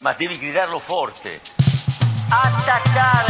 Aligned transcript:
ma 0.00 0.12
devi 0.12 0.38
gridarlo 0.38 0.78
forte. 0.78 1.40
Attaccare! 2.28 3.26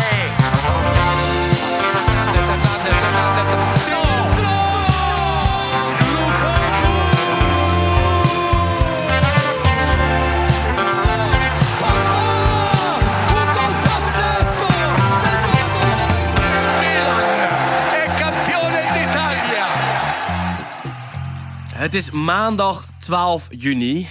Het 21.75 21.95
is 21.95 22.11
maandag 22.11 22.87
12 22.99 23.47
juni. 23.51 24.09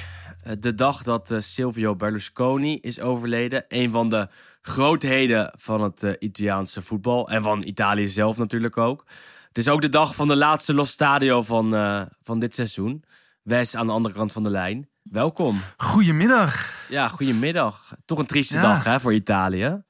Eh, 0.47 0.55
De 0.59 0.73
dag 0.73 1.03
dat 1.03 1.31
eh, 1.31 1.39
Silvio 1.39 1.95
Berlusconi 1.95 2.79
is 2.79 2.99
overleden. 2.99 3.65
Een 3.67 3.91
van 3.91 4.09
de 4.09 4.27
grootheden 4.61 5.53
van 5.55 5.81
het 5.81 6.03
eh, 6.03 6.11
Italiaanse 6.19 6.81
voetbal. 6.81 7.29
En 7.29 7.43
van 7.43 7.63
Italië 7.63 8.07
zelf 8.07 8.37
natuurlijk 8.37 8.77
ook. 8.77 9.05
Het 9.47 9.57
is 9.57 9.67
ook 9.67 9.81
de 9.81 9.89
dag 9.89 10.15
van 10.15 10.27
de 10.27 10.35
laatste 10.35 10.73
Los 10.73 10.91
Stadio 10.91 11.41
van, 11.41 11.69
van 12.21 12.39
dit 12.39 12.53
seizoen. 12.53 13.03
Wes 13.43 13.75
aan 13.75 13.85
de 13.85 13.93
andere 13.93 14.15
kant 14.15 14.31
van 14.31 14.43
de 14.43 14.49
lijn. 14.49 14.89
Welkom. 15.01 15.61
Goedemiddag. 15.77 16.73
Ja, 16.89 17.07
goedemiddag. 17.07 17.95
Toch 18.05 18.19
een 18.19 18.25
trieste 18.25 18.55
Ja. 18.55 18.61
dag 18.61 18.83
hè, 18.83 18.99
voor 18.99 19.13
Italië. 19.13 19.81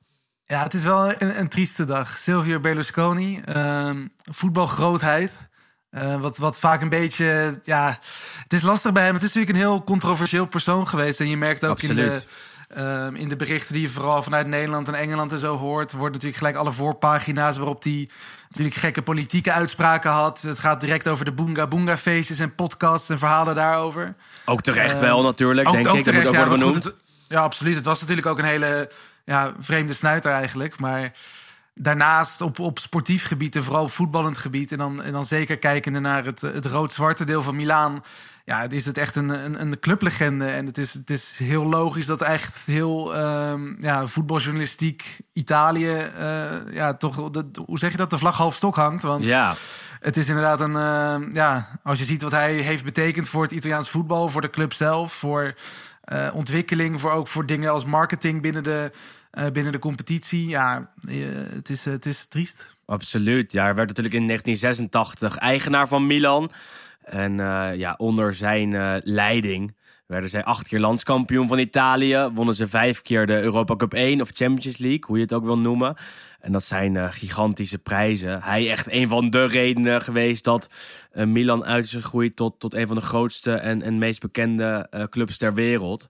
Ja, 0.46 0.64
het 0.64 0.74
is 0.74 0.84
wel 0.84 1.10
een, 1.22 1.40
een 1.40 1.48
trieste 1.48 1.86
dag. 1.86 2.18
Silvio 2.18 2.60
Berlusconi, 2.60 3.42
ehm, 3.46 4.08
voetbalgrootheid. 4.32 5.47
Eh, 6.02 6.16
wat, 6.22 6.38
wat 6.38 6.60
vaak 6.60 6.82
een 6.82 6.90
beetje, 6.90 7.60
ja, 7.64 8.00
het 8.44 8.54
is 8.54 8.62
lastig 8.62 8.92
bij 8.92 9.04
hem. 9.04 9.14
Het 9.14 9.24
is 9.24 9.34
natuurlijk 9.34 9.56
een 9.56 9.64
heel 9.70 9.84
controversieel 9.84 10.46
persoon 10.48 10.88
geweest. 10.88 11.20
En 11.20 11.28
je 11.30 11.38
merkt 11.38 11.66
ook 11.66 11.82
in 11.82 11.96
de, 11.96 12.24
ehm, 12.70 13.16
in 13.16 13.28
de 13.28 13.36
berichten 13.36 13.74
die 13.74 13.82
je 13.82 13.90
vooral 13.90 14.24
vanuit 14.24 14.48
Nederland 14.48 14.88
en 14.88 14.94
Engeland 14.94 15.32
en 15.32 15.40
zo 15.40 15.58
hoort, 15.58 15.92
wordt 15.94 16.14
natuurlijk 16.14 16.38
gelijk 16.40 16.56
alle 16.56 16.72
voorpagina's 16.74 17.58
waarop 17.58 17.84
hij 17.84 18.10
natuurlijk 18.50 18.76
gekke 18.78 19.02
politieke 19.02 19.52
uitspraken 19.52 20.12
had. 20.12 20.42
Het 20.42 20.60
gaat 20.60 20.82
direct 20.82 21.08
over 21.08 21.26
de 21.26 21.32
Boonga 21.32 21.68
Boonga 21.68 21.98
feestjes 21.98 22.40
en 22.40 22.56
podcasts 22.56 23.10
en 23.10 23.18
verhalen 23.18 23.56
daarover. 23.56 24.16
Ook 24.46 24.62
terecht 24.62 24.94
Eh, 24.96 25.00
wel 25.00 25.22
natuurlijk, 25.22 25.68
Ook- 25.68 25.74
denk 25.74 25.88
ook 25.88 25.96
ik. 25.96 26.04
Dat 26.04 26.14
moet 26.14 26.26
ook 26.26 26.34
ja, 26.34 26.40
worden 26.40 26.60
benoemd. 26.60 26.76
goed, 26.76 26.84
het- 26.84 26.96
ja, 27.28 27.42
absoluut. 27.42 27.76
Het 27.76 27.86
was 27.86 28.00
natuurlijk 28.02 28.28
ook 28.28 28.40
een 28.40 28.46
hele 28.46 28.92
ja, 29.26 29.52
vreemde 29.60 29.94
snuiter 29.94 30.32
eigenlijk. 30.32 30.80
Maar 30.80 31.12
daarnaast 31.78 32.42
op, 32.42 32.60
op 32.60 32.80
sportief 32.80 33.26
gebied 33.26 33.56
en 33.56 33.64
vooral 33.64 33.84
op 33.84 33.92
voetballend 33.92 34.38
gebied... 34.38 34.72
en 34.72 34.78
dan, 34.78 35.04
en 35.04 35.12
dan 35.12 35.26
zeker 35.26 35.58
kijkende 35.58 36.00
naar 36.00 36.26
het, 36.26 36.42
het 36.42 36.66
rood-zwarte 36.66 37.26
deel 37.26 37.44
van 37.44 37.56
Milaan... 37.56 38.04
ja, 38.46 38.62
het 38.62 38.74
is 38.74 38.86
het 38.86 38.98
echt 38.98 39.16
een, 39.16 39.30
een, 39.30 39.62
een 39.62 39.80
clublegende. 39.80 40.46
En 40.46 40.66
het 40.66 40.78
is, 40.78 40.94
het 40.94 41.10
is 41.10 41.38
heel 41.38 41.66
logisch 41.66 42.06
dat 42.06 42.22
echt 42.22 42.58
heel 42.66 43.16
ehm, 43.16 43.74
ja, 43.80 44.08
voetbaljournalistiek 44.08 45.20
Italië... 45.34 45.96
eh, 45.96 46.50
ja, 46.70 46.94
toch, 46.94 47.30
de, 47.30 47.46
hoe 47.66 47.80
zeg 47.80 47.92
je 47.92 47.98
dat, 47.98 48.10
de 48.10 48.18
vlag 48.18 48.38
half 48.38 48.56
stok 48.56 48.76
hangt. 48.76 49.04
Want 49.04 49.24
Ja, 49.24 49.56
het 50.00 50.18
is 50.18 50.28
inderdaad 50.28 50.60
een, 50.60 50.76
eh, 50.76 51.34
ja, 51.34 51.80
als 51.84 52.00
je 52.00 52.06
ziet 52.06 52.22
wat 52.22 52.32
hij 52.32 52.54
heeft 52.54 52.84
betekend 52.84 53.30
voor 53.30 53.44
het 53.44 53.52
Italiaans 53.52 53.90
voetbal, 53.90 54.30
voor 54.30 54.42
de 54.42 54.50
club 54.50 54.74
zelf, 54.74 55.14
voor 55.14 55.56
eh, 56.02 56.28
ontwikkeling, 56.34 57.00
voor 57.00 57.12
ook 57.12 57.28
voor 57.28 57.46
dingen 57.46 57.72
als 57.72 57.86
marketing 57.86 58.42
binnen 58.42 58.64
de, 58.64 58.92
binnen 59.46 59.72
de 59.72 59.80
competitie. 59.80 60.48
Ja, 60.48 60.92
eh, 61.10 61.16
het, 61.54 61.70
is, 61.70 61.86
het 61.86 62.06
is 62.06 62.26
triest. 62.26 62.76
Absoluut. 62.86 63.52
Ja, 63.52 63.64
hij 63.64 63.76
werd 63.76 63.88
natuurlijk 63.88 64.16
in 64.16 64.28
1986 64.28 65.38
eigenaar 65.38 65.88
van 65.88 66.08
Milan. 66.08 66.52
En 67.04 67.40
eh, 67.40 67.76
ja, 67.76 67.96
onder 67.98 68.34
zijn 68.34 68.74
eh, 68.74 68.96
leiding 69.04 69.76
werden 70.08 70.30
zij 70.30 70.44
acht 70.44 70.68
keer 70.68 70.80
landskampioen 70.80 71.48
van 71.48 71.60
Italië. 71.60 72.30
Wonnen 72.34 72.56
ze 72.56 72.68
vijf 72.68 73.02
keer 73.02 73.26
de 73.26 73.42
Europa 73.42 73.76
Cup 73.76 73.94
1 73.94 74.22
of 74.22 74.30
Champions 74.34 74.78
League, 74.78 75.04
hoe 75.06 75.16
je 75.16 75.24
het 75.24 75.34
ook 75.34 75.44
wil 75.44 75.60
noemen. 75.60 75.96
En 76.40 76.52
dat 76.52 76.64
zijn 76.64 76.96
eh, 76.96 77.12
gigantische 77.12 77.78
prijzen. 77.78 78.42
Hij 78.42 78.70
echt 78.70 78.92
een 78.92 79.08
van 79.08 79.30
de 79.30 79.46
redenen 79.46 80.02
geweest 80.02 80.44
dat 80.44 80.70
eh, 81.12 81.26
Milan 81.26 81.66
uit 81.66 81.84
is 81.84 81.94
gegroeid 81.94 82.36
tot, 82.36 82.60
tot 82.60 82.74
een 82.74 82.88
van 82.88 82.96
de 82.96 83.02
grootste 83.02 83.54
en, 83.54 83.82
en 83.82 83.98
meest 83.98 84.22
bekende 84.22 84.88
eh, 84.90 85.04
clubs 85.04 85.38
ter 85.38 85.54
wereld. 85.54 86.08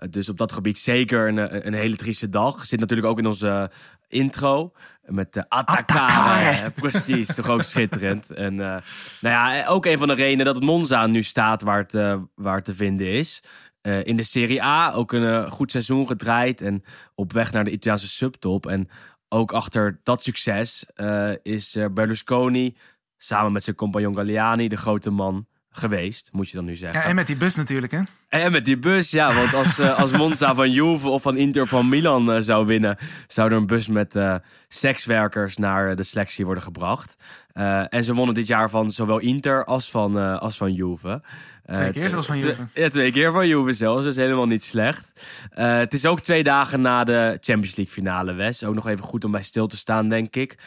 Eh, 0.00 0.08
Dus 0.10 0.28
op 0.28 0.38
dat 0.38 0.52
gebied 0.52 0.78
zeker 0.78 1.28
een, 1.28 1.38
eh, 1.38 1.64
een 1.64 1.74
hele 1.74 1.96
trieste 1.96 2.28
dag. 2.28 2.66
Zit 2.66 2.80
natuurlijk 2.80 3.08
ook 3.08 3.18
in 3.18 3.26
onze 3.26 3.48
eh, 3.48 3.64
intro 4.08 4.72
met 5.04 5.32
de. 5.32 5.48
Attaccare. 5.48 6.70
Precies, 6.80 7.34
toch 7.34 7.48
ook 7.48 7.62
schitterend. 7.62 8.30
En 8.30 8.54
nou 8.54 8.82
ja, 9.20 9.66
ook 9.66 9.86
een 9.86 9.98
van 9.98 10.08
de 10.08 10.14
redenen 10.14 10.44
dat 10.44 10.54
het 10.54 10.64
Monza 10.64 11.06
nu 11.06 11.22
staat 11.22 11.62
waar 11.62 11.78
het, 11.78 11.92
waar 12.34 12.56
het 12.56 12.64
te 12.64 12.74
vinden 12.74 13.06
is. 13.12 13.42
In 13.82 14.16
de 14.16 14.22
Serie 14.22 14.62
A 14.62 14.92
ook 14.92 15.12
een 15.12 15.50
goed 15.50 15.70
seizoen 15.70 16.06
gedraaid 16.06 16.60
en 16.60 16.82
op 17.14 17.32
weg 17.32 17.52
naar 17.52 17.64
de 17.64 17.70
Italiaanse 17.70 18.08
subtop. 18.08 18.66
En 18.66 18.88
ook 19.28 19.52
achter 19.52 20.00
dat 20.02 20.22
succes 20.22 20.84
is 21.42 21.76
Berlusconi 21.92 22.76
samen 23.16 23.52
met 23.52 23.64
zijn 23.64 23.76
compagnon 23.76 24.14
Galliani 24.14 24.68
de 24.68 24.76
grote 24.76 25.10
man 25.10 25.46
geweest, 25.70 26.28
moet 26.32 26.48
je 26.48 26.56
dan 26.56 26.64
nu 26.64 26.76
zeggen. 26.76 27.00
Ja, 27.00 27.06
en 27.06 27.14
met 27.14 27.26
die 27.26 27.36
bus 27.36 27.54
natuurlijk, 27.54 27.92
hè? 27.92 28.02
En 28.30 28.52
met 28.52 28.64
die 28.64 28.78
bus, 28.78 29.10
ja. 29.10 29.34
Want 29.34 29.54
als, 29.54 29.78
eh, 29.78 29.98
als 29.98 30.12
Monza 30.12 30.54
van 30.54 30.70
Juve 30.70 31.08
of 31.08 31.22
van 31.22 31.36
Inter 31.36 31.66
van 31.66 31.88
Milan 31.88 32.32
eh, 32.32 32.40
zou 32.40 32.66
winnen... 32.66 32.96
zou 33.26 33.50
er 33.50 33.56
een 33.56 33.66
bus 33.66 33.88
met 33.88 34.16
eh, 34.16 34.34
sekswerkers 34.68 35.56
naar 35.56 35.96
de 35.96 36.02
selectie 36.02 36.44
worden 36.44 36.62
gebracht. 36.62 37.16
En 37.88 38.04
ze 38.04 38.14
wonnen 38.14 38.34
dit 38.34 38.46
jaar 38.46 38.70
van 38.70 38.90
zowel 38.90 39.18
Inter 39.18 39.64
als 39.64 39.90
van, 39.90 40.40
als 40.40 40.56
van 40.56 40.72
Juve. 40.72 41.22
Twee 41.72 41.90
keer 41.90 42.10
zelfs 42.10 42.26
van 42.26 42.38
Juve. 42.38 42.66
Ja, 42.74 42.88
twee 42.88 43.12
keer 43.12 43.32
van 43.32 43.48
Juve 43.48 43.72
zelfs. 43.72 44.02
Dat 44.04 44.12
is 44.12 44.18
helemaal 44.18 44.46
niet 44.46 44.64
slecht. 44.64 45.26
Het 45.50 45.94
is 45.94 46.06
ook 46.06 46.20
twee 46.20 46.42
dagen 46.42 46.80
na 46.80 47.04
de 47.04 47.38
Champions 47.40 47.76
League 47.76 47.94
finale, 47.94 48.32
Wes. 48.32 48.64
Ook 48.64 48.74
nog 48.74 48.86
even 48.86 49.04
goed 49.04 49.24
om 49.24 49.30
bij 49.30 49.42
stil 49.42 49.66
te 49.66 49.76
staan, 49.76 50.08
denk 50.08 50.36
ik. 50.36 50.58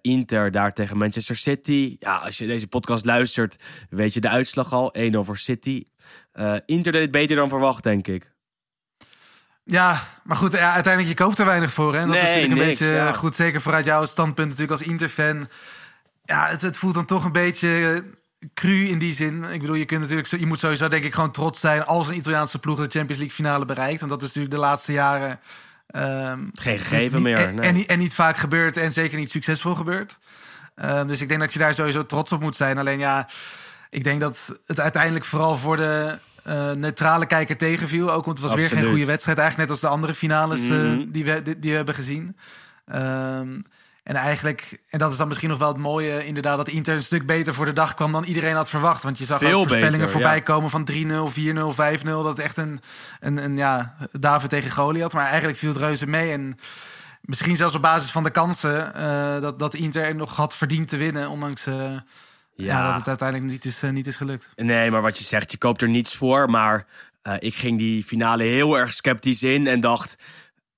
Inter 0.00 0.50
daar 0.50 0.72
tegen 0.72 0.96
Manchester 0.96 1.36
City. 1.36 1.96
Ja, 1.98 2.16
als 2.16 2.38
je 2.38 2.46
deze 2.46 2.68
podcast 2.68 3.04
luistert, 3.04 3.56
weet 3.90 4.14
je 4.14 4.20
de 4.20 4.28
uitslag 4.28 4.72
al. 4.72 4.94
1-0 4.98 5.18
voor 5.18 5.38
City. 5.38 5.84
Eh, 6.32 6.54
Inter 6.66 6.92
deed 6.92 7.02
het 7.02 7.10
beter 7.10 7.36
dan 7.36 7.48
verwacht, 7.48 7.82
denk 7.82 8.06
ik. 8.06 8.32
Ja, 9.64 10.02
maar 10.22 10.36
goed, 10.36 10.52
ja, 10.52 10.72
uiteindelijk, 10.72 11.18
je 11.18 11.24
koopt 11.24 11.38
er 11.38 11.44
weinig 11.46 11.72
voor. 11.72 11.94
Hè? 11.94 12.00
En 12.00 12.06
dat 12.08 12.16
Nee, 12.16 12.22
is 12.24 12.28
natuurlijk 12.34 12.60
een 12.60 12.66
niks, 12.66 12.78
beetje 12.78 12.94
ja. 12.94 13.12
goed, 13.12 13.34
zeker 13.34 13.60
vanuit 13.60 13.84
jouw 13.84 14.04
standpunt 14.06 14.48
natuurlijk 14.48 14.80
als 14.80 14.88
Inter-fan. 14.88 15.48
Ja, 16.24 16.46
het, 16.48 16.62
het 16.62 16.78
voelt 16.78 16.94
dan 16.94 17.04
toch 17.04 17.24
een 17.24 17.32
beetje 17.32 18.04
cru 18.54 18.84
in 18.88 18.98
die 18.98 19.12
zin. 19.14 19.44
Ik 19.44 19.60
bedoel, 19.60 19.74
je, 19.76 19.84
kunt 19.84 20.00
natuurlijk, 20.00 20.28
je 20.28 20.46
moet 20.46 20.58
sowieso 20.58 20.88
denk 20.88 21.04
ik 21.04 21.14
gewoon 21.14 21.30
trots 21.30 21.60
zijn 21.60 21.84
als 21.84 22.08
een 22.08 22.16
Italiaanse 22.16 22.58
ploeg 22.58 22.76
de 22.76 22.82
Champions 22.82 23.16
League 23.22 23.30
finale 23.36 23.64
bereikt. 23.64 23.98
Want 23.98 24.10
dat 24.12 24.22
is 24.22 24.26
natuurlijk 24.28 24.54
de 24.54 24.60
laatste 24.60 24.92
jaren... 24.92 25.40
ehm, 25.86 26.38
Geen 26.54 26.74
is 26.74 26.82
gegeven 26.82 27.22
meer. 27.22 27.36
En, 27.38 27.54
nee. 27.54 27.68
en, 27.68 27.74
niet- 27.74 27.86
en 27.86 27.98
niet 27.98 28.14
vaak 28.14 28.36
gebeurd 28.36 28.76
en 28.76 28.92
zeker 28.92 29.18
niet 29.18 29.30
succesvol 29.30 29.74
gebeurd. 29.74 30.18
Ehm, 30.74 31.06
dus 31.06 31.20
ik 31.20 31.28
denk 31.28 31.40
dat 31.40 31.52
je 31.52 31.58
daar 31.58 31.74
sowieso 31.74 32.06
trots 32.06 32.32
op 32.32 32.40
moet 32.40 32.56
zijn. 32.56 32.78
Alleen 32.78 32.98
ja, 32.98 33.28
ik 33.94 34.04
denk 34.04 34.20
dat 34.20 34.38
het 34.66 34.80
uiteindelijk 34.80 35.24
vooral 35.24 35.56
voor 35.58 35.76
de 35.76 36.18
eh, 36.42 36.70
neutrale 36.72 37.26
kijker 37.26 37.56
tegenviel. 37.56 38.12
Ook 38.12 38.24
want 38.24 38.38
het 38.38 38.46
was 38.46 38.56
weer 38.56 38.68
geen 38.68 38.84
goede 38.84 39.04
wedstrijd. 39.04 39.38
Eigenlijk 39.38 39.68
net 39.68 39.78
als 39.78 39.88
de 39.90 39.96
andere 39.96 40.14
finales 40.14 40.68
eh, 40.68 40.76
Mhm. 40.76 41.10
die, 41.10 41.24
we, 41.24 41.42
die, 41.42 41.58
die 41.58 41.70
we 41.70 41.76
hebben 41.76 41.94
gezien. 41.94 42.36
Ehm, 42.86 43.60
en 44.02 44.14
eigenlijk, 44.14 44.82
en 44.90 44.98
dat 44.98 45.12
is 45.12 45.16
dan 45.16 45.28
misschien 45.28 45.48
nog 45.48 45.58
wel 45.58 45.68
het 45.68 45.76
mooie, 45.76 46.26
inderdaad, 46.26 46.56
dat 46.56 46.68
Inter 46.68 46.94
een 46.94 47.02
stuk 47.02 47.26
beter 47.26 47.54
voor 47.54 47.64
de 47.64 47.72
dag 47.72 47.94
kwam 47.94 48.12
dan 48.12 48.24
iedereen 48.24 48.54
had 48.54 48.70
verwacht. 48.70 49.02
Want 49.02 49.18
je 49.18 49.24
zag 49.24 49.38
Veel 49.38 49.52
ook 49.52 49.58
voorspellingen 49.58 49.92
beter, 49.92 50.10
voorbij 50.10 50.36
ja. 50.36 50.42
komen 50.42 50.70
van 50.70 50.88
3-0, 50.92 51.30
4-0, 51.30 51.74
5-0. 51.74 52.04
Dat 52.04 52.38
echt 52.38 52.56
een, 52.56 52.80
een, 53.20 53.44
een 53.44 53.56
ja, 53.56 53.96
David 54.12 54.50
tegen 54.50 54.70
Goliath. 54.70 55.12
Maar 55.12 55.26
eigenlijk 55.26 55.58
viel 55.58 55.72
het 55.72 55.78
reuze 55.78 56.06
mee. 56.08 56.32
En 56.32 56.58
misschien 57.20 57.56
zelfs 57.56 57.74
op 57.74 57.82
basis 57.82 58.10
van 58.10 58.24
de 58.24 58.30
kansen 58.30 58.94
eh, 58.94 59.40
dat, 59.40 59.58
dat 59.58 59.74
Inter 59.74 60.04
er 60.04 60.14
nog 60.14 60.36
had 60.36 60.54
verdiend 60.54 60.88
te 60.88 60.96
winnen. 60.96 61.28
Ondanks 61.28 61.66
ja. 62.54 62.86
dat 62.86 62.96
het 62.96 63.08
uiteindelijk 63.08 63.50
niet 63.50 63.64
is, 63.64 63.82
eh, 63.82 63.90
niet 63.90 64.06
is 64.06 64.16
gelukt. 64.16 64.50
Nee, 64.56 64.90
maar 64.90 65.02
wat 65.02 65.18
je 65.18 65.24
zegt, 65.24 65.50
je 65.50 65.58
koopt 65.58 65.82
er 65.82 65.88
niets 65.88 66.16
voor. 66.16 66.50
Maar 66.50 66.86
eh, 67.22 67.34
ik 67.38 67.54
ging 67.54 67.78
die 67.78 68.02
finale 68.04 68.42
heel 68.42 68.78
erg 68.78 68.92
sceptisch 68.92 69.42
in 69.42 69.66
en 69.66 69.80
dacht... 69.80 70.16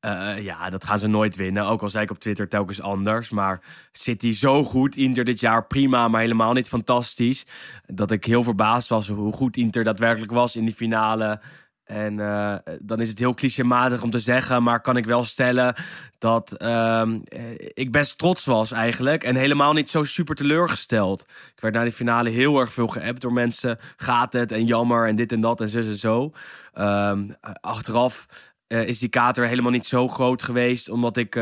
eh, 0.01 0.45
ja, 0.45 0.71
dat 0.71 0.85
gaan 0.85 0.99
ze 0.99 1.07
nooit 1.07 1.37
winnen. 1.37 1.67
Ook 1.67 1.83
al 1.83 1.89
zei 1.91 2.05
ik 2.05 2.11
op 2.11 2.19
Twitter 2.19 2.49
telkens 2.49 2.81
anders. 2.81 3.31
Maar 3.31 3.61
City 3.93 4.33
zo 4.33 4.65
goed, 4.65 4.97
Inter 4.97 5.25
dit 5.25 5.41
jaar 5.41 5.67
prima, 5.67 6.09
maar 6.09 6.21
helemaal 6.21 6.53
niet 6.53 6.69
fantastisch. 6.69 7.47
Dat 7.87 8.11
ik 8.11 8.25
heel 8.25 8.43
verbaasd 8.43 8.89
was 8.89 9.09
hoe 9.09 9.33
goed 9.33 9.57
Inter 9.57 9.85
daadwerkelijk 9.85 10.33
was 10.33 10.57
in 10.57 10.65
die 10.65 10.75
finale. 10.75 11.41
En 11.87 12.21
eh, 12.21 12.55
dan 12.81 13.01
is 13.01 13.09
het 13.09 13.19
heel 13.19 13.35
clichématig 13.35 14.03
om 14.03 14.11
te 14.11 14.19
zeggen, 14.19 14.63
maar 14.63 14.81
kan 14.81 14.97
ik 14.97 15.07
wel 15.07 15.25
stellen 15.25 15.75
dat 16.19 16.53
ehm, 16.53 17.19
eh, 17.25 17.53
ik 17.75 17.93
best 17.93 18.19
trots 18.19 18.45
was 18.45 18.73
eigenlijk. 18.73 19.25
En 19.25 19.37
helemaal 19.37 19.73
niet 19.73 19.91
zo 19.91 20.05
super 20.05 20.35
teleurgesteld. 20.35 21.21
Ik 21.55 21.61
werd 21.61 21.75
na 21.75 21.83
die 21.83 21.93
finale 21.93 22.31
heel 22.31 22.61
erg 22.61 22.73
veel 22.73 22.87
geappt 22.87 23.21
door 23.21 23.33
mensen. 23.33 23.79
Gaat 23.97 24.33
het 24.33 24.53
en 24.53 24.67
jammer 24.67 25.09
en 25.09 25.17
dit 25.17 25.33
en 25.33 25.41
dat 25.41 25.61
en 25.61 25.69
zo 25.69 25.79
en 25.79 25.95
zo. 25.95 26.33
Ehm, 26.73 27.31
achteraf 27.61 28.27
eh, 28.67 28.89
is 28.89 28.99
die 28.99 29.09
kater 29.09 29.47
helemaal 29.47 29.73
niet 29.73 29.87
zo 29.87 30.09
groot 30.09 30.43
geweest, 30.43 30.89
omdat 30.89 31.17
ik 31.17 31.35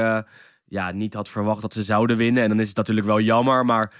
ja, 0.64 0.90
niet 0.90 1.14
had 1.14 1.28
verwacht 1.28 1.62
dat 1.62 1.72
ze 1.72 1.82
zouden 1.82 2.16
winnen. 2.16 2.42
En 2.42 2.48
dan 2.48 2.60
is 2.60 2.68
het 2.68 2.76
natuurlijk 2.76 3.06
wel 3.06 3.20
jammer, 3.20 3.64
maar 3.64 3.92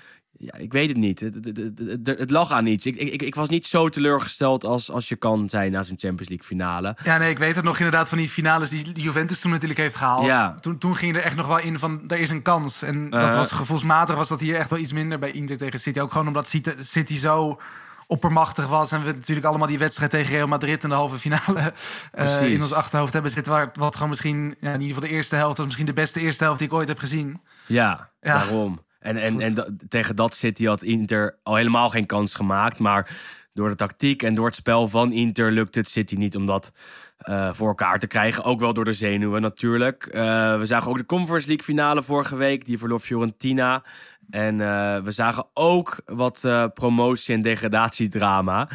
ja, 0.45 0.55
ik 0.55 0.73
weet 0.73 0.89
het 0.89 0.97
niet. 0.99 1.21
Het, 1.21 1.35
het, 1.35 1.45
het, 1.57 1.79
het- 2.07 2.19
het 2.19 2.31
lag 2.31 2.51
aan 2.51 2.67
iets. 2.67 2.87
Ik, 2.87 2.97
ik, 2.97 3.23
ik 3.23 3.35
was 3.35 3.49
niet 3.49 3.67
zo 3.67 3.89
teleurgesteld 3.89 4.65
als, 4.65 4.91
als 4.91 5.09
je 5.09 5.17
kan 5.17 5.49
zijn 5.49 5.73
na 5.73 5.83
zo'n 5.83 5.99
Champions 5.99 6.29
League 6.29 6.47
finale. 6.47 6.97
Ja, 7.05 7.19
nee, 7.19 7.31
ik 7.31 7.39
weet 7.39 7.55
het 7.57 7.65
nog 7.65 7.77
inderdaad 7.79 8.09
van 8.09 8.19
die 8.19 8.29
finales 8.29 8.69
die 8.71 8.93
Juventus 9.01 9.41
toen 9.41 9.51
natuurlijk 9.51 9.81
heeft 9.81 9.97
gehaald. 9.97 10.27
Ja. 10.27 10.59
Toen, 10.61 10.79
toen 10.79 10.97
ging 10.97 11.17
er 11.17 11.23
echt 11.23 11.37
nog 11.37 11.47
wel 11.47 11.59
in 11.59 11.79
van, 11.79 12.01
er 12.09 12.19
is 12.19 12.31
een 12.31 12.43
kans. 12.43 12.83
En 12.83 13.11
dat 13.11 13.21
Uh-huh. 13.21 13.35
was 13.37 13.53
gevoelsmatig 13.53 14.17
was 14.17 14.29
dat 14.29 14.41
hier 14.41 14.57
echt 14.57 14.71
wel 14.71 14.79
iets 14.79 14.93
minder 14.93 15.19
bij 15.19 15.31
Inter 15.31 15.57
tegen 15.57 15.81
City. 15.81 16.01
Ook 16.01 16.13
gewoon 16.13 16.27
omdat 16.27 16.49
City, 16.49 16.71
City 16.81 17.17
zo 17.17 17.61
oppermachtig 18.07 18.67
was. 18.67 18.93
En 18.93 19.05
we 19.05 19.13
natuurlijk 19.13 19.47
allemaal 19.47 19.69
die 19.69 19.79
wedstrijd 19.79 20.11
tegen 20.11 20.33
Real 20.33 20.47
Madrid 20.47 20.83
in 20.83 20.89
de 20.89 20.95
halve 20.95 21.19
finale 21.19 21.73
eh, 22.13 22.53
in 22.53 22.63
ons 22.63 22.73
achterhoofd 22.73 23.13
hebben 23.13 23.31
zitten. 23.31 23.53
Waar, 23.53 23.69
wat 23.75 23.95
gewoon 23.95 24.09
misschien, 24.09 24.55
ja, 24.61 24.73
in 24.73 24.81
ieder 24.81 24.95
geval 24.95 25.09
de 25.09 25.15
eerste 25.15 25.37
helft, 25.37 25.57
was 25.57 25.67
misschien 25.67 25.87
de 25.87 25.93
beste 25.93 26.21
eerste 26.21 26.45
helft 26.45 26.59
die 26.59 26.69
ik 26.69 26.75
ooit 26.75 26.89
heb 26.89 26.99
gezien. 26.99 27.41
Ja, 27.67 28.11
Ja. 28.21 28.39
daarom. 28.39 28.83
En, 29.05 29.17
en, 29.17 29.41
en 29.41 29.55
da- 29.55 29.69
tegen 29.89 30.17
dat 30.17 30.35
City 30.35 30.67
had 30.67 30.83
Inter 30.83 31.39
al 31.43 31.55
helemaal 31.55 31.89
geen 31.89 32.07
kans 32.07 32.35
gemaakt. 32.35 32.79
Maar 32.79 33.17
door 33.53 33.69
de 33.69 33.75
tactiek 33.75 34.23
en 34.23 34.35
door 34.35 34.47
het 34.47 34.55
spel 34.55 34.89
van 34.89 35.13
Inter 35.13 35.53
lukt 35.53 35.75
het 35.75 35.89
City 35.89 36.15
niet 36.15 36.37
om 36.37 36.47
dat 36.47 36.73
eh, 37.19 37.53
voor 37.53 37.69
elkaar 37.69 37.99
te 37.99 38.07
krijgen. 38.07 38.45
Ook 38.45 38.61
wel 38.61 38.73
door 38.73 38.85
de 38.85 38.93
zenuwen 38.93 39.43
natuurlijk. 39.43 40.07
Eh, 40.07 40.59
we 40.59 40.67
zagen 40.67 40.91
ook 40.91 40.97
de 40.97 41.07
Conference 41.07 41.47
League 41.47 41.65
finale 41.65 42.03
vorige 42.03 42.37
week. 42.37 42.67
Die 42.67 42.79
verloor 42.79 43.01
Fiorentina. 43.01 43.83
En 44.31 44.61
eh, 44.61 45.01
we 45.03 45.11
zagen 45.11 45.47
ook 45.55 46.01
wat 46.05 46.49
promotie- 46.75 47.35
en 47.35 47.43
degradatiedrama. 47.43 48.69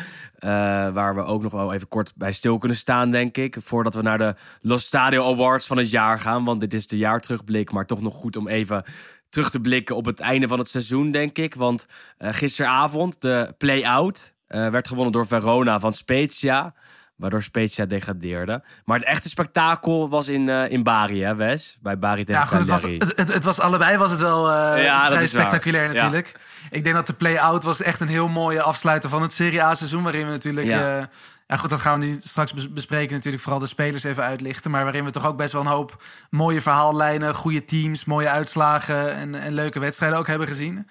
waar 0.94 1.16
we 1.16 1.24
ook 1.24 1.42
nog 1.42 1.52
wel 1.52 1.74
even 1.74 1.88
kort 1.88 2.14
bij 2.16 2.31
stil 2.31 2.58
kunnen 2.58 2.78
staan, 2.78 3.12
denk 3.12 3.38
ik. 3.38 3.56
Voordat 3.60 3.96
we 3.96 4.02
naar 4.02 4.18
de 4.18 4.36
Los 4.62 4.86
Stadio 4.86 5.31
Awards 5.31 5.68
van 5.68 5.78
het 5.78 5.90
jaar 5.92 6.20
gaan. 6.20 6.46
Want 6.46 6.60
dit 6.60 6.74
is 6.74 6.88
de 6.88 6.98
jaarterugblik. 6.98 7.72
Maar 7.72 7.86
toch 7.86 8.02
nog 8.02 8.14
goed 8.14 8.36
om 8.36 8.48
even 8.48 8.84
terug 9.30 9.50
te 9.50 9.60
blikken 9.60 9.96
op 9.96 10.06
het 10.06 10.20
einde 10.20 10.48
van 10.48 10.60
het 10.60 10.70
seizoen, 10.70 11.12
denk 11.12 11.38
ik. 11.38 11.56
Want 11.56 11.86
eh, 12.18 12.34
gisteravond, 12.34 13.22
de 13.22 13.54
play-out, 13.58 14.34
eh, 14.48 14.68
werd 14.70 14.88
gewonnen 14.88 15.12
door 15.14 15.28
Verona 15.28 15.80
van 15.80 15.94
Spezia. 15.94 16.74
Waardoor 17.16 17.42
Spezia 17.42 17.86
degradeerde. 17.86 18.64
Maar 18.86 18.98
het 18.98 19.08
echte 19.08 19.30
spektakel 19.30 20.10
was 20.10 20.28
in, 20.28 20.50
eh, 20.50 20.72
in 20.72 20.84
Bari, 20.84 21.24
hè 21.24 21.36
Wes? 21.36 21.78
Bij 21.81 22.00
Bari 22.00 22.24
tegen 22.24 22.42
Ja, 22.42 22.48
goed, 22.48 22.60
het 22.60 22.70
was, 22.70 22.81
Cagliari. 22.81 23.06
het, 23.10 23.18
het, 23.18 23.34
het 23.34 23.44
was 23.44 23.60
allebei 23.60 23.98
was 23.98 24.12
het 24.12 24.20
wel 24.20 24.50
Ja, 24.52 25.06
vrij 25.06 25.18
waar. 25.20 25.28
spectaculair 25.28 25.84
Ja. 25.88 25.94
natuurlijk. 25.94 26.36
Ik 26.70 26.84
denk 26.84 26.96
dat 26.96 27.08
de 27.08 27.14
play-out 27.14 27.64
was 27.64 27.81
echt 27.81 28.00
een 28.00 28.08
heel 28.08 28.28
mooie 28.28 28.62
afsluiter 28.62 29.10
van 29.10 29.22
het 29.22 29.34
Serie 29.34 29.64
A-seizoen. 29.64 30.04
Waarin 30.04 30.26
we 30.26 30.31
natuurlijk... 30.31 30.68
Ja. 30.68 31.10
Ja. 31.50 31.56
ja, 31.56 31.62
goed, 31.62 31.69
dat 31.69 31.80
gaan 31.80 32.00
we 32.00 32.06
nu 32.06 32.18
straks 32.24 32.54
bes- 32.54 32.74
bespreken. 32.74 33.16
Natuurlijk 33.16 33.44
vooral 33.44 33.62
de 33.62 33.68
spelers 33.68 34.04
even 34.04 34.24
uitlichten. 34.24 34.72
Maar 34.72 34.84
waarin 34.84 35.04
we 35.06 35.12
toch 35.12 35.25
ook 35.25 35.38
best 35.38 35.51
wel 35.51 35.62
een 35.62 35.68
hoop 35.68 36.04
mooie 36.30 36.62
verhaallijnen... 36.62 37.36
goede 37.36 37.66
teams, 37.66 38.06
mooie 38.06 38.30
uitslagen 38.30 39.16
en, 39.16 39.36
en 39.36 39.54
leuke 39.54 39.80
wedstrijden 39.80 40.18
ook 40.18 40.28
hebben 40.28 40.48
gezien. 40.48 40.88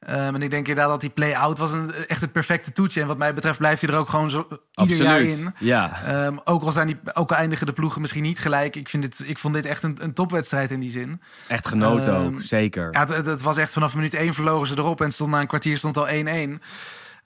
Ehm, 0.00 0.34
en 0.34 0.42
ik 0.42 0.50
denk 0.50 0.68
inderdaad 0.68 0.92
dat 0.92 1.00
die 1.00 1.10
play-out 1.10 1.58
was 1.58 1.72
een, 1.72 1.92
echt 1.94 2.20
het 2.20 2.32
perfecte 2.32 2.72
toetje. 2.72 3.00
En 3.00 3.06
wat 3.06 3.18
mij 3.18 3.34
betreft 3.34 3.58
blijft 3.58 3.80
hij 3.80 3.90
er 3.90 3.96
ook 3.98 4.08
gewoon 4.08 4.30
zo 4.30 4.46
ieder 4.74 4.96
jaar 4.96 5.14
Absoluut. 5.14 5.38
in. 5.38 5.54
Ja. 5.58 6.02
Ehm, 6.04 6.36
ook, 6.44 6.62
al 6.62 6.72
zijn 6.72 6.86
die, 6.86 6.98
ook 7.12 7.30
al 7.30 7.36
eindigen 7.36 7.66
de 7.66 7.72
ploegen 7.72 8.00
misschien 8.00 8.22
niet 8.22 8.38
gelijk. 8.38 8.76
Ik, 8.76 8.88
vind 8.88 9.02
dit, 9.02 9.22
ik 9.28 9.38
vond 9.38 9.54
dit 9.54 9.64
echt 9.64 9.82
een, 9.82 9.96
een 10.00 10.12
topwedstrijd 10.12 10.70
in 10.70 10.80
die 10.80 10.90
zin. 10.90 11.20
Echt 11.48 11.68
genoten 11.68 12.14
Ehm, 12.14 12.24
ook, 12.24 12.40
zeker. 12.42 12.88
Ja, 12.90 13.00
het, 13.06 13.26
het, 13.26 13.42
was 13.42 13.56
echt 13.56 13.72
vanaf 13.72 13.94
minuut 13.94 14.14
1 14.14 14.34
verlogen 14.34 14.66
ze 14.66 14.74
erop. 14.78 15.00
En 15.00 15.12
stond 15.12 15.30
na 15.30 15.40
een 15.40 15.46
kwartier 15.46 15.76
stond 15.76 15.96
al 15.96 16.08
1-1. 16.08 16.62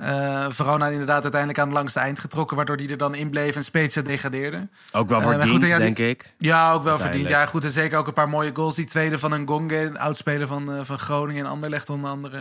Eh 0.00 0.46
Verona 0.48 0.86
inderdaad 0.86 1.22
uiteindelijk 1.22 1.60
aan 1.60 1.66
het 1.68 1.76
langste 1.76 2.00
eind 2.00 2.18
getrokken. 2.18 2.56
Waardoor 2.56 2.76
die 2.76 2.90
er 2.90 2.96
dan 2.96 3.14
in 3.14 3.30
bleef 3.30 3.56
en 3.56 3.64
Spezia 3.64 4.02
degradeerde. 4.02 4.68
ook 4.92 5.08
wel 5.08 5.18
eh, 5.20 5.24
verdiend, 5.26 5.50
goed, 5.50 5.60
ja, 5.62 5.76
die- 5.76 5.84
denk 5.94 5.98
ik. 5.98 6.34
Ja, 6.38 6.72
ook 6.72 6.82
wel 6.82 6.98
verdiend. 6.98 7.28
Ja, 7.28 7.46
goed. 7.46 7.64
En 7.64 7.70
zeker 7.70 7.98
ook 7.98 8.06
een 8.06 8.12
paar 8.12 8.28
mooie 8.28 8.50
goals. 8.54 8.74
Die 8.74 8.84
tweede 8.84 9.18
van 9.18 9.32
een 9.32 9.48
Gonge, 9.48 9.92
oudspeler 9.98 10.46
van, 10.46 10.72
eh, 10.72 10.80
van 10.82 10.98
Groningen 10.98 11.44
en 11.44 11.50
Anderlecht 11.50 11.90
onder 11.90 12.10
andere. 12.10 12.38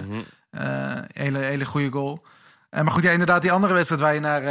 Eh, 0.50 0.62
hele, 1.14 1.38
hele 1.40 1.66
goede 1.66 1.90
goal. 1.92 2.26
Maar 2.70 2.92
goed, 2.92 3.04
ja, 3.04 3.12
inderdaad, 3.12 3.42
die 3.42 3.52
andere 3.52 3.74
wedstrijd 3.74 4.02
waar 4.02 4.14
je, 4.14 4.20
naar, 4.20 4.42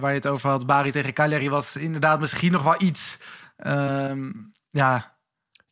waar 0.00 0.10
je 0.10 0.16
het 0.16 0.26
over 0.26 0.50
had, 0.50 0.66
Bari 0.66 0.90
tegen 0.90 1.12
Cagliari, 1.12 1.50
was 1.50 1.76
inderdaad 1.76 2.20
misschien 2.20 2.52
nog 2.52 2.62
wel 2.62 2.74
iets. 2.78 3.18
ehm, 3.56 4.30
ja, 4.70 5.10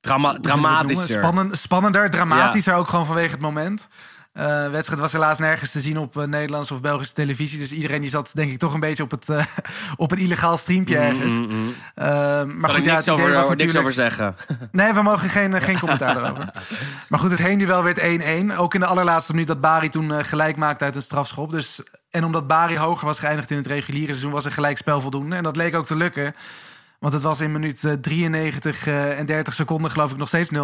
Drama 0.00 0.38
dramatischer. 0.40 1.18
Spannend, 1.18 1.58
spannender, 1.58 2.10
dramatischer 2.10 2.74
ook 2.74 2.88
gewoon 2.88 3.06
vanwege 3.06 3.30
het 3.30 3.40
moment. 3.40 3.88
Eh, 4.32 4.62
de 4.62 4.70
wedstrijd 4.70 5.00
was 5.00 5.12
helaas 5.12 5.38
nergens 5.38 5.72
te 5.72 5.80
zien 5.80 5.98
op 5.98 6.18
eh, 6.18 6.24
Nederlandse 6.24 6.74
of 6.74 6.80
Belgische 6.80 7.14
televisie. 7.14 7.58
Dus 7.58 7.72
iedereen 7.72 8.00
die 8.00 8.10
zat 8.10 8.30
denk 8.34 8.50
ik 8.52 8.58
toch 8.58 8.74
een 8.74 8.80
beetje 8.80 9.02
op, 9.02 9.10
het, 9.10 9.28
eh, 9.28 9.44
op 9.96 10.10
een 10.12 10.18
illegaal 10.18 10.56
streampje 10.56 10.96
ergens. 10.96 11.32
Mm, 11.32 11.40
mm, 11.40 11.54
mm. 11.54 11.74
Eh, 11.94 12.06
maar 12.06 12.46
Kan 12.46 12.70
goed, 12.70 12.78
ik 12.78 12.84
ja, 12.84 12.94
niks, 12.94 13.08
over, 13.08 13.24
was 13.24 13.34
niks 13.34 13.48
natuurlijk- 13.48 13.78
over 13.78 13.92
zeggen. 13.92 14.36
Nee, 14.72 14.92
we 14.92 15.02
mogen 15.02 15.28
geen, 15.28 15.62
geen 15.62 15.78
commentaar 15.78 16.16
erover. 16.24 16.50
Maar 17.08 17.20
goed, 17.20 17.30
het 17.30 17.38
heenduel 17.38 17.82
werd 17.82 18.00
1-1. 18.52 18.56
Ook 18.56 18.74
in 18.74 18.80
de 18.80 18.86
allerlaatste 18.86 19.32
minuut 19.32 19.46
dat 19.48 19.60
Bari 19.60 19.88
toen 19.88 20.24
gelijk 20.24 20.56
maakte 20.56 20.84
uit 20.84 20.96
een 20.96 21.02
strafschop. 21.02 21.52
Dus, 21.52 21.82
en 22.10 22.24
omdat 22.24 22.46
Bari 22.46 22.78
hoger 22.78 23.06
was 23.06 23.18
geëindigd 23.18 23.50
in 23.50 23.56
het 23.56 23.66
reguliere 23.66 24.06
seizoen... 24.06 24.32
was 24.32 24.44
een 24.44 24.52
gelijkspel 24.52 25.00
voldoende. 25.00 25.36
En 25.36 25.42
dat 25.42 25.56
leek 25.56 25.74
ook 25.74 25.86
te 25.86 25.96
lukken. 25.96 26.34
Want 26.98 27.12
het 27.12 27.22
was 27.22 27.40
in 27.40 27.52
minuut 27.52 27.84
eh, 27.84 27.92
93 27.92 28.86
eh, 28.86 29.18
en 29.18 29.26
30 29.26 29.54
seconden 29.54 29.90
geloof 29.90 30.10
ik 30.10 30.16
nog 30.16 30.28
steeds 30.28 30.50
0-0. 30.54 30.56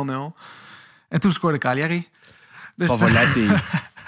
En 1.09 1.21
toen 1.21 1.33
scoorde 1.33 1.59
Cagliari. 1.59 2.09
Dus, 2.77 2.89
Pavoletti. 2.89 3.49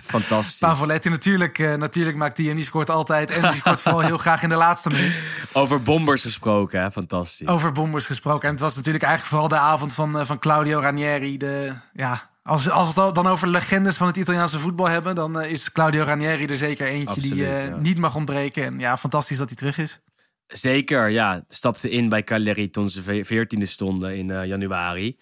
Fantastisch. 0.03 0.59
Pavoletti 0.59 1.09
natuurlijk, 1.09 1.59
eh, 1.59 1.75
natuurlijk 1.75 2.17
maakt 2.17 2.37
hij 2.37 2.49
en 2.49 2.55
die 2.55 2.65
scoort 2.65 2.91
altijd. 2.91 3.31
En 3.31 3.43
die 3.43 3.53
scoort 3.59 3.81
vooral 3.81 4.00
heel 4.00 4.19
graag 4.19 4.43
in 4.43 4.49
de 4.49 4.55
laatste 4.55 4.91
minuut. 4.91 5.23
Over 5.53 5.82
bombers 5.82 6.23
gesproken, 6.23 6.81
hè? 6.81 6.91
Fantastisch. 6.91 7.49
Over 7.49 7.73
bombers 7.73 8.06
gesproken. 8.06 8.43
En 8.49 8.50
het 8.55 8.61
was 8.61 8.76
natuurlijk 8.76 9.05
eigenlijk 9.05 9.32
vooral 9.32 9.49
de 9.59 9.65
avond 9.67 9.94
van, 9.94 10.19
eh, 10.19 10.26
van 10.26 10.38
Claudio 10.38 10.81
Ranieri. 10.81 11.37
De, 11.37 11.73
ja, 11.93 12.31
als, 12.43 12.70
als 12.70 12.94
we 12.94 13.00
het 13.00 13.15
dan 13.15 13.26
over 13.26 13.49
legendes 13.49 13.97
van 13.97 14.06
het 14.06 14.17
Italiaanse 14.17 14.59
voetbal 14.59 14.88
hebben... 14.88 15.14
dan 15.14 15.41
eh, 15.41 15.50
is 15.50 15.73
Claudio 15.73 16.05
Ranieri 16.05 16.47
er 16.47 16.56
zeker 16.56 16.87
eentje 16.87 17.21
die 17.21 17.31
Absoluut, 17.47 17.69
ja. 17.69 17.76
niet 17.76 17.99
mag 17.99 18.14
ontbreken. 18.14 18.64
En 18.64 18.79
ja, 18.79 18.99
fantastisch 18.99 19.38
dat 19.38 19.47
hij 19.49 19.56
terug 19.56 19.79
is. 19.79 20.00
Zeker, 20.47 21.09
ja. 21.09 21.44
Stapte 21.49 21.91
in 21.91 22.09
bij 22.09 22.25
Cagliari 22.25 22.71
toen 22.71 22.88
ze 22.91 23.03
ve- 23.03 23.25
veertiende 23.25 23.67
stonden 23.67 24.17
in 24.17 24.47
januari. 24.47 25.19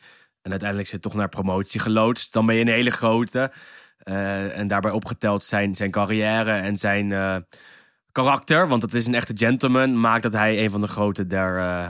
En 0.47 0.53
uiteindelijk 0.53 0.91
ze 0.91 1.01
toch 1.01 1.15
naar 1.15 1.29
promotie 1.29 1.81
geloodst. 1.81 2.33
Dan 2.33 2.47
ben 2.47 2.55
je 2.55 2.61
een 2.61 2.69
hele 2.69 2.91
grote. 2.91 3.51
Eh, 3.99 4.59
en 4.59 4.67
daarbij 4.67 4.91
opgeteld 4.91 5.45
zijn, 5.45 5.75
zijn 5.75 5.91
carrière 5.91 6.51
en 6.51 6.77
zijn 6.77 7.13
eh, 7.13 7.37
karakter. 8.13 8.69
Want 8.69 8.83
het 8.83 8.95
is 8.95 9.07
een 9.07 9.15
echte 9.15 9.33
gentleman. 9.37 10.01
Maakt 10.01 10.23
dat 10.23 10.33
hij 10.33 10.65
een 10.65 10.71
van 10.71 10.81
de 10.81 10.87
grote 10.87 11.27
der 11.27 11.59
eh 11.59 11.89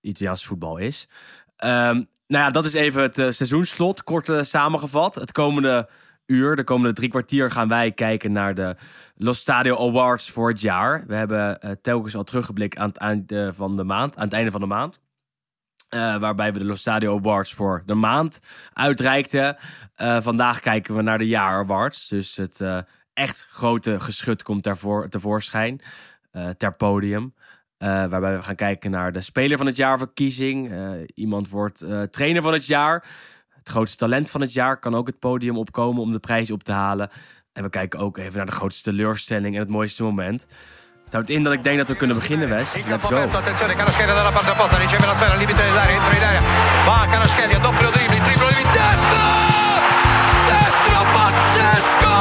Italiaans 0.00 0.46
voetbal 0.46 0.76
is. 0.76 1.08
Ehm, 1.56 1.94
nou 2.26 2.44
ja, 2.44 2.50
dat 2.50 2.64
is 2.64 2.74
even 2.74 3.02
het 3.02 3.14
seizoensslot. 3.14 4.04
Kort 4.04 4.30
samengevat. 4.40 5.14
Het 5.14 5.32
komende 5.32 5.88
uur, 6.26 6.56
de 6.56 6.64
komende 6.64 6.92
drie 6.92 7.08
kwartier... 7.08 7.50
gaan 7.50 7.68
wij 7.68 7.92
kijken 7.92 8.32
naar 8.32 8.54
de 8.54 8.76
Los 9.16 9.38
Stadio 9.38 9.88
Awards 9.88 10.30
voor 10.30 10.48
het 10.48 10.60
jaar. 10.60 11.04
We 11.06 11.14
hebben 11.14 11.78
telkens 11.82 12.16
al 12.16 12.24
teruggeblikt 12.24 12.78
aan 12.78 12.88
het 12.88 12.96
einde 12.96 13.52
van 13.52 13.76
de 13.76 13.84
maand. 13.84 14.16
Aan 14.16 14.24
het 14.24 14.32
einde 14.32 14.50
van 14.50 14.60
de 14.60 14.66
maand. 14.66 15.00
Eh, 15.88 16.16
waarbij 16.16 16.52
we 16.52 16.58
de 16.58 16.64
Los 16.64 16.80
Stadio 16.80 17.16
Awards 17.16 17.52
voor 17.52 17.82
de 17.86 17.94
maand 17.94 18.38
uitreikten. 18.72 19.56
Eh, 19.94 20.20
vandaag 20.20 20.60
kijken 20.60 20.94
we 20.94 21.02
naar 21.02 21.18
de 21.18 21.26
jaar 21.26 21.58
awards. 21.58 22.08
Dus 22.08 22.36
het 22.36 22.60
eh, 22.60 22.78
echt 23.12 23.46
grote 23.50 24.00
geschut 24.00 24.42
komt 24.42 24.62
daarvoor 24.62 25.08
tevoorschijn. 25.08 25.80
ter 26.56 26.74
podium. 26.74 27.34
Waarbij 27.78 28.36
we 28.36 28.42
gaan 28.42 28.54
kijken 28.54 28.90
naar 28.90 29.12
de 29.12 29.20
speler 29.20 29.56
van 29.56 29.66
het 29.66 29.76
jaar 29.76 29.98
verkiezing. 29.98 30.72
Iemand 31.14 31.48
wordt 31.48 31.84
trainer 32.10 32.42
van 32.42 32.52
het 32.52 32.66
jaar. 32.66 33.04
Het 33.48 33.68
grootste 33.68 33.96
talent 33.96 34.30
van 34.30 34.40
het 34.40 34.52
jaar 34.52 34.78
kan 34.78 34.94
ook 34.94 35.06
het 35.06 35.18
podium 35.18 35.58
opkomen 35.58 36.02
om 36.02 36.12
de 36.12 36.18
prijs 36.18 36.50
op 36.50 36.62
te 36.62 36.72
halen. 36.72 37.10
En 37.52 37.62
we 37.62 37.68
kijken 37.68 37.98
ook 37.98 38.18
even 38.18 38.36
naar 38.36 38.46
de 38.46 38.52
grootste 38.52 38.90
teleurstelling 38.90 39.54
en 39.54 39.60
het 39.60 39.70
mooiste 39.70 40.02
moment. 40.02 40.46
Houdt 41.16 41.30
in 41.30 41.42
dat 41.42 41.52
ik 41.52 41.64
denk 41.64 41.78
dat 41.78 41.88
we 41.88 41.96
kunnen 41.96 42.16
beginnen, 42.16 42.48
Wes. 42.48 42.68
Let's 42.88 43.04
go. 43.04 43.16
attenzione 43.16 43.74
Canoschelia 43.74 44.14
dalla 44.14 44.30
parte 44.30 44.50
opposta, 44.50 44.76
riceve 44.76 45.06
la 45.06 45.14
sfera 45.14 45.32
al 45.32 45.38
limite 45.38 45.62
dell'area, 45.62 45.94
entra 45.94 46.14
in 46.14 46.22
area, 46.22 46.40
va 46.84 47.06
Canoschelia, 47.10 47.58
doppio 47.58 47.90
dribbling, 47.90 48.22
triplo 48.22 48.46
di 48.48 48.62
destro! 48.76 49.24
Destro 50.50 50.98
pazzesco 51.14 52.16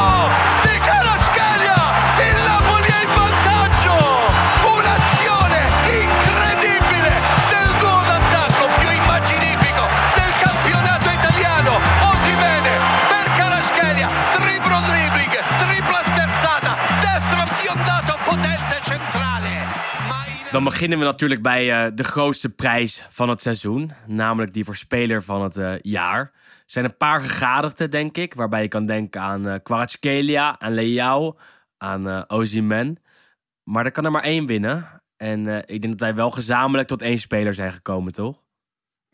Dan 20.55 20.63
beginnen 20.63 20.99
we 20.99 21.05
natuurlijk 21.05 21.41
bij 21.41 21.71
eh, 21.71 21.91
de 21.95 22.03
grootste 22.03 22.49
prijs 22.49 23.05
van 23.09 23.29
het 23.29 23.41
seizoen. 23.41 23.91
Namelijk 24.07 24.53
die 24.53 24.65
voor 24.65 24.75
speler 24.75 25.23
van 25.23 25.43
het 25.43 25.57
eh, 25.57 25.73
jaar. 25.81 26.19
Er 26.19 26.31
zijn 26.65 26.85
een 26.85 26.97
paar 26.97 27.21
gegadigden, 27.21 27.89
denk 27.89 28.17
ik. 28.17 28.33
Waarbij 28.33 28.61
je 28.61 28.67
kan 28.67 28.85
denken 28.85 29.21
aan 29.21 29.61
Kvaratskhelia, 29.63 30.59
aan 30.59 30.73
Leao, 30.73 31.37
aan 31.77 32.29
Osimhen. 32.29 32.97
Maar 33.63 33.85
er 33.85 33.91
kan 33.91 34.05
er 34.05 34.11
maar 34.11 34.23
één 34.23 34.45
winnen. 34.45 35.01
En 35.17 35.47
ik 35.47 35.81
denk 35.81 35.93
dat 35.93 35.99
wij 35.99 36.15
wel 36.15 36.31
gezamenlijk 36.31 36.87
tot 36.87 37.01
één 37.01 37.19
speler 37.19 37.53
zijn 37.53 37.73
gekomen, 37.73 38.13
toch? 38.13 38.41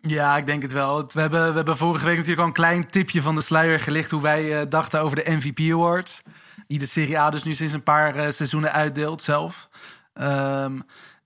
Ja, 0.01 0.37
ik 0.37 0.45
denk 0.45 0.61
het 0.61 0.71
wel. 0.71 1.05
We 1.13 1.21
hebben, 1.21 1.49
we 1.49 1.55
hebben 1.55 1.77
vorige 1.77 2.05
week 2.05 2.15
natuurlijk 2.15 2.41
al 2.41 2.47
een 2.47 2.53
klein 2.53 2.89
tipje 2.89 3.21
van 3.21 3.35
de 3.35 3.41
sluier 3.41 3.79
gelicht... 3.79 4.11
hoe 4.11 4.21
wij 4.21 4.61
uh, 4.61 4.69
dachten 4.69 5.01
over 5.01 5.15
de 5.15 5.31
MVP 5.31 5.71
Awards. 5.71 6.21
Die 6.67 6.79
de 6.79 6.85
Serie 6.85 7.19
A 7.19 7.29
dus 7.29 7.43
nu 7.43 7.53
sinds 7.53 7.73
een 7.73 7.83
paar 7.83 8.15
uh, 8.15 8.29
seizoenen 8.29 8.71
uitdeelt 8.71 9.21
zelf. 9.21 9.69
Um, 10.13 10.83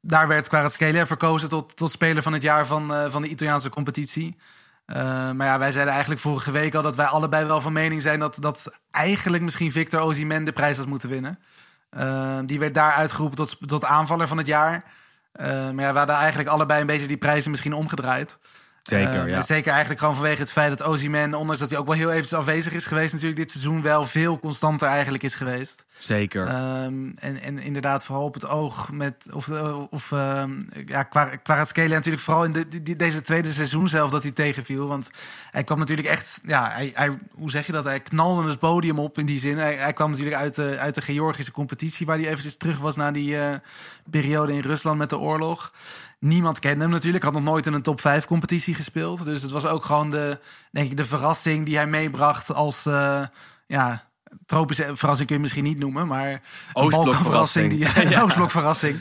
daar 0.08 0.28
werd 0.28 0.48
Kvaratskhelia 0.48 1.06
verkozen 1.06 1.50
tot, 1.50 1.78
tot 1.78 1.92
speler 1.92 2.24
van 2.24 2.34
het 2.34 2.42
jaar 2.42 2.66
van, 2.66 2.92
uh, 2.92 3.06
van 3.10 3.22
de 3.22 3.28
Italiaanse 3.28 3.70
competitie. 3.70 4.38
maar 4.86 5.46
ja, 5.46 5.60
wij 5.60 5.72
zeiden 5.72 5.94
eigenlijk 5.94 6.22
vorige 6.22 6.52
week 6.52 6.76
al 6.76 6.82
dat 6.82 6.96
wij 6.96 7.06
allebei 7.06 7.46
wel 7.46 7.62
van 7.62 7.74
mening 7.74 8.02
zijn... 8.02 8.20
dat, 8.20 8.38
dat 8.40 8.80
eigenlijk 8.92 9.44
misschien 9.44 9.72
Victor 9.72 10.00
Osimhen 10.00 10.44
de 10.44 10.52
prijs 10.52 10.78
had 10.78 10.88
moeten 10.88 11.10
winnen. 11.10 11.40
Ehm, 11.90 12.46
die 12.46 12.60
werd 12.60 12.74
daar 12.74 12.94
uitgeroepen 12.94 13.38
tot, 13.38 13.58
tot 13.68 13.86
aanvaller 13.86 14.28
van 14.28 14.38
het 14.38 14.48
jaar... 14.48 14.84
maar 15.40 15.86
ja, 15.86 15.92
we 15.92 15.98
hadden 15.98 16.16
eigenlijk 16.16 16.50
allebei 16.50 16.82
een 16.82 16.88
beetje 16.88 17.08
die 17.08 17.18
prijzen 17.18 17.52
misschien 17.52 17.74
omgedraaid. 17.74 18.38
Zeker, 18.90 19.26
uh, 19.26 19.34
ja. 19.34 19.42
Zeker 19.42 19.72
eigenlijk 19.72 20.00
gewoon 20.00 20.16
vanwege 20.16 20.40
het 20.40 20.52
feit 20.52 20.78
dat 20.78 20.88
Ozyman, 20.88 21.34
ondanks 21.34 21.60
dat 21.60 21.70
hij 21.70 21.80
ook 21.80 21.86
wel 21.86 21.96
heel 21.96 22.12
eventjes 22.12 22.40
afwezig 22.40 22.74
is 22.74 22.86
geweest, 22.86 23.14
natuurlijk 23.14 23.40
dit 23.40 23.52
seizoen 23.52 23.82
wel 23.82 24.06
veel 24.06 24.40
constanter 24.40 24.88
eigenlijk 24.88 25.24
is 25.24 25.36
geweest. 25.36 25.84
Zeker. 25.98 26.48
Um, 26.84 27.14
en, 27.16 27.42
en 27.42 27.58
inderdaad 27.58 28.06
vooral 28.06 28.26
op 28.26 28.34
het 28.34 28.48
oog 28.48 28.92
met, 28.92 29.26
of, 29.32 29.50
of 29.90 30.12
um, 30.12 30.70
ja, 30.86 31.04
qua, 31.04 31.26
qua 31.26 31.58
het 31.58 31.68
scalen 31.68 31.92
natuurlijk 31.92 32.24
vooral 32.24 32.44
in 32.44 32.52
de, 32.52 32.82
die, 32.84 32.96
deze 32.96 33.22
tweede 33.22 33.52
seizoen 33.52 33.90
zelf 33.90 34.12
dat 34.12 34.24
hij 34.24 34.32
tegenviel. 34.32 34.88
Want 34.88 35.10
hij 35.52 35.64
kwam 35.64 35.80
natuurlijk 35.80 36.08
echt, 36.08 36.40
ja, 36.44 36.70
hij, 36.70 36.92
hij, 36.94 37.20
hoe 37.34 37.50
zeg 37.50 37.66
je 37.66 37.72
dat? 37.72 37.84
Hij 37.84 38.00
knalde 38.00 38.50
het 38.50 38.60
podium 38.60 39.00
op 39.00 39.18
in 39.18 39.26
die 39.26 39.40
zin. 39.40 39.58
Hij, 39.58 39.76
hij 39.76 39.94
kwam 39.94 40.10
natuurlijk 40.10 40.38
uit 40.38 40.56
de, 40.56 40.76
uit 40.80 40.96
de 40.96 41.02
Georgische 41.02 41.52
competitie, 41.52 42.06
waar 42.06 42.18
hij 42.18 42.28
eventjes 42.28 42.58
terug 42.58 42.78
was 42.78 42.96
na 42.96 43.12
die 43.12 43.36
uh, 43.36 43.50
periode 44.10 44.54
in 44.54 44.60
Rusland 44.60 44.98
met 44.98 45.10
de 45.10 45.20
oorlog. 45.20 45.72
Niemand 46.26 46.60
kende 46.60 46.82
hem 46.82 46.90
natuurlijk. 46.90 47.24
Had 47.24 47.34
nog 47.34 47.44
nooit 47.44 47.66
in 47.66 47.74
een 47.74 47.82
top 47.82 48.02
5 48.02 48.26
competitie 48.26 48.76
gespeeld. 48.76 49.26
Dus 49.26 49.42
het 49.42 49.52
was 49.52 49.66
ook 49.66 49.86
gewoon 49.86 50.10
de, 50.10 50.40
denk 50.72 50.92
ik, 50.92 50.98
de 50.98 51.06
verrassing 51.06 51.66
die 51.66 51.76
hij 51.76 51.88
meebracht 51.88 52.54
als 52.54 52.86
uh, 52.86 53.22
ja, 53.68 54.04
tropische 54.46 54.96
verrassing 54.96 55.28
kun 55.28 55.36
je 55.36 55.42
misschien 55.42 55.64
niet 55.64 55.80
noemen, 55.80 56.08
maar 56.08 56.42
Oostblokverrassing. 56.74 57.70
Die, 57.70 57.80
ja. 58.10 58.22
Oostblokverrassing. 58.22 59.00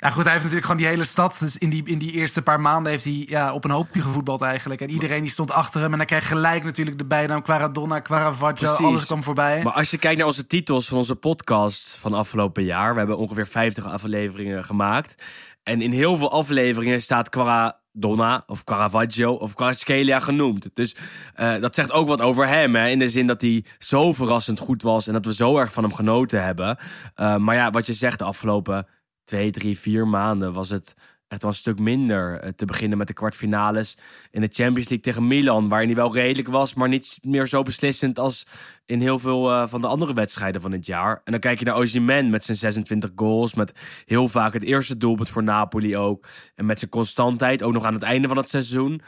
Ja, 0.00 0.10
goed, 0.10 0.22
hij 0.22 0.32
heeft 0.32 0.44
natuurlijk 0.44 0.62
gewoon 0.62 0.76
die 0.76 0.86
hele 0.86 1.04
stad. 1.04 1.36
Dus 1.38 1.58
in 1.58 1.70
die, 1.70 1.82
in 1.84 1.98
die 1.98 2.12
eerste 2.12 2.42
paar 2.42 2.60
maanden 2.60 2.92
heeft 2.92 3.04
hij 3.04 3.24
ja, 3.28 3.52
op 3.52 3.64
een 3.64 3.70
hoopje 3.70 4.02
gevoetbald 4.02 4.42
eigenlijk. 4.42 4.80
En 4.80 4.90
iedereen 4.90 5.22
die 5.22 5.30
stond 5.30 5.50
achter 5.50 5.80
hem. 5.80 5.92
En 5.92 5.98
dan 5.98 6.06
kreeg 6.06 6.28
gelijk 6.28 6.64
natuurlijk 6.64 6.98
de 6.98 7.04
bijnaam 7.04 7.42
Quaradonna, 7.42 8.00
Quaravaggio. 8.00 8.68
Alles 8.68 9.06
kwam 9.06 9.22
voorbij. 9.22 9.62
Maar 9.62 9.72
als 9.72 9.90
je 9.90 9.98
kijkt 9.98 10.18
naar 10.18 10.26
onze 10.26 10.46
titels 10.46 10.88
van 10.88 10.98
onze 10.98 11.14
podcast 11.14 11.96
van 11.98 12.14
afgelopen 12.14 12.64
jaar. 12.64 12.92
We 12.92 12.98
hebben 12.98 13.18
ongeveer 13.18 13.46
50 13.46 13.86
afleveringen 13.86 14.64
gemaakt. 14.64 15.22
En 15.68 15.80
in 15.80 15.92
heel 15.92 16.16
veel 16.16 16.30
afleveringen 16.30 17.02
staat 17.02 17.28
Quaradonna 17.28 18.42
of 18.46 18.64
Caravaggio 18.64 19.32
of 19.32 19.54
Kvaratskhelia 19.54 20.20
genoemd. 20.20 20.70
Dus 20.74 20.96
uh, 21.40 21.60
dat 21.60 21.74
zegt 21.74 21.92
ook 21.92 22.08
wat 22.08 22.20
over 22.20 22.48
hem. 22.48 22.74
Hè? 22.74 22.88
In 22.88 22.98
de 22.98 23.08
zin 23.10 23.26
dat 23.26 23.40
hij 23.40 23.64
zo 23.78 24.12
verrassend 24.12 24.58
goed 24.58 24.82
was 24.82 25.06
en 25.06 25.12
dat 25.12 25.24
we 25.24 25.34
zo 25.34 25.58
erg 25.58 25.72
van 25.72 25.82
hem 25.82 25.94
genoten 25.94 26.44
hebben. 26.44 26.76
Uh, 27.16 27.36
maar 27.36 27.54
ja, 27.54 27.70
wat 27.70 27.86
je 27.86 27.92
zegt, 27.92 28.18
de 28.18 28.24
afgelopen 28.24 28.86
twee, 29.24 29.50
drie, 29.50 29.78
vier 29.78 30.08
maanden 30.08 30.52
was 30.52 30.70
het 30.70 30.94
echt 31.28 31.42
wel 31.42 31.50
een 31.50 31.56
stuk 31.56 31.78
minder. 31.78 32.44
Uh, 32.44 32.50
te 32.50 32.64
beginnen 32.64 32.98
met 32.98 33.06
de 33.06 33.12
kwartfinales 33.12 33.96
in 34.30 34.40
de 34.40 34.48
Champions 34.52 34.88
League 34.88 35.00
tegen 35.00 35.26
Milan. 35.26 35.68
Waarin 35.68 35.88
hij 35.88 35.96
wel 35.96 36.14
redelijk 36.14 36.48
was, 36.48 36.74
maar 36.74 36.88
niet 36.88 37.18
meer 37.22 37.46
zo 37.46 37.62
beslissend 37.62 38.18
als 38.18 38.46
in 38.84 39.00
heel 39.00 39.18
veel 39.18 39.50
uh, 39.50 39.66
van 39.66 39.80
de 39.80 39.86
andere 39.86 40.12
wedstrijden 40.12 40.60
van 40.60 40.72
het 40.72 40.86
jaar. 40.86 41.20
En 41.24 41.32
dan 41.32 41.40
kijk 41.40 41.58
je 41.58 41.64
naar 41.64 41.76
Osimhen 41.76 42.30
met 42.30 42.44
zijn 42.44 42.56
26 42.56 43.10
goals. 43.14 43.54
Met 43.54 44.02
heel 44.04 44.28
vaak 44.28 44.52
het 44.52 44.62
eerste 44.62 44.96
doelpunt 44.96 45.28
voor 45.28 45.42
Napoli 45.42 45.96
ook. 45.96 46.26
En 46.54 46.66
met 46.66 46.78
zijn 46.78 46.90
constantheid, 46.90 47.62
ook 47.62 47.72
nog 47.72 47.84
aan 47.84 47.94
het 47.94 48.02
einde 48.02 48.28
van 48.28 48.36
het 48.36 48.48
seizoen. 48.48 49.00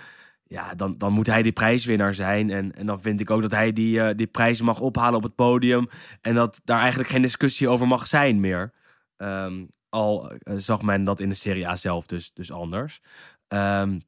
Ja, 0.44 0.74
dan, 0.74 0.98
dan 0.98 1.12
moet 1.12 1.26
hij 1.26 1.42
die 1.42 1.52
prijswinnaar 1.52 2.14
zijn. 2.14 2.50
En, 2.50 2.74
en 2.74 2.86
dan 2.86 3.00
vind 3.00 3.20
ik 3.20 3.30
ook 3.30 3.42
dat 3.42 3.50
hij 3.50 3.72
die, 3.72 3.98
uh, 3.98 4.08
die 4.16 4.26
prijzen 4.26 4.64
mag 4.64 4.80
ophalen 4.80 5.16
op 5.16 5.22
het 5.22 5.34
podium. 5.34 5.88
En 6.20 6.34
dat 6.34 6.60
daar 6.64 6.80
eigenlijk 6.80 7.10
geen 7.10 7.22
discussie 7.22 7.68
over 7.68 7.86
mag 7.86 8.06
zijn 8.06 8.40
meer. 8.40 8.72
Um, 9.16 9.70
al 9.90 10.32
uh, 10.32 10.54
zag 10.56 10.82
men 10.82 11.04
dat 11.04 11.20
in 11.20 11.28
de 11.28 11.34
Serie 11.34 11.68
A 11.68 11.76
zelf 11.76 12.06
dus, 12.06 12.30
dus 12.34 12.52
anders. 12.52 13.00
Um, 13.48 14.00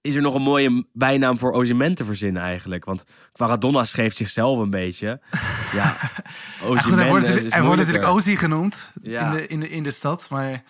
is 0.00 0.14
er 0.14 0.22
nog 0.22 0.34
een 0.34 0.42
mooie 0.42 0.86
bijnaam 0.92 1.38
voor 1.38 1.52
Ozyman 1.52 1.94
te 1.94 2.04
verzinnen 2.04 2.42
eigenlijk? 2.42 2.84
Want 2.84 3.04
Quaradonna 3.32 3.84
schreef 3.84 4.16
zichzelf 4.16 4.58
een 4.58 4.70
beetje. 4.70 5.20
Ja, 5.72 5.96
Ozyman 6.62 7.04
ja, 7.04 7.08
wordt, 7.08 7.76
natuurlijk 7.76 8.06
Ozy 8.06 8.36
genoemd 8.36 8.90
ja. 9.02 9.24
in, 9.24 9.36
de, 9.36 9.46
in, 9.46 9.60
de, 9.60 9.68
in 9.68 9.82
de 9.82 9.90
stad, 9.90 10.30
maar... 10.30 10.62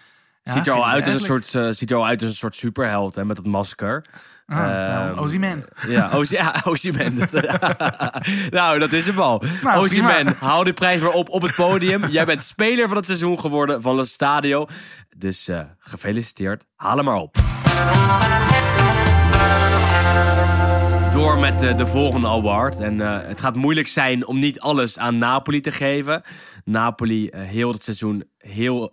Ja, 0.43 0.53
ziet, 0.53 0.67
er 0.67 0.73
al 0.73 0.89
uit 0.89 1.05
als 1.05 1.15
een 1.15 1.21
soort, 1.21 1.55
uh, 1.55 1.69
ziet 1.71 1.91
er 1.91 1.97
al 1.97 2.07
uit 2.07 2.21
als 2.21 2.31
een 2.31 2.37
soort 2.37 2.57
superheld 2.57 3.15
hè, 3.15 3.25
met 3.25 3.37
dat 3.37 3.45
masker. 3.45 4.05
Ah, 4.47 4.59
nou, 4.59 5.19
Ozyman. 5.19 5.65
Ja, 5.89 6.11
Ozy 6.15 6.35
ja 6.35 6.55
Ozyman. 6.65 7.15
nou, 8.51 8.79
dat 8.79 8.93
is 8.93 9.07
hem 9.07 9.19
al. 9.19 9.43
Nou, 9.63 9.79
Ozyman, 9.79 10.35
haal 10.39 10.65
die 10.65 10.73
prijs 10.73 11.01
maar 11.01 11.11
op 11.11 11.29
op 11.29 11.43
het 11.43 11.55
podium. 11.55 12.07
Jij 12.07 12.25
bent 12.25 12.43
speler 12.43 12.89
van 12.89 12.97
het 12.97 13.07
seizoen 13.07 13.41
geworden 13.41 13.83
van 13.83 13.99
het 13.99 14.09
Stadio. 14.09 14.67
Dus 15.17 15.49
uh, 15.49 15.61
gefeliciteerd. 15.79 16.67
Haal 16.77 16.97
hem 16.97 17.05
maar 17.05 17.17
op. 17.17 17.37
Door 21.21 21.39
met 21.39 21.59
de, 21.59 21.75
de 21.75 21.87
volgende 21.87 22.29
award. 22.29 22.79
En 22.79 22.95
uh, 22.95 23.19
het 23.23 23.41
gaat 23.41 23.57
moeilijk 23.57 23.89
zijn 23.89 24.27
om 24.27 24.39
niet 24.39 24.61
alles 24.61 24.99
aan 24.99 25.19
Napoli 25.19 25.61
te 25.61 25.71
geven. 25.71 26.23
Napoli 26.65 27.25
uh, 27.25 27.41
heel 27.41 27.73
het 27.73 27.83
seizoen 27.83 28.25
heel 28.39 28.93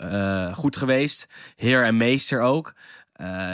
goed 0.53 0.75
geweest. 0.75 1.27
Heer 1.55 1.84
en 1.84 1.98
meester 1.98 2.41
ook. 2.41 2.74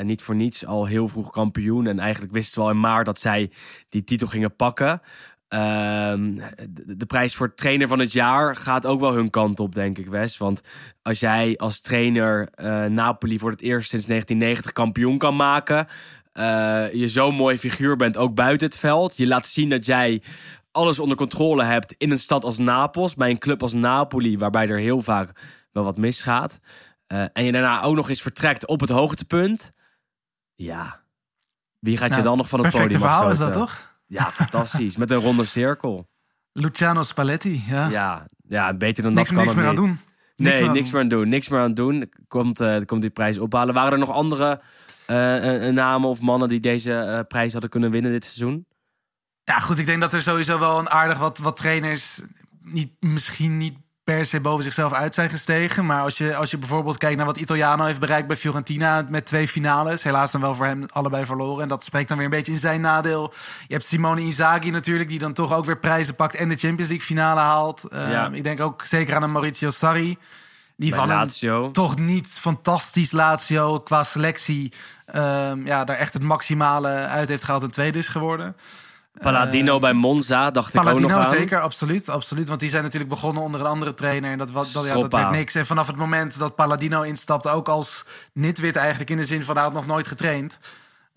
niet 0.03 0.21
voor 0.21 0.35
niets 0.35 0.65
al 0.65 0.85
heel 0.85 1.07
vroeg 1.07 1.31
kampioen. 1.31 1.87
En 1.87 1.99
eigenlijk 1.99 2.33
wisten 2.33 2.59
we 2.59 2.67
al 2.67 2.73
in 2.73 2.79
maart 2.79 3.05
dat 3.05 3.19
zij 3.19 3.51
die 3.89 4.03
titel 4.03 4.27
gingen 4.27 4.55
pakken. 4.55 5.01
Ehm, 5.47 6.35
de, 6.69 6.95
de, 6.95 7.05
prijs 7.05 7.35
voor 7.35 7.53
trainer 7.53 7.87
van 7.87 7.99
het 7.99 8.11
jaar 8.11 8.55
gaat 8.55 8.85
ook 8.85 8.99
wel 8.99 9.13
hun 9.13 9.29
kant 9.29 9.59
op, 9.59 9.73
denk 9.73 9.97
ik, 9.97 10.07
Wes. 10.07 10.37
Want 10.37 10.61
als 11.01 11.19
jij 11.19 11.57
als 11.57 11.81
trainer 11.81 12.49
Napoli 12.89 13.39
voor 13.39 13.51
het 13.51 13.61
eerst 13.61 13.89
sinds 13.89 14.05
1990 14.05 14.71
kampioen 14.71 15.17
kan 15.17 15.35
maken 15.35 15.87
uh, 16.33 16.93
je 16.93 17.07
zo'n 17.07 17.35
mooi 17.35 17.57
figuur 17.57 17.95
bent, 17.95 18.17
ook 18.17 18.35
buiten 18.35 18.67
het 18.67 18.77
veld. 18.77 19.17
Je 19.17 19.27
laat 19.27 19.45
zien 19.45 19.69
dat 19.69 19.85
jij 19.85 20.21
alles 20.71 20.99
onder 20.99 21.17
controle 21.17 21.63
hebt 21.63 21.95
in 21.97 22.11
een 22.11 22.19
stad 22.19 22.43
als 22.43 22.57
Napels. 22.57 23.15
Bij 23.15 23.29
een 23.29 23.37
club 23.37 23.61
als 23.61 23.73
Napoli, 23.73 24.37
waarbij 24.37 24.67
er 24.67 24.79
heel 24.79 25.01
vaak 25.01 25.31
wel 25.71 25.83
wat 25.83 25.97
misgaat. 25.97 26.59
Uh, 27.07 27.23
en 27.33 27.43
je 27.43 27.51
daarna 27.51 27.81
ook 27.81 27.95
nog 27.95 28.09
eens 28.09 28.21
vertrekt 28.21 28.67
op 28.67 28.79
het 28.79 28.89
hoogtepunt. 28.89 29.71
Ja, 30.55 31.03
wie 31.79 31.97
gaat 31.97 32.09
nou, 32.09 32.21
je 32.21 32.27
dan 32.27 32.37
nog 32.37 32.49
van 32.49 32.63
het 32.63 32.73
podium 32.73 32.99
verhaal 32.99 33.31
is 33.31 33.37
dat 33.37 33.53
toch? 33.53 33.91
Ja, 34.05 34.31
fantastisch. 34.31 34.97
Met 34.97 35.11
een 35.11 35.17
ronde 35.17 35.45
cirkel. 35.45 36.09
Luciano 36.51 37.01
Spalletti, 37.01 37.63
ja. 37.67 37.87
Ja, 37.87 38.25
ja 38.47 38.73
beter 38.73 39.03
dan 39.03 39.13
niks, 39.13 39.29
dat 39.29 39.37
kan 39.37 39.45
niks 39.45 39.57
meer 39.57 39.67
aan 39.67 39.75
doen. 39.75 39.99
Niks 40.35 40.57
nee, 40.57 40.65
meer 40.65 40.75
niks 40.75 40.91
meer 40.91 41.01
aan 41.01 41.07
doen. 41.07 41.29
Niks 41.29 41.49
meer 41.49 41.59
aan 41.59 41.73
doen. 41.73 42.11
Komt, 42.27 42.61
uh, 42.61 42.77
komt 42.85 43.01
die 43.01 43.09
prijs 43.09 43.37
ophalen. 43.39 43.73
Waren 43.73 43.91
er 43.91 43.97
nog 43.97 44.11
andere 44.11 44.61
uh, 45.07 45.69
namen 45.71 46.09
of 46.09 46.21
mannen 46.21 46.47
die 46.47 46.59
deze 46.59 47.25
prijs 47.27 47.51
hadden 47.51 47.69
kunnen 47.69 47.91
winnen 47.91 48.11
dit 48.11 48.23
seizoen? 48.23 48.65
Ja, 49.43 49.59
goed. 49.59 49.77
Ik 49.77 49.85
denk 49.85 50.01
dat 50.01 50.13
er 50.13 50.21
sowieso 50.21 50.59
wel 50.59 50.79
een 50.79 50.89
aardig 50.89 51.17
wat, 51.17 51.37
wat 51.37 51.57
trainers 51.57 52.21
niet, 52.61 52.91
misschien 52.99 53.57
niet 53.57 53.77
per 54.03 54.25
se 54.25 54.39
boven 54.39 54.63
zichzelf 54.63 54.93
uit 54.93 55.13
zijn 55.13 55.29
gestegen. 55.29 55.85
Maar 55.85 56.01
als 56.01 56.17
je, 56.17 56.35
als 56.35 56.51
je 56.51 56.57
bijvoorbeeld 56.57 56.97
kijkt 56.97 57.17
naar 57.17 57.25
wat 57.25 57.37
Italiano 57.37 57.85
heeft 57.85 57.99
bereikt 57.99 58.27
bij 58.27 58.37
Fiorentina 58.37 59.05
met 59.09 59.25
twee 59.25 59.47
finales. 59.47 60.03
Helaas 60.03 60.31
dan 60.31 60.41
wel 60.41 60.55
voor 60.55 60.65
hem 60.65 60.85
allebei 60.89 61.25
verloren. 61.25 61.61
En 61.61 61.67
dat 61.67 61.83
spreekt 61.83 62.07
dan 62.07 62.17
weer 62.17 62.25
een 62.25 62.31
beetje 62.31 62.51
in 62.51 62.57
zijn 62.57 62.81
nadeel. 62.81 63.33
Je 63.67 63.73
hebt 63.73 63.85
Simone 63.85 64.21
Inzaghi 64.21 64.69
natuurlijk, 64.69 65.09
die 65.09 65.19
dan 65.19 65.33
toch 65.33 65.53
ook 65.53 65.65
weer 65.65 65.79
prijzen 65.79 66.15
pakt 66.15 66.35
en 66.35 66.49
de 66.49 66.55
Champions 66.55 66.89
League 66.89 67.07
finale 67.07 67.39
haalt. 67.39 67.83
Ja. 67.91 68.29
Ik 68.31 68.43
denk 68.43 68.61
ook 68.61 68.85
zeker 68.85 69.15
aan 69.15 69.23
een 69.23 69.31
Maurizio 69.31 69.71
Sarri. 69.71 70.17
Die 70.75 70.89
bij 70.89 70.99
van 70.99 71.07
Lazio. 71.07 71.65
Een 71.65 71.71
toch 71.71 71.97
niet 71.97 72.37
fantastisch 72.39 73.11
Lazio 73.11 73.79
qua 73.79 74.03
selectie. 74.03 74.73
Um, 75.15 75.65
ja, 75.65 75.83
daar 75.83 75.95
echt 75.95 76.13
het 76.13 76.23
maximale 76.23 76.89
uit 76.89 77.27
heeft 77.27 77.43
gehaald 77.43 77.63
en 77.63 77.71
tweede 77.71 77.97
is 77.97 78.07
geworden. 78.07 78.55
Paladino 79.21 79.75
uh, 79.75 79.81
bij 79.81 79.93
Monza, 79.93 80.51
dacht 80.51 80.71
Paladino, 80.71 80.97
ik 80.97 81.03
ook 81.03 81.17
nog 81.17 81.27
aan. 81.27 81.33
zeker, 81.33 81.59
absoluut, 81.59 82.09
absoluut. 82.09 82.47
Want 82.47 82.59
die 82.59 82.69
zijn 82.69 82.83
natuurlijk 82.83 83.09
begonnen 83.09 83.43
onder 83.43 83.61
een 83.61 83.67
andere 83.67 83.93
trainer. 83.93 84.31
En 84.31 84.37
dat, 84.37 84.51
was, 84.51 84.71
dat, 84.71 84.85
ja, 84.85 84.93
dat 84.93 85.11
werd 85.11 85.31
niks. 85.31 85.55
En 85.55 85.65
vanaf 85.65 85.87
het 85.87 85.95
moment 85.95 86.39
dat 86.39 86.55
Paladino 86.55 87.01
instapte, 87.01 87.49
ook 87.49 87.67
als 87.67 88.05
nitwit 88.33 88.75
eigenlijk... 88.75 89.09
in 89.09 89.17
de 89.17 89.25
zin 89.25 89.43
van, 89.43 89.55
hij 89.55 89.63
had 89.63 89.73
nog 89.73 89.85
nooit 89.85 90.07
getraind... 90.07 90.59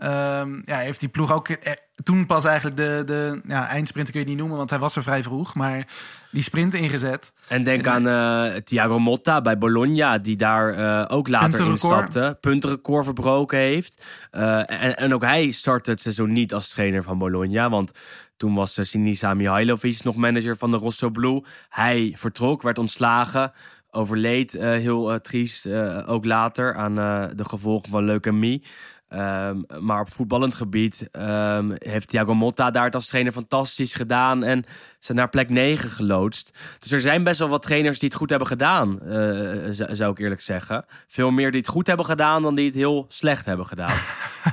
Um, 0.02 0.62
ja, 0.64 0.78
heeft 0.78 1.00
die 1.00 1.08
ploeg 1.08 1.32
ook 1.32 1.48
eh, 1.48 1.72
toen 2.04 2.26
pas 2.26 2.44
eigenlijk 2.44 2.76
de, 2.76 3.02
de 3.06 3.40
ja, 3.46 3.68
eindsprinter 3.68 4.12
kun 4.12 4.22
je 4.22 4.28
niet 4.28 4.38
noemen, 4.38 4.56
want 4.56 4.70
hij 4.70 4.78
was 4.78 4.96
er 4.96 5.02
vrij 5.02 5.22
vroeg. 5.22 5.54
Maar 5.54 5.86
die 6.30 6.42
sprint 6.42 6.74
ingezet. 6.74 7.32
En 7.48 7.62
denk 7.62 7.86
en, 7.86 7.92
aan 7.92 8.06
uh, 8.52 8.56
Thiago 8.56 8.98
Motta 8.98 9.40
bij 9.40 9.58
Bologna, 9.58 10.18
die 10.18 10.36
daar 10.36 10.78
uh, 10.78 11.04
ook 11.16 11.28
later 11.28 11.66
instapte. 11.66 12.36
Puntenrecord 12.40 13.04
verbroken 13.04 13.58
heeft. 13.58 14.04
Uh, 14.32 14.58
en, 14.58 14.96
en 14.96 15.14
ook 15.14 15.22
hij 15.22 15.50
startte 15.50 15.90
het 15.90 16.00
seizoen 16.00 16.32
niet 16.32 16.54
als 16.54 16.68
trainer 16.70 17.02
van 17.02 17.18
Bologna. 17.18 17.70
Want 17.70 17.92
toen 18.36 18.54
was 18.54 18.78
Sinisa 18.80 19.34
Mihailovic 19.34 20.04
nog 20.04 20.16
manager 20.16 20.56
van 20.56 20.70
de 20.70 20.76
Rosso 20.76 21.10
Blue. 21.10 21.44
Hij 21.68 22.14
vertrok, 22.16 22.62
werd 22.62 22.78
ontslagen. 22.78 23.52
Overleed 23.90 24.52
heel 24.52 25.20
triest, 25.20 25.68
ook 26.06 26.24
later 26.24 26.74
aan 26.74 26.94
de 27.36 27.44
gevolgen 27.44 27.90
van 27.90 28.04
leukemie. 28.04 28.62
Ehm, 29.08 29.60
maar 29.80 30.00
op 30.00 30.12
voetballend 30.12 30.54
gebied 30.54 31.08
ehm, 31.12 31.70
heeft 31.78 32.08
Thiago 32.08 32.34
Motta 32.34 32.70
daar 32.70 32.84
het 32.84 32.94
als 32.94 33.06
trainer 33.06 33.32
fantastisch 33.32 33.94
gedaan. 33.94 34.42
En 34.44 34.64
ze 34.98 35.12
naar 35.12 35.28
plek 35.28 35.48
9 35.50 35.90
geloodst. 35.90 36.58
Dus 36.78 36.92
er 36.92 37.00
zijn 37.00 37.22
best 37.22 37.38
wel 37.38 37.48
wat 37.48 37.62
trainers 37.62 37.98
die 37.98 38.08
het 38.08 38.18
goed 38.18 38.30
hebben 38.30 38.48
gedaan, 38.48 39.02
eh, 39.02 39.68
zou 39.90 40.10
ik 40.12 40.18
eerlijk 40.18 40.40
zeggen. 40.40 40.84
Veel 41.06 41.30
meer 41.30 41.50
die 41.50 41.60
het 41.60 41.68
goed 41.70 41.86
hebben 41.86 42.06
gedaan 42.06 42.42
dan 42.42 42.54
die 42.54 42.66
het 42.66 42.74
heel 42.74 43.04
slecht 43.08 43.44
hebben 43.46 43.66
gedaan. 43.66 43.96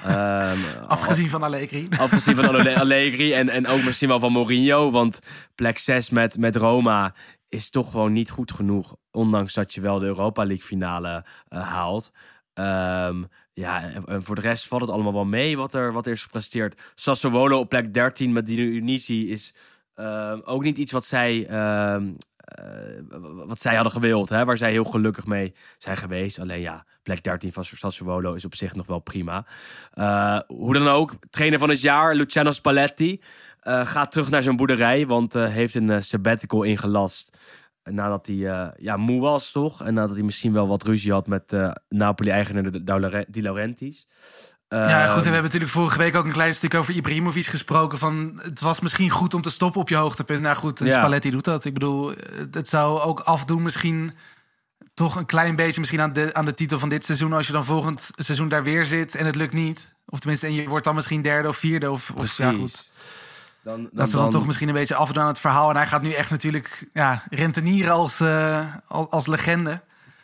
Ehm, 0.05 0.57
Afgezien 0.87 1.29
van 1.29 1.43
Allegri. 1.43 1.87
Afgezien 1.97 2.35
van 2.35 2.47
Alle- 2.47 2.79
Allegri 2.83 3.33
en, 3.33 3.49
en 3.49 3.67
ook 3.67 3.83
misschien 3.83 4.07
wel 4.07 4.19
van 4.19 4.31
Mourinho. 4.31 4.91
Want 4.91 5.19
plek 5.55 5.77
6 5.77 6.09
met, 6.09 6.37
met 6.37 6.55
Roma 6.55 7.13
is 7.49 7.69
toch 7.69 7.91
gewoon 7.91 8.13
niet 8.13 8.29
goed 8.29 8.51
genoeg. 8.51 8.95
Ondanks 9.11 9.53
dat 9.53 9.73
je 9.73 9.81
wel 9.81 9.99
de 9.99 10.05
Europa 10.05 10.43
League 10.45 10.65
finale 10.65 11.25
eh, 11.47 11.69
haalt. 11.69 12.11
Ehm, 12.53 13.23
ja, 13.53 13.91
en, 14.05 14.23
voor 14.23 14.35
de 14.35 14.41
rest 14.41 14.67
valt 14.67 14.81
het 14.81 14.89
allemaal 14.89 15.13
wel 15.13 15.25
mee 15.25 15.57
wat 15.57 15.73
er, 15.73 15.91
wat 15.91 16.05
er 16.05 16.11
is 16.11 16.23
gepresteerd. 16.23 16.81
Sassuolo 16.95 17.59
op 17.59 17.69
plek 17.69 17.93
13 17.93 18.31
met 18.31 18.45
Dionisi 18.45 19.31
is 19.31 19.55
ehm, 19.95 20.39
ook 20.43 20.63
niet 20.63 20.77
iets 20.77 20.91
wat 20.91 21.05
zij, 21.05 21.47
ehm, 21.47 22.13
eh, 22.37 22.65
wat 23.45 23.61
zij 23.61 23.75
hadden 23.75 23.93
gewild. 23.93 24.29
Hè, 24.29 24.45
waar 24.45 24.57
zij 24.57 24.71
heel 24.71 24.83
gelukkig 24.83 25.25
mee 25.25 25.53
zijn 25.77 25.97
geweest. 25.97 26.39
Alleen 26.39 26.61
ja, 26.61 26.85
plek 27.03 27.23
13 27.23 27.51
van 27.51 27.63
Sassuolo 27.63 28.33
is 28.33 28.45
op 28.45 28.55
zich 28.55 28.75
nog 28.75 28.85
wel 28.87 28.99
prima. 28.99 29.45
Eh, 29.93 30.39
hoe 30.47 30.73
dan 30.73 30.87
ook, 30.87 31.13
trainer 31.29 31.59
van 31.59 31.69
het 31.69 31.81
jaar, 31.81 32.15
Luciano 32.15 32.51
Spalletti, 32.51 33.21
eh, 33.59 33.85
gaat 33.85 34.11
terug 34.11 34.29
naar 34.29 34.43
zijn 34.43 34.55
boerderij. 34.55 35.07
Want 35.07 35.33
heeft 35.33 35.75
een 35.75 36.03
sabbatical 36.03 36.63
ingelast. 36.63 37.37
Nadat 37.83 38.27
hij 38.27 38.49
eh, 38.49 38.67
ja, 38.77 38.97
moe 38.97 39.21
was, 39.21 39.51
toch? 39.51 39.83
En 39.83 39.93
nadat 39.93 40.15
hij 40.15 40.23
misschien 40.25 40.53
wel 40.53 40.67
wat 40.67 40.83
ruzie 40.83 41.11
had 41.11 41.27
met 41.27 41.53
eh, 41.53 41.71
Napoli-eigenaar 41.89 43.25
Di 43.29 43.41
Laurentiis. 43.41 44.07
Ja, 44.67 44.79
goed. 44.85 44.89
En 44.89 45.05
we 45.07 45.15
Ehm, 45.17 45.23
hebben 45.23 45.43
natuurlijk 45.43 45.71
vorige 45.71 45.97
week 45.97 46.15
ook 46.15 46.25
een 46.25 46.31
klein 46.31 46.55
stuk 46.55 46.73
over 46.73 46.95
Ibrahimovic 46.95 47.45
gesproken. 47.45 47.97
Van 47.97 48.39
het 48.43 48.61
was 48.61 48.79
misschien 48.79 49.09
goed 49.09 49.33
om 49.33 49.41
te 49.41 49.49
stoppen 49.49 49.81
op 49.81 49.89
je 49.89 49.95
hoogtepunt. 49.95 50.41
Nou 50.41 50.55
goed, 50.55 50.79
en 50.79 50.85
Ja. 50.85 50.97
Spalletti 50.97 51.29
doet 51.31 51.43
dat. 51.43 51.65
Ik 51.65 51.73
bedoel, 51.73 52.13
het- 52.51 52.69
zou 52.69 52.99
ook 52.99 53.19
afdoen 53.19 53.61
misschien 53.61 54.11
toch 54.93 55.15
een 55.15 55.25
klein 55.25 55.55
beetje 55.55 55.79
misschien 55.79 56.01
aan 56.01 56.13
de, 56.13 56.33
aan 56.33 56.45
de 56.45 56.53
titel 56.53 56.79
van 56.79 56.89
dit 56.89 57.05
seizoen. 57.05 57.33
Als 57.33 57.47
je 57.47 57.53
dan 57.53 57.65
volgend 57.65 58.09
seizoen 58.15 58.47
daar 58.49 58.63
weer 58.63 58.85
zit 58.85 59.15
en 59.15 59.25
het 59.25 59.35
lukt 59.35 59.53
niet. 59.53 59.91
Of 60.05 60.19
tenminste, 60.19 60.47
en 60.47 60.53
je 60.53 60.67
wordt 60.69 60.85
dan 60.85 60.95
misschien 60.95 61.21
derde 61.21 61.47
of 61.47 61.57
vierde. 61.57 61.91
Of, 61.91 62.09
of 62.09 62.15
Precies. 62.15 62.37
ja, 62.37 62.51
goed. 62.53 62.91
Dan, 63.63 63.75
dan, 63.81 63.89
Dat 63.93 64.09
ze 64.09 64.15
dan, 64.15 64.29
toch 64.31 64.45
misschien 64.45 64.67
een 64.67 64.73
beetje 64.73 64.95
afdoen 64.95 65.21
aan 65.21 65.27
het 65.27 65.39
verhaal. 65.39 65.69
En 65.69 65.75
hij 65.75 65.87
gaat 65.87 66.01
nu 66.01 66.11
echt 66.11 66.29
natuurlijk 66.29 66.89
ja, 66.93 67.23
rentenieren 67.29 67.93
als, 67.93 68.19
eh, 68.19 68.65
als, 68.87 69.09
als 69.09 69.27
legende. 69.27 69.81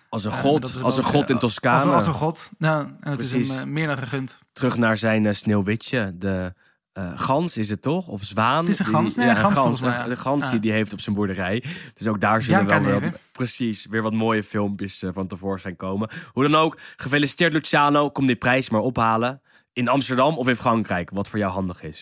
als 0.10 0.24
een 0.26 0.32
god, 0.32 0.82
als 0.84 0.98
een 0.98 1.04
god 1.04 1.30
in 1.30 1.38
Toscane. 1.38 1.84
Als, 1.84 1.94
als 1.94 2.08
een 2.08 2.14
god. 2.14 2.50
Nou, 2.58 2.88
en 3.00 3.12
het 3.12 3.22
is 3.22 3.50
hem 3.50 3.74
meer 3.74 3.88
dan 3.88 3.98
gegund. 3.98 4.40
Terug 4.54 4.78
naar 4.78 4.98
zijn 4.98 5.26
eh, 5.26 5.34
sneeuwwitje. 5.34 6.12
De 6.18 6.54
eh, 6.94 7.12
gans 7.16 7.58
is 7.58 7.70
het 7.70 7.82
toch? 7.82 8.08
Of 8.08 8.24
zwaan? 8.24 8.60
Het 8.60 8.70
is 8.70 8.80
een 8.80 8.86
Die- 8.86 8.94
gans. 8.94 9.16
Nee, 9.16 9.26
ja, 9.26 9.32
een 9.32 9.38
gans 9.38 9.54
volgens 9.56 9.82
mij, 9.82 9.92
ja. 9.92 10.04
De 10.08 10.16
gans 10.16 10.46
die 10.46 10.54
Ja. 10.54 10.60
die 10.62 10.72
heeft 10.72 10.94
op 10.94 11.00
zijn 11.00 11.16
boerderij. 11.16 11.64
Dus 11.94 12.08
ook 12.08 12.20
daar 12.22 12.42
zullen 12.42 12.66
wel 12.66 12.82
weer, 13.00 13.14
precies, 13.32 13.86
weer 13.90 14.02
wat 14.02 14.14
mooie 14.14 14.44
filmpjes 14.44 15.04
van 15.14 15.28
tevoorschijn 15.28 15.76
komen. 15.76 16.10
Hoe 16.32 16.44
dan 16.44 16.56
ook, 16.56 16.80
gefeliciteerd 16.96 17.54
Luciano. 17.54 18.10
Kom 18.10 18.26
die 18.26 18.36
prijs 18.36 18.70
maar 18.70 18.82
ophalen. 18.82 19.42
In 19.74 19.88
Amsterdam 19.88 20.38
of 20.38 20.48
in 20.48 20.56
Frankrijk, 20.56 21.10
wat 21.14 21.30
voor 21.30 21.40
jou 21.40 21.52
handig 21.52 21.84
is. 21.84 22.02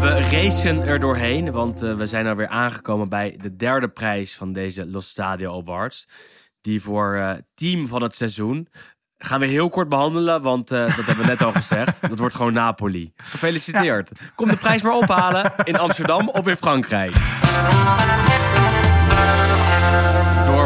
We 0.00 0.28
racen 0.30 0.82
er 0.82 0.98
doorheen, 0.98 1.52
want 1.52 1.82
eh, 1.82 1.94
we 1.94 2.06
zijn 2.06 2.26
alweer 2.26 2.48
aangekomen 2.48 3.08
bij 3.08 3.36
de 3.40 3.56
derde 3.56 3.88
prijs 3.88 4.34
van 4.34 4.52
deze 4.52 4.86
Los 4.90 5.08
Stadio 5.08 5.60
Awards. 5.60 6.08
Die 6.60 6.82
voor 6.82 7.14
eh, 7.14 7.30
team 7.54 7.88
van 7.88 8.02
het 8.02 8.14
seizoen 8.14 8.68
gaan 9.18 9.40
we 9.40 9.46
heel 9.46 9.68
kort 9.68 9.88
behandelen, 9.88 10.42
want 10.42 10.70
eh, 10.70 10.80
dat 10.80 11.06
hebben 11.06 11.24
we 11.24 11.30
net 11.30 11.42
al 11.42 11.52
gezegd. 11.62 12.08
Dat 12.08 12.18
wordt 12.18 12.34
gewoon 12.34 12.52
Napoli. 12.52 13.12
Gefeliciteerd. 13.16 14.10
Kom 14.34 14.48
de 14.48 14.56
prijs 14.56 14.82
maar 14.82 14.96
ophalen 14.96 15.52
in 15.64 15.78
Amsterdam 15.78 16.28
of 16.28 16.46
in 16.46 16.56
Frankrijk. 16.56 17.12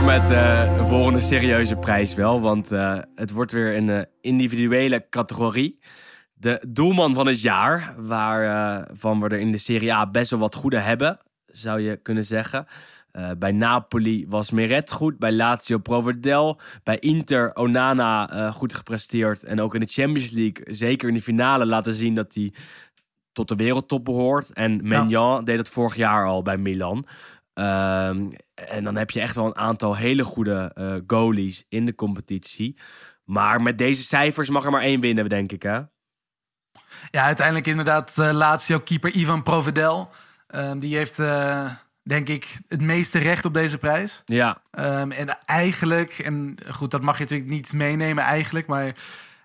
Door 0.01 0.09
met 0.09 0.31
eh, 0.31 0.77
een 0.77 0.87
volgende 0.87 1.21
serieuze 1.21 1.77
prijs 1.77 2.15
wel, 2.15 2.41
want 2.41 2.73
eh, 2.73 2.99
het 3.15 3.31
wordt 3.31 3.53
weer 3.53 3.77
een 3.77 3.89
eh, 3.89 4.03
individuele 4.21 5.07
categorie. 5.11 5.79
De 6.33 6.65
doelman 6.69 7.15
van 7.15 7.27
het 7.27 7.41
jaar, 7.41 7.95
waarvan 7.99 9.21
we 9.21 9.29
er 9.29 9.39
in 9.39 9.53
de 9.53 9.59
Serie 9.59 9.95
A 9.95 10.11
best 10.11 10.31
wel 10.31 10.41
wat 10.41 10.55
goede 10.55 10.79
hebben, 10.79 11.19
zou 11.47 11.81
je 11.81 11.97
kunnen 11.97 12.25
zeggen. 12.25 12.67
Bij 13.39 13.53
Napoli 13.53 14.27
was 14.29 14.51
Meret 14.51 14.93
goed, 14.93 15.19
bij 15.19 15.33
Lazio 15.33 15.79
Provedel, 15.79 16.61
bij 16.83 16.99
Inter 16.99 17.55
Onana 17.55 18.51
goed 18.51 18.75
gepresteerd. 18.75 19.45
En 19.45 19.61
ook 19.61 19.75
in 19.75 19.81
de 19.81 19.87
Champions 19.87 20.31
League, 20.31 20.75
zeker 20.75 21.09
in 21.09 21.15
de 21.15 21.23
finale, 21.23 21.67
laten 21.67 21.95
zien 21.95 22.15
dat 22.15 22.35
hij 22.35 22.53
tot 23.33 23.49
de 23.49 23.55
wereldtop 23.55 24.05
behoort. 24.05 24.53
En 24.53 24.87
Maignan 24.87 25.45
deed 25.45 25.57
dat 25.57 25.69
vorig 25.69 25.97
jaar 25.97 26.27
al 26.27 26.43
bij 26.43 26.57
Milan. 26.57 27.07
Ehm, 27.55 28.31
en 28.55 28.85
dan 28.85 28.97
heb 28.97 29.11
je 29.11 29.21
echt 29.21 29.35
wel 29.35 29.47
een 29.47 29.57
aantal 29.57 29.97
hele 29.97 30.25
goede 30.25 30.71
eh, 30.75 30.95
goalies 31.07 31.65
in 31.69 31.87
de 31.87 31.95
competitie. 31.95 32.79
Maar 33.25 33.63
met 33.63 33.79
deze 33.79 34.03
cijfers 34.03 34.51
mag 34.51 34.65
er 34.65 34.71
maar 34.71 34.83
één 34.83 35.01
winnen, 35.01 35.29
denk 35.29 35.53
ik, 35.53 35.63
hè? 35.63 35.81
Ja, 37.11 37.25
uiteindelijk 37.25 37.67
inderdaad 37.67 38.17
uh, 38.19 38.31
Lazio-keeper 38.33 39.11
Ivan 39.11 39.43
Provedel. 39.43 40.11
Um, 40.55 40.79
die 40.79 40.97
heeft, 40.97 41.19
uh, 41.19 41.71
denk 42.03 42.29
ik, 42.29 42.59
het 42.69 42.81
meeste 42.81 43.19
recht 43.19 43.45
op 43.45 43.55
deze 43.55 43.79
prijs. 43.79 44.23
Ja. 44.25 44.63
Um, 44.79 45.13
en 45.13 45.39
eigenlijk, 45.45 46.19
en 46.19 46.57
goed, 46.71 46.91
dat 46.91 47.03
mag 47.03 47.17
je 47.17 47.23
natuurlijk 47.23 47.51
niet 47.51 47.73
meenemen 47.73 48.25
eigenlijk... 48.25 48.67
maar 48.67 48.95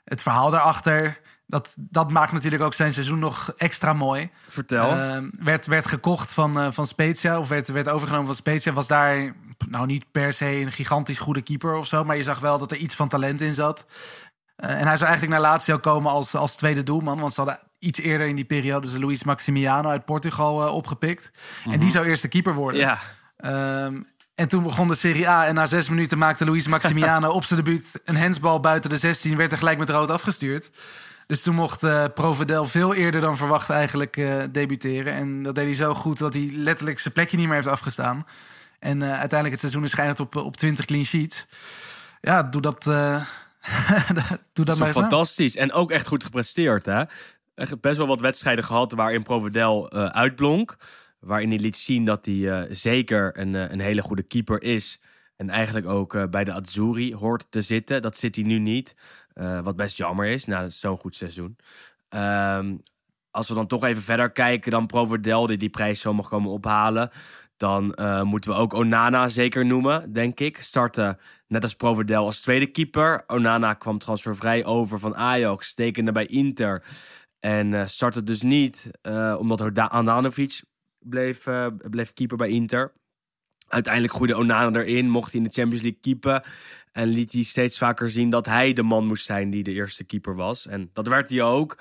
het 0.03 0.21
verhaal 0.21 0.49
daarachter, 0.49 1.19
dat, 1.47 1.73
dat 1.75 2.11
maakt 2.11 2.31
natuurlijk 2.31 2.63
ook 2.63 2.73
zijn 2.73 2.93
seizoen 2.93 3.19
nog 3.19 3.53
extra 3.57 3.93
mooi. 3.93 4.29
Vertel. 4.47 4.99
Um, 4.99 5.31
werd, 5.39 5.65
werd 5.65 5.85
gekocht 5.85 6.33
van, 6.33 6.57
uh, 6.57 6.67
van 6.71 6.87
Spezia, 6.87 7.39
of 7.39 7.47
werd, 7.47 7.67
werd 7.67 7.89
overgenomen 7.89 8.25
van 8.25 8.35
Spezia. 8.35 8.73
Was 8.73 8.87
daar 8.87 9.35
nou 9.67 9.85
niet 9.85 10.11
per 10.11 10.33
se 10.33 10.45
een 10.45 10.71
gigantisch 10.71 11.19
goede 11.19 11.41
keeper 11.41 11.75
of 11.75 11.87
zo... 11.87 12.03
maar 12.03 12.17
je 12.17 12.23
zag 12.23 12.39
wel 12.39 12.57
dat 12.57 12.71
er 12.71 12.77
iets 12.77 12.95
van 12.95 13.07
talent 13.07 13.41
in 13.41 13.53
zat... 13.53 13.85
Uh, 14.57 14.69
en 14.69 14.87
hij 14.87 14.97
zou 14.97 15.09
eigenlijk 15.09 15.41
naar 15.41 15.51
Lazio 15.51 15.77
komen 15.77 16.11
als, 16.11 16.35
als 16.35 16.55
tweede 16.55 16.83
doelman. 16.83 17.19
Want 17.19 17.33
ze 17.33 17.41
hadden 17.41 17.59
iets 17.79 17.99
eerder 17.99 18.27
in 18.27 18.35
die 18.35 18.45
periode 18.45 18.87
ze 18.87 18.99
Luis 18.99 19.23
Maximiano 19.23 19.89
uit 19.89 20.05
Portugal 20.05 20.65
uh, 20.65 20.73
opgepikt. 20.73 21.31
En 21.65 21.79
die 21.79 21.89
zou 21.89 22.05
eerste 22.05 22.27
keeper 22.27 22.53
worden. 22.53 22.81
Ja. 22.81 22.99
Um, 23.85 24.05
en 24.35 24.47
toen 24.47 24.63
begon 24.63 24.87
de 24.87 24.95
Serie 24.95 25.29
A. 25.29 25.45
En 25.45 25.55
na 25.55 25.65
zes 25.65 25.89
minuten 25.89 26.17
maakte 26.17 26.45
Luis 26.45 26.67
Maximiano 26.67 27.29
op 27.37 27.43
zijn 27.43 27.63
debuut 27.63 28.01
een 28.05 28.15
hensbal 28.15 28.59
buiten 28.59 28.89
de 28.89 28.97
16. 28.97 29.37
Werd 29.37 29.51
er 29.51 29.57
gelijk 29.57 29.77
met 29.77 29.89
rood 29.89 30.09
afgestuurd. 30.09 30.69
Dus 31.27 31.41
toen 31.41 31.55
mocht 31.55 31.83
uh, 31.83 32.05
Provedel 32.13 32.65
veel 32.65 32.93
eerder 32.93 33.21
dan 33.21 33.37
verwacht 33.37 33.69
eigenlijk 33.69 34.17
uh, 34.17 34.43
debuteren. 34.51 35.13
En 35.13 35.43
dat 35.43 35.55
deed 35.55 35.65
hij 35.65 35.73
zo 35.73 35.93
goed 35.93 36.17
dat 36.17 36.33
hij 36.33 36.49
letterlijk 36.51 36.99
zijn 36.99 37.13
plekje 37.13 37.37
niet 37.37 37.45
meer 37.45 37.55
heeft 37.55 37.67
afgestaan. 37.67 38.25
En 38.79 39.01
uh, 39.01 39.09
uiteindelijk 39.09 39.51
het 39.51 39.59
seizoen 39.59 39.83
is 39.83 39.91
schijnend 39.91 40.19
op, 40.19 40.35
op 40.35 40.57
20 40.57 40.85
clean 40.85 41.05
sheets. 41.05 41.45
Ja, 42.21 42.43
doe 42.43 42.61
dat... 42.61 42.83
Doe 44.53 44.65
dat, 44.65 44.77
dat 44.77 44.87
is 44.87 44.93
fantastisch. 44.93 45.55
En 45.55 45.71
ook 45.71 45.91
echt 45.91 46.07
goed 46.07 46.23
gepresteerd. 46.23 46.85
Hè? 46.85 47.03
Echt 47.55 47.81
best 47.81 47.97
wel 47.97 48.07
wat 48.07 48.21
wedstrijden 48.21 48.63
gehad 48.63 48.91
waarin 48.91 49.23
Provedel 49.23 49.91
uitblonk. 49.91 50.75
Waarin 51.19 51.49
hij 51.49 51.59
liet 51.59 51.77
zien 51.77 52.05
dat 52.05 52.25
hij 52.25 52.67
zeker 52.69 53.39
een, 53.39 53.53
een 53.53 53.79
hele 53.79 54.01
goede 54.01 54.23
keeper 54.23 54.61
is. 54.61 54.99
En 55.35 55.49
eigenlijk 55.49 55.87
ook 55.87 56.29
bij 56.29 56.43
de 56.43 56.53
Azzurri 56.53 57.15
hoort 57.15 57.47
te 57.49 57.61
zitten. 57.61 58.01
Dat 58.01 58.17
zit 58.17 58.35
hij 58.35 58.45
nu 58.45 58.59
niet. 58.59 58.95
Wat 59.63 59.75
best 59.75 59.97
jammer 59.97 60.25
is 60.25 60.45
na 60.45 60.69
zo'n 60.69 60.97
goed 60.97 61.15
seizoen. 61.15 61.57
Um, 62.09 62.81
als 63.31 63.47
we 63.47 63.53
dan 63.53 63.67
toch 63.67 63.83
even 63.83 64.01
verder 64.01 64.31
kijken 64.31 64.71
dan 64.71 64.85
Provedel 64.85 65.47
die 65.47 65.57
die 65.57 65.69
prijs 65.69 66.01
zo 66.01 66.13
mag 66.13 66.29
komen 66.29 66.51
ophalen. 66.51 67.09
Dan 67.57 67.95
uh, 67.95 68.21
moeten 68.21 68.51
we 68.51 68.57
ook 68.57 68.73
Onana 68.73 69.29
zeker 69.29 69.65
noemen, 69.65 70.13
denk 70.13 70.39
ik. 70.39 70.57
Startte 70.57 71.17
net 71.47 71.63
als 71.63 71.75
Provedel 71.75 72.25
als 72.25 72.39
tweede 72.39 72.67
keeper. 72.67 73.23
Onana 73.27 73.73
kwam 73.73 73.97
transfervrij 73.97 74.65
over 74.65 74.99
van 74.99 75.15
Ajax, 75.15 75.73
tekende 75.73 76.11
bij 76.11 76.25
Inter. 76.25 76.83
En 77.39 77.71
uh, 77.71 77.85
startte 77.85 78.23
dus 78.23 78.41
niet, 78.41 78.91
omdat 79.37 79.79
Andanovic 79.89 80.63
bleef, 80.99 81.47
bleef 81.89 82.13
keeper 82.13 82.37
bij 82.37 82.49
Inter. 82.49 82.93
Uiteindelijk 83.67 84.13
groeide 84.13 84.35
Onana 84.35 84.79
erin, 84.79 85.09
mocht 85.09 85.31
hij 85.31 85.41
in 85.41 85.47
de 85.47 85.53
Champions 85.53 85.83
League 85.83 86.01
keepen. 86.01 86.43
En 86.91 87.07
liet 87.07 87.31
hij 87.31 87.43
steeds 87.43 87.77
vaker 87.77 88.09
zien 88.09 88.29
dat 88.29 88.45
hij 88.45 88.73
de 88.73 88.83
man 88.83 89.05
moest 89.05 89.25
zijn 89.25 89.49
die 89.49 89.63
de 89.63 89.71
eerste 89.71 90.03
keeper 90.03 90.35
was. 90.35 90.67
En 90.67 90.89
dat 90.93 91.07
werd 91.07 91.29
hij 91.29 91.41
ook. 91.41 91.77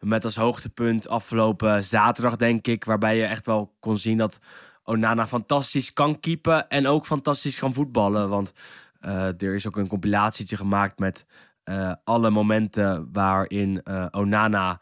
Met 0.00 0.24
als 0.24 0.36
hoogtepunt 0.36 1.08
afgelopen 1.08 1.84
zaterdag, 1.84 2.36
denk 2.36 2.66
ik. 2.66 2.84
Waarbij 2.84 3.16
je 3.16 3.24
echt 3.24 3.46
wel 3.46 3.76
kon 3.80 3.98
zien 3.98 4.16
dat 4.16 4.40
Onana 4.84 5.26
fantastisch 5.26 5.92
kan 5.92 6.20
keepen 6.20 6.68
en 6.68 6.86
ook 6.86 7.06
fantastisch 7.06 7.58
kan 7.58 7.74
voetballen. 7.74 8.28
Want 8.28 8.52
uh, 9.00 9.42
er 9.42 9.54
is 9.54 9.66
ook 9.66 9.76
een 9.76 9.88
compilatietje 9.88 10.56
gemaakt 10.56 10.98
met 10.98 11.26
uh, 11.64 11.92
alle 12.04 12.30
momenten 12.30 13.08
waarin 13.12 13.80
uh, 13.84 14.06
Onana 14.10 14.80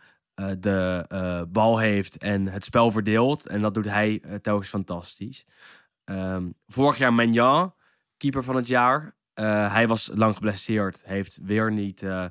de 0.59 1.47
bal 1.49 1.79
heeft 1.79 2.19
en 2.19 2.49
het 2.49 2.65
spel 2.65 2.91
verdeelt. 2.91 3.47
En 3.47 3.61
dat 3.61 3.75
doet 3.75 3.89
hij 3.89 4.23
telkens 4.43 4.69
fantastisch. 4.69 5.45
Um, 6.11 6.55
vorig 6.67 6.99
jaar 6.99 7.15
Maignan, 7.15 7.75
keeper 8.17 8.45
van 8.45 8.57
het 8.57 8.67
jaar. 8.67 9.15
Eh, 9.35 9.73
hij 9.73 9.89
was 9.89 10.11
lang 10.15 10.35
geblesseerd, 10.35 11.03
heeft 11.07 11.39
weer 11.43 11.73
niet 11.73 12.03
eh, 12.03 12.25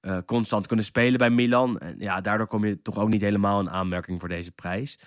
eh, 0.00 0.18
constant 0.26 0.66
kunnen 0.66 0.84
spelen 0.84 1.18
bij 1.18 1.30
Milan. 1.30 1.78
En 1.78 1.94
ja, 1.98 2.20
daardoor 2.20 2.46
kom 2.46 2.64
je 2.64 2.82
toch 2.82 2.98
ook 2.98 3.08
niet 3.08 3.20
helemaal 3.20 3.60
in 3.60 3.70
aanmerking 3.70 4.20
voor 4.20 4.28
deze 4.28 4.52
prijs. 4.52 4.98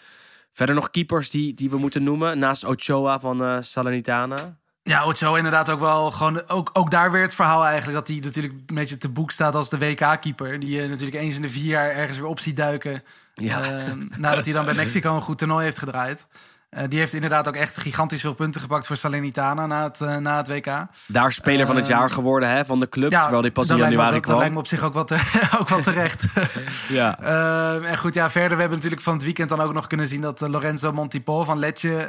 Verder 0.52 0.76
nog 0.76 0.90
keepers 0.90 1.30
die, 1.30 1.54
die 1.54 1.70
we 1.70 1.78
moeten 1.78 2.04
noemen, 2.04 2.40
naast 2.40 2.64
Ochoa 2.64 3.20
van 3.20 3.64
Salernitana. 3.64 4.58
Ja, 4.88 5.06
Ocho 5.06 5.36
inderdaad 5.36 5.70
ook 5.70 5.80
wel 5.80 6.12
gewoon... 6.12 6.48
Ook, 6.48 6.70
ook 6.74 6.92
daar 6.92 7.12
weer 7.12 7.22
het 7.22 7.36
verhaal 7.36 7.66
eigenlijk... 7.66 7.98
dat 7.98 8.08
hij 8.08 8.20
natuurlijk 8.24 8.54
een 8.66 8.76
beetje 8.76 8.98
te 8.98 9.10
boek 9.10 9.32
staat 9.32 9.56
als 9.56 9.70
de 9.70 9.78
WK-keeper. 9.78 10.60
Die 10.60 10.82
je 10.82 10.88
natuurlijk 10.88 11.18
eens 11.18 11.36
in 11.36 11.42
de 11.42 11.50
vier 11.50 11.66
jaar 11.66 11.90
ergens 11.90 12.18
weer 12.18 12.28
op 12.28 12.40
ziet 12.40 12.58
duiken. 12.58 13.04
Ja. 13.34 13.62
Eh, 13.62 13.92
nadat 14.18 14.46
hij 14.46 14.54
dan 14.54 14.66
bij 14.66 14.74
Mexico 14.84 15.16
een 15.16 15.22
goed 15.22 15.38
toernooi 15.38 15.64
heeft 15.64 15.80
gedraaid. 15.80 16.28
Eh, 16.70 16.84
die 16.88 17.00
heeft 17.00 17.14
inderdaad 17.14 17.48
ook 17.48 17.56
echt 17.56 17.78
gigantisch 17.78 18.22
veel 18.22 18.34
punten 18.34 18.62
gepakt 18.62 18.88
voor 18.88 18.98
Salernitana 18.98 19.66
na 19.66 19.84
het, 19.84 20.02
eh, 20.02 20.16
na 20.18 20.38
het 20.38 20.48
WK. 20.48 20.86
Daar 21.08 21.32
speler 21.32 21.66
van 21.66 21.76
het 21.76 21.88
jaar 21.88 22.10
geworden 22.10 22.50
hè, 22.50 22.66
van 22.66 22.80
de 22.80 22.90
club, 22.90 23.12
terwijl 23.12 23.42
die 23.42 23.52
pas 23.52 23.70
in 23.70 23.76
me 23.76 23.82
januari 23.82 24.12
wel- 24.12 24.20
kwam. 24.20 24.30
Dat 24.32 24.38
lijkt 24.40 24.54
me 24.54 24.60
op 24.60 24.68
zich 24.68 24.84
ook 24.84 25.08
te- 25.08 25.50
ook 25.60 25.70
wel 25.70 25.82
terecht. 25.82 26.24
Ja. 26.90 27.20
Eh, 27.20 27.90
en 27.90 27.98
goed, 27.98 28.14
ja, 28.14 28.30
verder, 28.30 28.50
we 28.54 28.60
hebben 28.60 28.76
natuurlijk 28.78 29.02
van 29.02 29.14
het 29.14 29.24
weekend 29.24 29.50
dan 29.50 29.62
ook 29.62 29.74
nog 29.74 29.88
kunnen 29.88 30.08
zien... 30.08 30.22
dat 30.22 30.42
eh, 30.42 30.50
Lorenzo 30.50 30.92
Montipol 30.92 31.44
van 31.44 31.60
Letje 31.60 32.08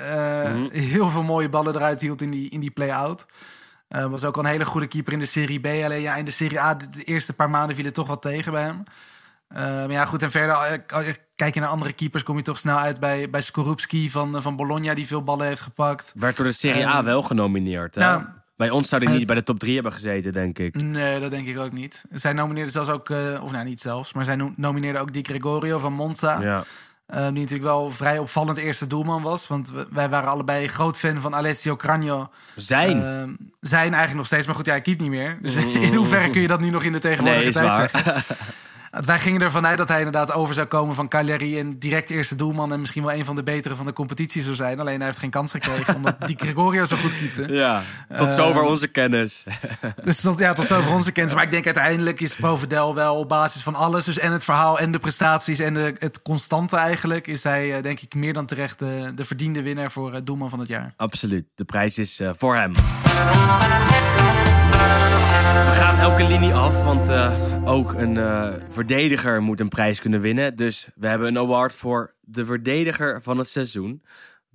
Mhm. 0.49 0.69
heel 0.71 1.09
veel 1.11 1.23
mooie 1.23 1.49
ballen 1.49 1.75
eruit 1.75 2.01
hield 2.01 2.23
in 2.23 2.31
die, 2.31 2.51
in 2.51 2.61
die 2.61 2.71
play-out. 2.71 3.27
Eh, 3.89 4.05
was 4.05 4.25
ook 4.25 4.37
al 4.37 4.43
een 4.45 4.51
hele 4.51 4.65
goede 4.65 4.87
keeper 4.87 5.13
in 5.13 5.19
de 5.19 5.27
Serie 5.27 5.61
B. 5.61 5.67
Alleen 5.67 6.01
ja, 6.01 6.15
in 6.17 6.25
de 6.25 6.31
Serie 6.31 6.61
A, 6.61 6.75
de, 6.75 6.89
de 6.89 7.05
eerste 7.05 7.33
paar 7.33 7.51
maanden 7.51 7.77
viel 7.77 7.85
het 7.85 7.95
toch 7.95 8.07
wat 8.07 8.23
tegen 8.23 8.53
bij 8.53 8.63
hem. 8.63 8.83
Eh, 9.49 9.63
maar 9.63 9.91
ja, 9.91 10.05
goed, 10.05 10.23
en 10.23 10.31
verder, 10.31 10.57
eh, 10.57 11.07
je- 11.07 11.17
kijk 11.37 11.55
je 11.55 11.61
naar 11.61 11.69
andere 11.69 11.93
keepers... 11.93 12.23
kom 12.23 12.37
je 12.37 12.43
toch 12.43 12.59
snel 12.59 12.77
uit 12.79 13.01
bij, 13.01 13.31
bij 13.31 13.41
Skorupski 13.43 14.11
van, 14.11 14.37
eh, 14.37 14.43
van 14.43 14.57
Bologna... 14.57 14.95
die 14.95 15.07
veel 15.07 15.23
ballen 15.25 15.47
heeft 15.47 15.61
gepakt. 15.61 16.13
Werd 16.15 16.37
door 16.37 16.47
de 16.47 16.53
Serie 16.53 16.87
A 16.87 16.95
Ehm, 16.97 17.05
wel 17.05 17.23
genomineerd. 17.23 17.95
Hè? 17.95 18.01
ja. 18.01 18.37
Bij 18.57 18.71
ons 18.71 18.89
zou 18.89 19.03
hij 19.03 19.13
Eh, 19.13 19.19
niet 19.19 19.27
bij 19.27 19.37
de 19.37 19.43
top 19.43 19.59
3 19.59 19.75
hebben 19.75 19.93
gezeten, 19.93 20.33
denk 20.33 20.59
ik. 20.59 20.83
Nee, 20.83 21.21
dat 21.21 21.31
denk 21.31 21.47
ik 21.47 21.59
ook 21.59 21.73
niet. 21.73 22.05
Zij 22.13 22.33
nomineerden 22.33 22.73
zelfs 22.73 22.89
ook, 22.91 23.11
eh, 23.11 23.17
of 23.43 23.53
nou 23.53 23.65
niet 23.65 23.81
zelfs... 23.81 24.13
maar 24.13 24.25
zij 24.25 24.37
no- 24.37 24.53
nomineerden 24.57 25.01
ook 25.01 25.13
Di 25.13 25.23
Gregorio 25.23 25.79
van 25.79 25.93
Monza... 25.93 26.41
Ja. 26.41 26.65
Eh, 27.07 27.23
die 27.23 27.33
natuurlijk 27.33 27.63
wel 27.63 27.91
vrij 27.91 28.19
opvallend 28.19 28.57
eerste 28.59 28.87
doelman 28.87 29.23
was. 29.23 29.47
Want 29.49 29.73
wij 29.91 30.09
waren 30.09 30.29
allebei 30.29 30.69
groot 30.69 30.99
fan 30.99 31.21
van 31.21 31.35
Alessio 31.35 31.77
Cragno. 31.77 32.29
Zijn. 32.55 33.03
Eh, 33.03 33.23
zijn 33.61 33.83
eigenlijk 33.89 34.15
nog 34.15 34.27
steeds. 34.27 34.47
Maar 34.47 34.55
goed, 34.55 34.65
ja, 34.67 34.73
hij 34.73 34.81
keept 34.81 35.01
niet 35.01 35.11
meer. 35.11 35.39
Dus 35.43 35.55
in 35.87 35.95
hoeverre 35.95 36.31
kun 36.31 36.41
je 36.41 36.47
dat 36.47 36.61
nu 36.61 36.71
nog 36.71 36.83
in 36.83 36.93
de 36.93 36.99
tegenwoordige 36.99 37.43
nee, 37.45 37.53
tijd 37.53 37.77
waar. 37.77 37.91
zeggen? 37.93 38.23
Wij 38.91 39.19
gingen 39.19 39.41
ervan 39.41 39.67
uit 39.67 39.79
dat 39.79 39.89
hij 39.89 39.99
inderdaad 39.99 40.33
over 40.33 40.55
zou 40.55 40.67
komen 40.67 40.95
van 40.95 41.09
Cagliari... 41.09 41.59
en 41.59 41.79
direct 41.79 42.11
eerste 42.11 42.35
doelman 42.35 42.73
en 42.73 42.81
misschien 42.81 43.03
wel 43.05 43.15
een 43.15 43.25
van 43.25 43.37
de 43.37 43.43
betere 43.43 43.77
van 43.77 43.87
de 43.87 43.93
competitie 43.93 44.43
zou 44.43 44.55
zijn. 44.55 44.81
Alleen 44.81 44.97
hij 44.97 45.07
heeft 45.07 45.19
geen 45.19 45.31
kans 45.31 45.51
gekregen, 45.51 45.95
omdat 45.95 46.17
die 46.27 46.37
Gregorio 46.45 46.85
zo 46.85 46.97
goed 46.97 47.19
keepte. 47.19 47.53
ja, 47.53 47.83
tot 48.17 48.29
Eh, 48.29 48.35
zover 48.35 48.63
onze 48.63 48.89
kennis. 48.89 49.45
Dus 50.05 50.21
tot, 50.21 50.39
ja, 50.39 50.53
tot 50.53 50.67
zover 50.67 50.93
onze 50.93 51.13
kennis. 51.13 51.35
Maar 51.35 51.45
ik 51.45 51.51
denk 51.51 51.65
uiteindelijk 51.65 52.21
is 52.21 52.37
Provedel 52.37 52.95
wel 52.95 53.17
op 53.17 53.29
basis 53.29 53.63
van 53.63 53.75
alles... 53.75 54.05
dus 54.05 54.19
en 54.19 54.33
het 54.33 54.45
verhaal 54.45 54.79
en 54.79 54.93
de 54.93 54.99
prestaties 54.99 55.59
en 55.59 55.75
de, 55.75 55.95
het 55.99 56.23
constante 56.23 56.77
eigenlijk... 56.77 57.27
is 57.27 57.43
hij 57.43 57.77
eh, 57.77 57.83
denk 57.83 58.01
ik 58.01 58.15
meer 58.15 58.33
dan 58.33 58.47
terecht 58.47 58.79
de, 58.79 59.13
de 59.15 59.25
verdiende 59.25 59.63
winnaar 59.63 59.91
voor 59.91 60.15
eh, 60.15 60.21
doelman 60.25 60.51
van 60.51 60.59
het 60.59 60.69
jaar. 60.69 60.93
Absoluut. 60.97 61.47
De 61.55 61.65
prijs 61.65 61.99
is 61.99 62.21
eh, 62.21 62.31
voor 62.35 62.57
hem. 62.57 62.73
We 65.59 65.73
gaan 65.75 65.99
elke 65.99 66.25
linie 66.25 66.55
af, 66.55 66.85
want 66.85 67.09
eh, 67.09 67.33
ook 67.65 67.93
een 67.95 68.17
eh, 68.17 68.53
verdediger 68.69 69.43
moet 69.43 69.61
een 69.61 69.69
prijs 69.69 70.01
kunnen 70.01 70.21
winnen. 70.21 70.57
Dus 70.57 70.89
we 70.95 71.07
hebben 71.07 71.29
een 71.29 71.39
award 71.39 71.75
voor 71.75 72.15
de 72.21 72.45
verdediger 72.45 73.23
van 73.23 73.39
het 73.39 73.49
seizoen. 73.49 74.03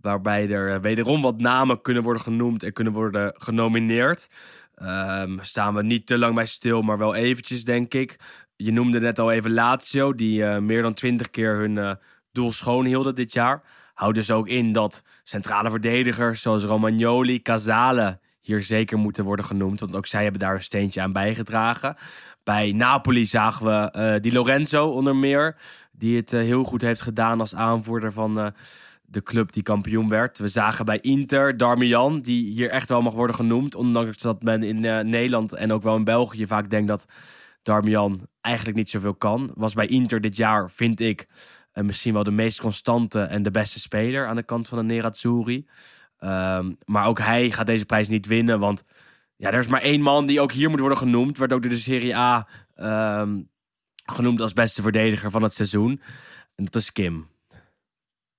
Waarbij 0.01 0.49
er 0.49 0.73
eh, 0.73 0.79
wederom 0.81 1.21
wat 1.21 1.37
namen 1.37 1.81
kunnen 1.81 2.03
worden 2.03 2.21
genoemd 2.21 2.63
en 2.63 2.73
kunnen 2.73 2.93
worden 2.93 3.33
genomineerd. 3.37 4.29
Ehm, 4.75 5.37
staan 5.41 5.73
we 5.73 5.83
niet 5.83 6.05
te 6.05 6.17
lang 6.17 6.35
bij 6.35 6.45
stil, 6.45 6.81
maar 6.81 6.97
wel 6.97 7.15
eventjes, 7.15 7.63
denk 7.63 7.93
ik. 7.93 8.19
Je 8.55 8.71
noemde 8.71 8.99
net 8.99 9.19
al 9.19 9.31
even 9.31 9.53
Lazio, 9.53 10.13
die 10.13 10.43
meer 10.45 10.81
dan 10.81 10.93
twintig 10.93 11.29
keer 11.29 11.55
hun 11.55 11.97
doel 12.31 12.51
schoon 12.51 12.85
hielden 12.85 13.15
dit 13.15 13.33
jaar. 13.33 13.63
Houdt 13.93 14.15
dus 14.15 14.31
ook 14.31 14.47
in 14.47 14.71
dat 14.71 15.03
centrale 15.23 15.69
verdedigers 15.69 16.41
zoals 16.41 16.63
Romagnoli, 16.63 17.41
Casale 17.41 18.19
hier 18.45 18.61
zeker 18.61 18.97
moeten 18.97 19.23
worden 19.23 19.45
genoemd. 19.45 19.79
Want 19.79 19.95
ook 19.95 20.05
zij 20.05 20.23
hebben 20.23 20.41
daar 20.41 20.55
een 20.55 20.61
steentje 20.61 21.01
aan 21.01 21.11
bijgedragen. 21.11 21.95
Bij 22.43 22.71
Napoli 22.71 23.25
zagen 23.25 23.65
we 23.65 23.91
eh 23.91 24.21
Di 24.21 24.33
Lorenzo 24.33 24.87
onder 24.87 25.15
meer. 25.15 25.55
Die 25.91 26.17
het 26.17 26.33
eh, 26.33 26.41
heel 26.41 26.63
goed 26.63 26.81
heeft 26.81 27.01
gedaan 27.01 27.39
als 27.39 27.55
aanvoerder 27.55 28.11
van 28.11 28.39
eh, 28.39 28.47
de 29.05 29.23
club 29.23 29.51
die 29.51 29.63
kampioen 29.63 30.09
werd. 30.09 30.37
We 30.37 30.47
zagen 30.47 30.85
bij 30.85 30.99
Inter 30.99 31.57
Darmian, 31.57 32.21
die 32.21 32.51
hier 32.51 32.69
echt 32.69 32.89
wel 32.89 33.01
mag 33.01 33.13
worden 33.13 33.35
genoemd. 33.35 33.75
Ondanks 33.75 34.17
dat 34.17 34.43
men 34.43 34.63
in 34.63 34.79
Nederland 35.09 35.53
en 35.53 35.71
ook 35.71 35.83
wel 35.83 35.95
in 35.95 36.03
België 36.03 36.47
vaak 36.47 36.69
denkt 36.69 36.87
dat 36.87 37.07
Darmian 37.61 38.27
eigenlijk 38.41 38.77
niet 38.77 38.89
zoveel 38.89 39.15
kan. 39.15 39.51
Was 39.55 39.73
bij 39.73 39.87
Inter 39.87 40.21
dit 40.21 40.37
jaar, 40.37 40.71
vind 40.71 40.99
ik, 40.99 41.27
misschien 41.73 42.13
wel 42.13 42.23
de 42.23 42.31
meest 42.31 42.61
constante 42.61 43.21
en 43.21 43.43
de 43.43 43.51
beste 43.51 43.79
speler 43.79 44.27
aan 44.27 44.35
de 44.35 44.43
kant 44.43 44.67
van 44.67 44.77
de 44.77 44.83
Nerazzurri. 44.83 45.65
Ehm, 46.23 46.71
maar 46.85 47.05
ook 47.05 47.19
hij 47.19 47.51
gaat 47.51 47.65
deze 47.65 47.85
prijs 47.85 48.07
niet 48.07 48.25
winnen, 48.25 48.59
want 48.59 48.83
ja, 49.35 49.51
er 49.51 49.59
is 49.59 49.67
maar 49.67 49.81
één 49.81 50.01
man 50.01 50.25
die 50.25 50.41
ook 50.41 50.51
hier 50.51 50.69
moet 50.69 50.79
worden 50.79 50.97
genoemd. 50.97 51.37
Werd 51.37 51.53
ook 51.53 51.61
door 51.61 51.71
de 51.71 51.77
Serie 51.77 52.15
A 52.15 52.47
ehm, 52.75 53.41
genoemd 54.05 54.41
als 54.41 54.53
beste 54.53 54.81
verdediger 54.81 55.31
van 55.31 55.41
het 55.41 55.53
seizoen. 55.53 56.01
En 56.55 56.65
dat 56.65 56.75
is 56.75 56.91
Kim. 56.91 57.27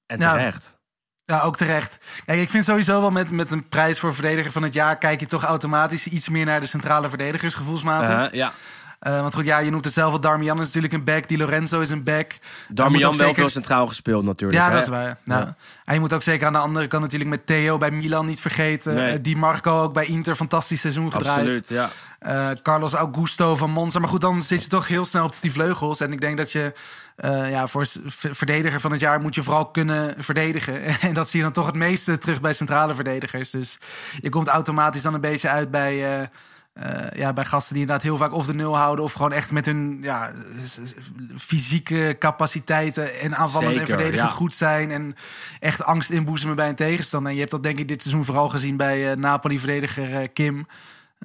En 0.07 0.19
Ja. 0.21 0.33
terecht. 0.33 0.79
Ja, 1.25 1.41
ook 1.41 1.57
terecht. 1.57 1.99
Kijk, 2.25 2.41
ik 2.41 2.51
vind 2.51 2.65
sowieso 2.65 3.01
wel 3.01 3.11
met, 3.11 3.31
met 3.31 3.51
een 3.51 3.69
prijs 3.69 3.99
voor 3.99 4.15
verdediger 4.15 4.53
van 4.53 4.63
het 4.63 4.75
jaar... 4.75 4.99
kijk 4.99 5.21
je 5.21 5.27
toch 5.27 5.45
automatisch 5.45 6.07
iets 6.07 6.29
meer 6.29 6.45
naar 6.45 6.61
de 6.61 6.67
centrale 6.67 7.09
verdedigers, 7.09 7.55
gevoelsmatig. 7.55 8.31
Eh, 8.31 8.39
ja. 8.39 8.53
Eh, 9.05 9.21
want 9.21 9.35
goed, 9.35 9.45
ja, 9.45 9.59
je 9.59 9.71
noemt 9.71 9.85
het 9.85 9.95
zelf 9.95 10.13
al. 10.13 10.21
Darmian 10.21 10.61
is 10.61 10.67
natuurlijk 10.67 10.93
een 10.93 11.05
back. 11.05 11.29
Di 11.29 11.39
Lorenzo 11.39 11.81
is 11.81 11.91
een 11.91 12.03
back. 12.03 12.33
Darmian 12.69 13.01
wel 13.03 13.15
zeker- 13.15 13.35
veel 13.35 13.49
centraal 13.49 13.87
gespeeld 13.87 14.25
natuurlijk. 14.25 14.61
Ja, 14.61 14.67
hè? 14.67 14.73
dat 14.73 14.83
is 14.83 14.89
waar. 14.89 15.17
Nou, 15.25 15.45
Ja. 15.45 15.57
Hij 15.85 15.99
moet 15.99 16.13
ook 16.13 16.23
zeker 16.23 16.47
aan 16.47 16.53
de 16.53 16.59
andere 16.59 16.87
kant 16.87 17.03
natuurlijk 17.03 17.31
met 17.31 17.47
Theo 17.47 17.77
bij 17.79 17.91
Milan 17.91 18.27
niet 18.27 18.41
vergeten. 18.41 18.95
Nee. 18.95 19.13
Eh, 19.13 19.19
Di 19.23 19.37
Marco 19.37 19.83
ook 19.83 19.93
bij 19.93 20.07
Inter, 20.07 20.37
fantastisch 20.37 20.81
seizoen 20.81 21.13
gedraaid. 21.13 21.39
Absoluut, 21.39 21.69
ja. 21.69 21.91
Eh, 22.19 22.51
Carlos 22.63 22.93
Augusto 22.93 23.57
van 23.57 23.71
Monza. 23.71 23.99
Maar 23.99 24.09
goed, 24.09 24.21
dan 24.21 24.43
zit 24.43 24.63
je 24.63 24.69
toch 24.69 24.89
heel 24.89 25.05
snel 25.05 25.25
op 25.25 25.35
die 25.41 25.53
vleugels. 25.53 26.01
En 26.01 26.13
ik 26.13 26.21
denk 26.21 26.37
dat 26.37 26.53
je 26.53 26.73
ja, 27.51 27.67
voor 27.67 27.87
verdediger 28.13 28.81
van 28.81 28.91
het 28.93 29.01
jaar 29.01 29.21
moet 29.21 29.35
je 29.35 29.43
vooral 29.43 29.67
kunnen 29.71 30.15
verdedigen. 30.19 30.83
En 31.01 31.15
dat 31.15 31.29
zie 31.29 31.39
je 31.39 31.45
dan 31.45 31.55
toch 31.55 31.67
het 31.67 31.75
meeste 31.75 32.19
terug 32.19 32.41
bij 32.41 32.53
centrale 32.53 32.95
verdedigers. 32.95 33.51
Dus 33.51 33.79
je 34.21 34.29
komt 34.29 34.49
automatisch 34.49 35.03
dan 35.03 35.15
een 35.15 35.21
beetje 35.21 35.49
uit 35.49 35.71
bij, 35.71 36.29
eh, 36.75 37.11
ja, 37.15 37.33
bij 37.33 37.45
gasten 37.45 37.75
die 37.75 37.83
inderdaad 37.83 38.07
heel 38.07 38.17
vaak 38.17 38.33
of 38.33 38.47
de 38.47 38.55
nul 38.55 38.77
houden. 38.77 39.05
Of 39.05 39.13
gewoon 39.13 39.33
echt 39.33 39.53
met 39.53 39.67
hun 39.67 39.99
ja, 40.03 40.31
fysieke 41.39 42.17
capaciteiten 42.19 43.21
en 43.21 43.37
aanvallend 43.37 43.77
en 43.77 43.87
verdedigend 43.87 44.29
ja. 44.29 44.35
goed 44.35 44.55
zijn. 44.55 44.91
En 44.91 45.17
echt 45.61 45.85
angst 45.85 46.11
inboezemen 46.11 46.57
bij 46.57 46.69
een 46.69 46.75
tegenstander. 46.75 47.29
En 47.29 47.35
je 47.35 47.41
hebt 47.41 47.53
dat 47.53 47.63
denk 47.63 47.79
ik 47.79 47.89
dit 47.89 48.03
seizoen 48.03 48.25
vooral 48.25 48.49
gezien 48.49 48.77
bij 48.77 49.11
eh, 49.11 49.17
Napoli-verdediger 49.17 50.21
eh, 50.21 50.29
Kim. 50.33 50.67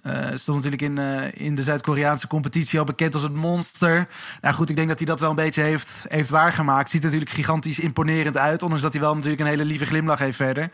Eh, 0.03 0.25
stond 0.33 0.63
natuurlijk 0.63 0.81
in, 0.81 0.97
in 1.33 1.55
de 1.55 1.63
Zuid-Koreaanse 1.63 2.27
competitie 2.27 2.79
al 2.79 2.85
bekend 2.85 3.13
als 3.13 3.23
het 3.23 3.33
monster. 3.33 4.07
Nou 4.41 4.55
goed, 4.55 4.69
ik 4.69 4.75
denk 4.75 4.88
dat 4.88 4.97
hij 4.97 5.07
dat 5.07 5.19
wel 5.19 5.29
een 5.29 5.35
beetje 5.35 5.62
heeft, 5.62 6.03
heeft 6.07 6.29
waargemaakt. 6.29 6.89
Ziet 6.89 7.03
natuurlijk 7.03 7.31
gigantisch 7.31 7.79
imponerend 7.79 8.38
uit. 8.38 8.63
Ondanks 8.63 8.83
dat 8.83 8.93
hij 8.93 9.01
wel 9.01 9.15
natuurlijk 9.15 9.41
een 9.41 9.47
hele 9.47 9.65
lieve 9.65 9.85
glimlach 9.85 10.19
heeft 10.19 10.38
verder. 10.38 10.71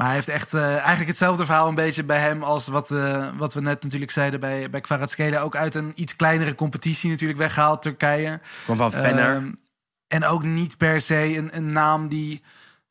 Maar 0.00 0.08
hij 0.08 0.18
heeft 0.18 0.28
echt 0.28 0.54
eh, 0.54 0.74
eigenlijk 0.76 1.06
hetzelfde 1.08 1.44
verhaal 1.44 1.68
een 1.68 1.74
beetje 1.74 2.04
bij 2.04 2.18
hem... 2.20 2.42
als 2.42 2.68
wat, 2.68 2.90
eh, 2.90 3.28
wat 3.36 3.54
we 3.54 3.60
net 3.60 3.82
natuurlijk 3.82 4.10
zeiden 4.10 4.40
bij, 4.40 4.70
bij 4.70 4.80
Kvaratskhelia. 4.80 5.40
Ook 5.40 5.56
uit 5.56 5.74
een 5.74 5.92
iets 5.94 6.16
kleinere 6.16 6.54
competitie 6.54 7.10
natuurlijk 7.10 7.38
weggehaald, 7.38 7.82
Turkije. 7.82 8.40
Kwam 8.64 8.76
van 8.76 8.92
Venner. 8.92 9.34
Ehm, 9.36 9.50
en 10.08 10.24
ook 10.24 10.42
niet 10.44 10.76
per 10.76 11.00
se 11.00 11.36
een, 11.36 11.48
een 11.56 11.72
naam 11.72 12.08
die... 12.08 12.42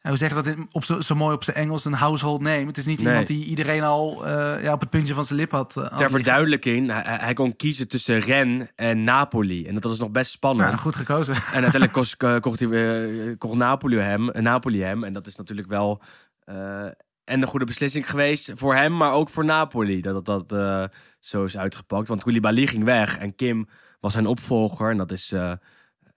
Hoe 0.01 0.17
zeg 0.17 0.29
je 0.29 0.35
dat 0.35 0.45
in- 0.47 0.67
op 0.71 0.83
zo, 0.83 1.01
zo 1.01 1.15
mooi 1.15 1.35
op 1.35 1.43
zijn 1.43 1.55
Engels? 1.55 1.85
Een 1.85 1.93
household 1.93 2.41
name. 2.41 2.65
Het 2.65 2.77
is 2.77 2.85
niet 2.85 2.97
Nee. 2.99 3.07
iemand 3.07 3.27
die 3.27 3.45
iedereen 3.45 3.83
al 3.83 4.25
eh, 4.25 4.63
ja, 4.63 4.73
op 4.73 4.79
het 4.79 4.89
puntje 4.89 5.13
van 5.13 5.23
zijn 5.25 5.39
lip 5.39 5.51
had. 5.51 5.73
had 5.73 5.97
Ter 5.97 6.09
verduidelijking, 6.09 6.91
hij, 6.91 7.17
hij 7.21 7.33
kon 7.33 7.55
kiezen 7.55 7.87
tussen 7.87 8.19
Ren 8.19 8.69
en 8.75 9.03
Napoli. 9.03 9.67
En 9.67 9.73
dat 9.73 9.83
was 9.83 9.99
nog 9.99 10.11
best 10.11 10.31
spannend. 10.31 10.67
Nou, 10.69 10.81
goed 10.81 10.95
gekozen. 10.95 11.35
En 11.35 11.41
uiteindelijk 11.51 11.91
kost, 11.91 12.17
kocht, 12.39 12.59
hij, 12.59 13.35
kocht 13.37 13.55
Napoli, 13.55 13.97
hem, 13.97 14.25
Napoli 14.33 14.81
hem. 14.81 15.03
En 15.03 15.13
dat 15.13 15.27
is 15.27 15.35
natuurlijk 15.35 15.67
wel 15.67 16.01
en 17.23 17.41
een 17.41 17.47
goede 17.47 17.65
beslissing 17.65 18.09
geweest 18.09 18.51
voor 18.55 18.75
hem, 18.75 18.97
maar 18.97 19.11
ook 19.11 19.29
voor 19.29 19.45
Napoli. 19.45 20.01
Dat 20.01 20.25
dat, 20.25 20.47
dat 20.47 20.59
eh, 20.59 20.83
zo 21.19 21.43
is 21.43 21.57
uitgepakt. 21.57 22.07
Want 22.07 22.23
Koulibaly 22.23 22.67
ging 22.67 22.83
weg 22.83 23.17
en 23.17 23.35
Kim 23.35 23.67
was 23.99 24.13
zijn 24.13 24.25
opvolger. 24.25 24.89
En 24.91 24.97
dat 24.97 25.11
is 25.11 25.31
eh, 25.31 25.51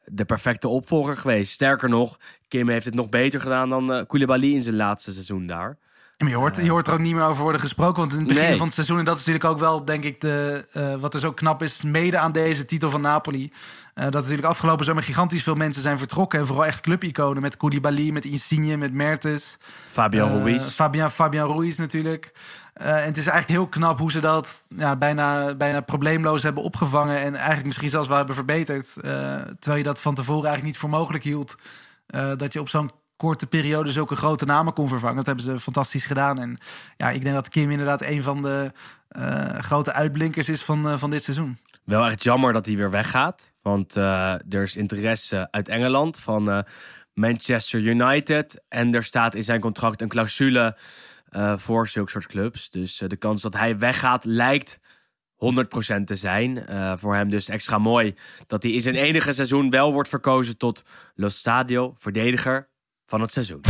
de 0.05 0.25
perfecte 0.25 0.69
opvolger 0.69 1.17
geweest. 1.17 1.53
Sterker 1.53 1.89
nog, 1.89 2.19
Kim 2.49 2.69
heeft 2.69 2.85
het 2.85 2.95
nog 2.95 3.09
beter 3.09 3.41
gedaan 3.41 3.69
dan 3.69 3.93
eh 3.93 4.07
Koulibaly 4.07 4.55
in 4.55 4.63
zijn 4.63 4.77
laatste 4.77 5.13
seizoen 5.13 5.47
daar. 5.47 5.79
Je 6.17 6.35
hoort, 6.35 6.57
je 6.57 6.71
hoort 6.71 6.87
er 6.87 6.93
ook 6.93 6.99
niet 6.99 7.15
meer 7.15 7.25
over 7.25 7.43
worden 7.43 7.61
gesproken. 7.61 8.01
Want 8.01 8.13
in 8.13 8.19
het 8.19 8.29
begin 8.29 8.43
Nee. 8.43 8.57
van 8.57 8.67
het 8.67 8.75
seizoen, 8.75 8.99
en 8.99 9.05
dat 9.05 9.19
is 9.19 9.25
natuurlijk 9.25 9.55
ook 9.55 9.61
wel, 9.61 9.85
denk 9.85 10.05
ik, 10.05 10.21
de, 10.21 10.67
eh, 10.73 10.95
wat 10.95 11.15
er 11.15 11.21
zo 11.21 11.33
knap 11.33 11.63
is, 11.63 11.83
mede 11.83 12.19
aan 12.19 12.33
deze 12.33 12.65
titel 12.65 12.91
van 12.91 13.01
Napoli. 13.01 13.53
Eh, 13.95 14.05
dat 14.05 14.13
natuurlijk 14.13 14.49
afgelopen 14.49 14.85
zomer 14.85 15.03
gigantisch 15.03 15.43
veel 15.43 15.55
mensen 15.55 15.83
zijn 15.83 15.99
vertrokken. 15.99 16.39
En 16.41 16.47
vooral 16.47 16.67
echt 16.67 16.81
clubiconen. 16.81 17.43
Met 17.43 17.57
Koulibaly, 17.57 18.11
met 18.11 18.25
Insigne, 18.25 18.77
met 18.77 18.93
Mertens. 18.93 19.59
Fabian 19.89 20.29
Eh, 20.29 20.37
Ruiz. 20.37 20.69
Fabian, 20.69 21.11
Fabian 21.11 21.49
Ruiz 21.49 21.79
natuurlijk. 21.79 22.33
Eh, 22.75 23.01
en 23.01 23.07
het 23.07 23.17
is 23.17 23.27
eigenlijk 23.27 23.49
heel 23.49 23.69
knap 23.69 23.99
hoe 23.99 24.11
ze 24.11 24.21
dat 24.21 24.63
ja, 24.69 24.97
bijna, 24.97 25.55
bijna 25.55 25.81
probleemloos 25.81 26.43
hebben 26.43 26.63
opgevangen. 26.63 27.21
En 27.21 27.35
eigenlijk 27.35 27.67
misschien 27.67 27.89
zelfs 27.89 28.09
wel 28.09 28.17
hebben 28.17 28.35
verbeterd. 28.35 28.93
Terwijl 28.93 29.77
je 29.77 29.83
dat 29.83 30.01
van 30.01 30.15
tevoren 30.15 30.45
eigenlijk 30.45 30.73
niet 30.73 30.79
voor 30.79 30.91
mogelijk 30.91 31.25
hield. 31.25 31.57
dat 32.37 32.53
je 32.53 32.61
op 32.61 32.69
zo'n 32.69 32.91
korte 33.17 33.47
periode 33.47 33.93
zulke 33.93 34.17
grote 34.17 34.45
namen 34.45 34.73
kon 34.73 34.89
vervangen. 34.89 35.17
Dat 35.17 35.27
hebben 35.27 35.45
ze 35.45 35.61
fantastisch 35.61 36.05
gedaan. 36.05 36.39
En 36.39 36.59
ja, 36.97 37.11
ik 37.11 37.23
denk 37.23 37.35
dat 37.35 37.49
Kim 37.49 37.71
inderdaad 37.71 38.03
een 38.03 38.23
van 38.23 38.43
de 38.43 38.73
grote 39.61 39.93
uitblinkers 39.93 40.49
is 40.49 40.63
van, 40.63 40.99
van 40.99 41.11
dit 41.11 41.25
seizoen. 41.25 41.59
Wel 41.85 42.05
echt 42.05 42.23
jammer 42.23 42.53
dat 42.53 42.67
hij 42.67 42.77
weer 42.77 42.91
weggaat. 42.91 43.55
Want 43.63 43.97
eh, 43.97 44.33
er 44.33 44.63
is 44.63 44.77
interesse 44.77 45.49
uit 45.51 45.69
Engeland 45.69 46.21
van 46.21 46.51
eh, 46.51 46.59
Manchester 47.15 47.81
United. 47.81 48.65
En 48.69 48.95
er 48.95 49.05
staat 49.05 49.35
in 49.35 49.43
zijn 49.43 49.61
contract 49.61 50.01
een 50.01 50.09
clausule 50.09 50.77
eh, 51.29 51.57
voor 51.57 51.89
zulke 51.89 52.11
soort 52.11 52.27
clubs. 52.27 52.71
Dus 52.71 52.99
de 53.07 53.17
kans 53.17 53.43
dat 53.43 53.57
hij 53.57 53.79
weggaat 53.79 54.25
lijkt 54.25 54.81
100% 55.37 56.05
te 56.05 56.17
zijn. 56.17 56.67
Voor 56.99 57.15
hem 57.15 57.31
dus 57.31 57.49
extra 57.49 57.79
mooi 57.79 58.15
dat 58.47 58.63
hij 58.63 58.73
in 58.73 58.81
zijn 58.81 58.95
enige 58.95 59.33
seizoen 59.33 59.71
wel 59.71 59.93
wordt 59.93 60.09
verkozen 60.09 60.59
tot 60.59 60.85
Lo 61.15 61.29
Stadio, 61.29 61.95
verdediger 61.97 62.69
van 63.07 63.21
het 63.21 63.33
seizoen. 63.33 63.61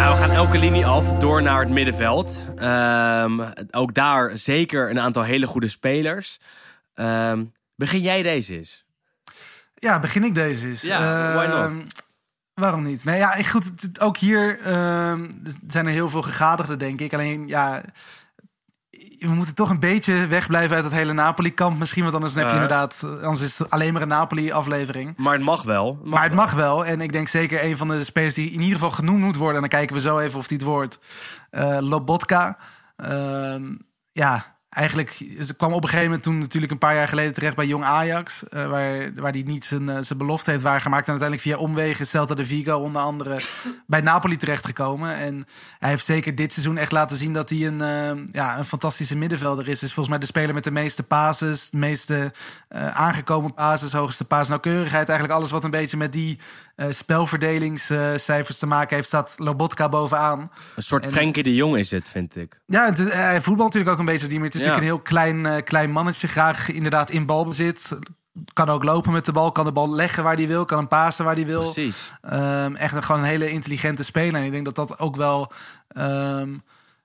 Ja, 0.00 0.12
we 0.12 0.18
gaan 0.18 0.30
elke 0.30 0.58
linie 0.58 0.86
af 0.86 1.12
door 1.12 1.42
naar 1.42 1.60
het 1.60 1.68
middenveld. 1.68 2.44
Ehm, 2.56 3.40
ook 3.70 3.94
daar 3.94 4.38
zeker 4.38 4.90
een 4.90 5.00
aantal 5.00 5.22
hele 5.22 5.46
goede 5.46 5.68
spelers. 5.68 6.38
Ehm, 6.94 7.44
begin 7.76 8.00
jij 8.00 8.22
deze 8.22 8.56
eens? 8.56 8.84
Ja, 9.74 9.98
begin 9.98 10.24
ik 10.24 10.34
deze 10.34 10.66
eens. 10.66 10.80
Ja, 10.80 11.34
why 11.34 11.46
not? 11.46 11.70
Ehm, 11.70 11.86
Waarom 12.54 12.82
niet? 12.82 13.04
Nee, 13.04 13.18
ja, 13.18 13.42
goed. 13.42 13.70
Ook 14.00 14.16
hier 14.16 14.58
zijn 15.66 15.86
er 15.86 15.92
heel 15.92 16.08
veel 16.08 16.22
gegadigden, 16.22 16.78
denk 16.78 17.00
ik. 17.00 17.14
Alleen, 17.14 17.48
ja, 17.48 17.82
we 19.20 19.28
moeten 19.34 19.54
toch 19.54 19.70
een 19.70 19.78
beetje 19.80 20.26
wegblijven 20.26 20.76
uit 20.76 20.84
het 20.84 20.92
hele 20.94 21.12
Napoli-kamp. 21.12 21.78
Misschien, 21.78 22.02
want 22.02 22.14
anders 22.14 22.34
heb 22.34 22.42
je 22.44 22.48
Ja. 22.48 22.54
inderdaad... 22.54 23.02
Anders 23.22 23.40
is 23.40 23.58
het 23.58 23.70
alleen 23.70 23.92
maar 23.92 24.02
een 24.02 24.08
Napoli-aflevering. 24.08 25.16
Maar 25.16 25.32
het 25.32 25.42
mag 25.42 25.62
wel. 25.62 26.00
Maar 26.04 26.22
het 26.22 26.34
mag 26.34 26.52
wel. 26.52 26.86
En 26.86 27.00
ik 27.00 27.12
denk 27.12 27.28
zeker 27.28 27.64
een 27.64 27.76
van 27.76 27.88
de 27.88 28.04
spelers 28.04 28.34
die 28.34 28.50
in 28.50 28.60
ieder 28.60 28.74
geval 28.74 28.90
genoemd 28.90 29.20
moet 29.22 29.36
worden. 29.36 29.54
En 29.54 29.60
dan 29.60 29.78
kijken 29.78 29.94
we 29.96 30.00
zo 30.02 30.18
even 30.18 30.38
of 30.38 30.46
die 30.48 30.56
het 30.56 30.66
wordt. 30.66 30.98
Eh 31.50 31.76
Lobotka. 31.80 32.58
Ehm, 32.96 33.62
ja, 34.12 34.58
eigenlijk 34.70 35.10
ze 35.40 35.54
kwam 35.56 35.72
op 35.72 35.82
een 35.82 35.88
gegeven 35.88 36.04
moment 36.04 36.22
toen 36.22 36.38
natuurlijk 36.38 36.72
een 36.72 36.78
paar 36.78 36.94
jaar 36.94 37.08
geleden 37.08 37.32
terecht 37.32 37.56
bij 37.56 37.66
Jong 37.66 37.84
Ajax. 37.84 38.48
eh, 38.48 38.66
waar, 38.66 39.12
waar 39.14 39.32
hij 39.32 39.42
niet 39.46 39.64
zijn, 39.64 39.88
eh, 39.88 39.98
zijn 40.00 40.18
belofte 40.18 40.50
heeft 40.50 40.62
waargemaakt. 40.62 41.04
En 41.04 41.10
uiteindelijk 41.10 41.48
via 41.48 41.64
omwegen 41.64 42.06
Celta 42.06 42.34
de 42.34 42.44
Vigo 42.44 42.78
onder 42.78 43.02
andere 43.02 43.40
bij 43.86 44.00
Napoli 44.00 44.36
terechtgekomen. 44.36 45.14
En 45.14 45.46
hij 45.78 45.90
heeft 45.90 46.04
zeker 46.04 46.34
dit 46.34 46.52
seizoen 46.52 46.76
echt 46.76 46.92
laten 46.92 47.16
zien 47.16 47.32
dat 47.32 47.50
hij 47.50 47.66
een, 47.66 47.80
eh, 47.80 48.24
ja, 48.32 48.58
een 48.58 48.64
fantastische 48.64 49.16
middenvelder 49.16 49.68
is. 49.68 49.82
Is 49.82 49.92
volgens 49.92 50.08
mij 50.08 50.18
de 50.18 50.26
speler 50.26 50.54
met 50.54 50.64
de 50.64 50.70
meeste 50.70 51.02
passes, 51.02 51.70
de 51.70 51.78
meeste 51.78 52.32
eh, 52.68 52.88
aangekomen 52.88 53.54
passes, 53.54 53.92
hoogste 53.92 54.24
paasnauwkeurigheid. 54.24 55.08
Eigenlijk 55.08 55.38
alles 55.38 55.50
wat 55.50 55.64
een 55.64 55.70
beetje 55.70 55.96
met 55.96 56.12
die 56.12 56.38
eh 56.38 56.69
spelverdelingscijfers 56.76 58.58
te 58.58 58.66
maken 58.66 58.94
heeft, 58.96 59.08
staat 59.08 59.34
Lobotka 59.36 59.88
bovenaan. 59.88 60.50
Een 60.76 60.82
soort 60.82 61.04
En- 61.04 61.10
Frenkie 61.12 61.42
de 61.42 61.54
Jong 61.54 61.76
is 61.76 61.90
het, 61.90 62.08
vind 62.08 62.36
ik. 62.36 62.60
Ja, 62.66 62.84
het, 62.84 62.98
is- 62.98 63.12
hij 63.12 63.40
voetbalt 63.42 63.72
natuurlijk 63.72 63.92
ook 63.92 63.98
een 64.06 64.12
beetje 64.12 64.26
die, 64.26 64.38
maar 64.38 64.46
het 64.46 64.56
is 64.56 64.64
Ja. 64.64 64.68
natuurlijk 64.68 64.92
een 64.92 64.98
heel 64.98 65.32
klein, 65.32 65.46
eh, 65.46 65.64
klein 65.64 65.90
mannetje. 65.90 66.28
Graag 66.28 66.70
inderdaad 66.70 67.10
in 67.10 67.26
balbezit. 67.26 67.88
Kan 68.52 68.68
ook 68.68 68.84
lopen 68.84 69.12
met 69.12 69.24
de 69.24 69.32
bal, 69.32 69.52
kan 69.52 69.64
de 69.64 69.72
bal 69.72 69.90
leggen 69.94 70.22
waar 70.24 70.36
hij 70.36 70.46
wil, 70.46 70.64
kan 70.64 70.78
hem 70.78 70.88
pasen 70.88 71.24
waar 71.24 71.34
hij 71.34 71.46
wil. 71.46 71.62
Precies. 71.62 72.12
Ehm, 72.22 72.74
echt 72.74 72.94
een, 72.94 73.02
gewoon 73.02 73.20
een 73.20 73.26
hele 73.26 73.50
intelligente 73.50 74.02
speler. 74.02 74.40
En 74.40 74.46
ik 74.46 74.52
denk 74.52 74.64
dat 74.64 74.74
dat 74.74 74.98
ook 74.98 75.16
wel 75.16 75.52
ehm, 75.88 76.54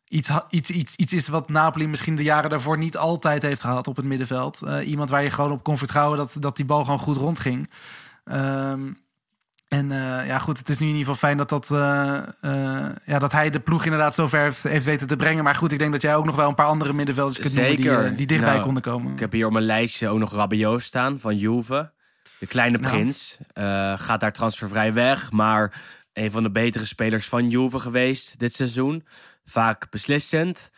iets, 0.08 0.30
iets, 0.49 0.69
iets, 0.69 0.95
iets 0.95 1.13
is 1.13 1.28
wat 1.28 1.49
Napoli 1.49 1.88
misschien 1.88 2.15
de 2.15 2.23
jaren 2.23 2.49
daarvoor 2.49 2.78
niet 2.78 2.97
altijd 2.97 3.41
heeft 3.41 3.62
gehad 3.62 3.88
op 3.88 3.95
het 3.95 4.06
middenveld. 4.06 4.62
Eh, 4.62 4.88
iemand 4.88 5.10
waar 5.10 5.23
je 5.23 5.32
gewoon 5.32 5.51
op 5.51 5.63
kon 5.63 5.78
vertrouwen 5.78 6.17
dat, 6.17 6.34
dat 6.39 6.56
die 6.56 6.65
bal 6.65 6.84
gewoon 6.84 6.99
goed 6.99 7.17
rondging. 7.17 7.69
Ehm, 8.23 8.82
en 9.76 9.92
eh, 9.92 10.28
ja, 10.28 10.40
goed, 10.40 10.58
het 10.58 10.70
is 10.70 10.80
nu 10.80 10.88
in 10.88 10.96
ieder 10.96 11.06
geval 11.14 11.28
fijn 11.30 11.38
dat, 11.38 11.50
dat, 11.50 11.72
eh, 11.72 12.18
eh, 12.42 12.90
ja, 13.06 13.20
dat 13.20 13.32
hij 13.32 13.50
de 13.50 13.60
ploeg 13.60 13.84
inderdaad 13.86 14.16
zover 14.16 14.40
heeft, 14.40 14.64
heeft 14.64 14.86
weten 14.86 15.08
te 15.08 15.16
brengen. 15.16 15.44
Maar 15.44 15.56
goed, 15.56 15.72
ik 15.72 15.80
denk 15.80 15.92
dat 15.92 16.02
jij 16.02 16.16
ook 16.16 16.26
nog 16.26 16.36
wel 16.36 16.48
een 16.50 16.56
paar 16.56 16.68
andere 16.68 16.94
middenvelders 16.94 17.40
kunt 17.40 17.54
noemen 17.56 17.76
die, 17.76 17.86
Zeker. 17.86 18.06
eh, 18.06 18.18
die 18.18 18.28
dichtbij 18.28 18.52
Nou, 18.52 18.64
konden 18.64 18.84
komen. 18.84 19.12
Ik 19.12 19.20
heb 19.20 19.32
hier 19.32 19.46
op 19.46 19.52
mijn 19.52 19.66
lijstje 19.66 20.08
ook 20.08 20.20
nog 20.20 20.34
Rabiot 20.34 20.82
staan 20.82 21.20
van 21.20 21.38
Juve. 21.38 21.92
De 22.40 22.46
kleine 22.48 22.78
Nou. 22.78 22.94
prins. 22.94 23.38
gaat 23.96 24.20
daar 24.20 24.32
transfervrij 24.34 24.94
weg. 24.94 25.32
Maar 25.32 25.82
een 26.14 26.32
van 26.32 26.44
de 26.44 26.52
betere 26.52 26.86
spelers 26.86 27.28
van 27.28 27.50
Juve 27.50 27.80
geweest 27.80 28.40
dit 28.40 28.54
seizoen. 28.54 29.06
Vaak 29.44 29.90
beslissend. 29.90 30.72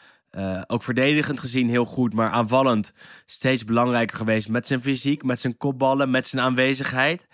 Ook 0.68 0.84
verdedigend 0.84 1.40
gezien 1.40 1.70
heel 1.70 1.86
goed, 1.86 2.14
maar 2.14 2.30
aanvallend 2.32 2.94
steeds 3.26 3.64
belangrijker 3.64 4.18
geweest 4.18 4.50
met 4.50 4.68
zijn 4.68 4.82
fysiek, 4.82 5.24
met 5.24 5.40
zijn 5.40 5.58
kopballen, 5.58 6.10
met 6.10 6.28
zijn 6.28 6.42
aanwezigheid. 6.44 7.28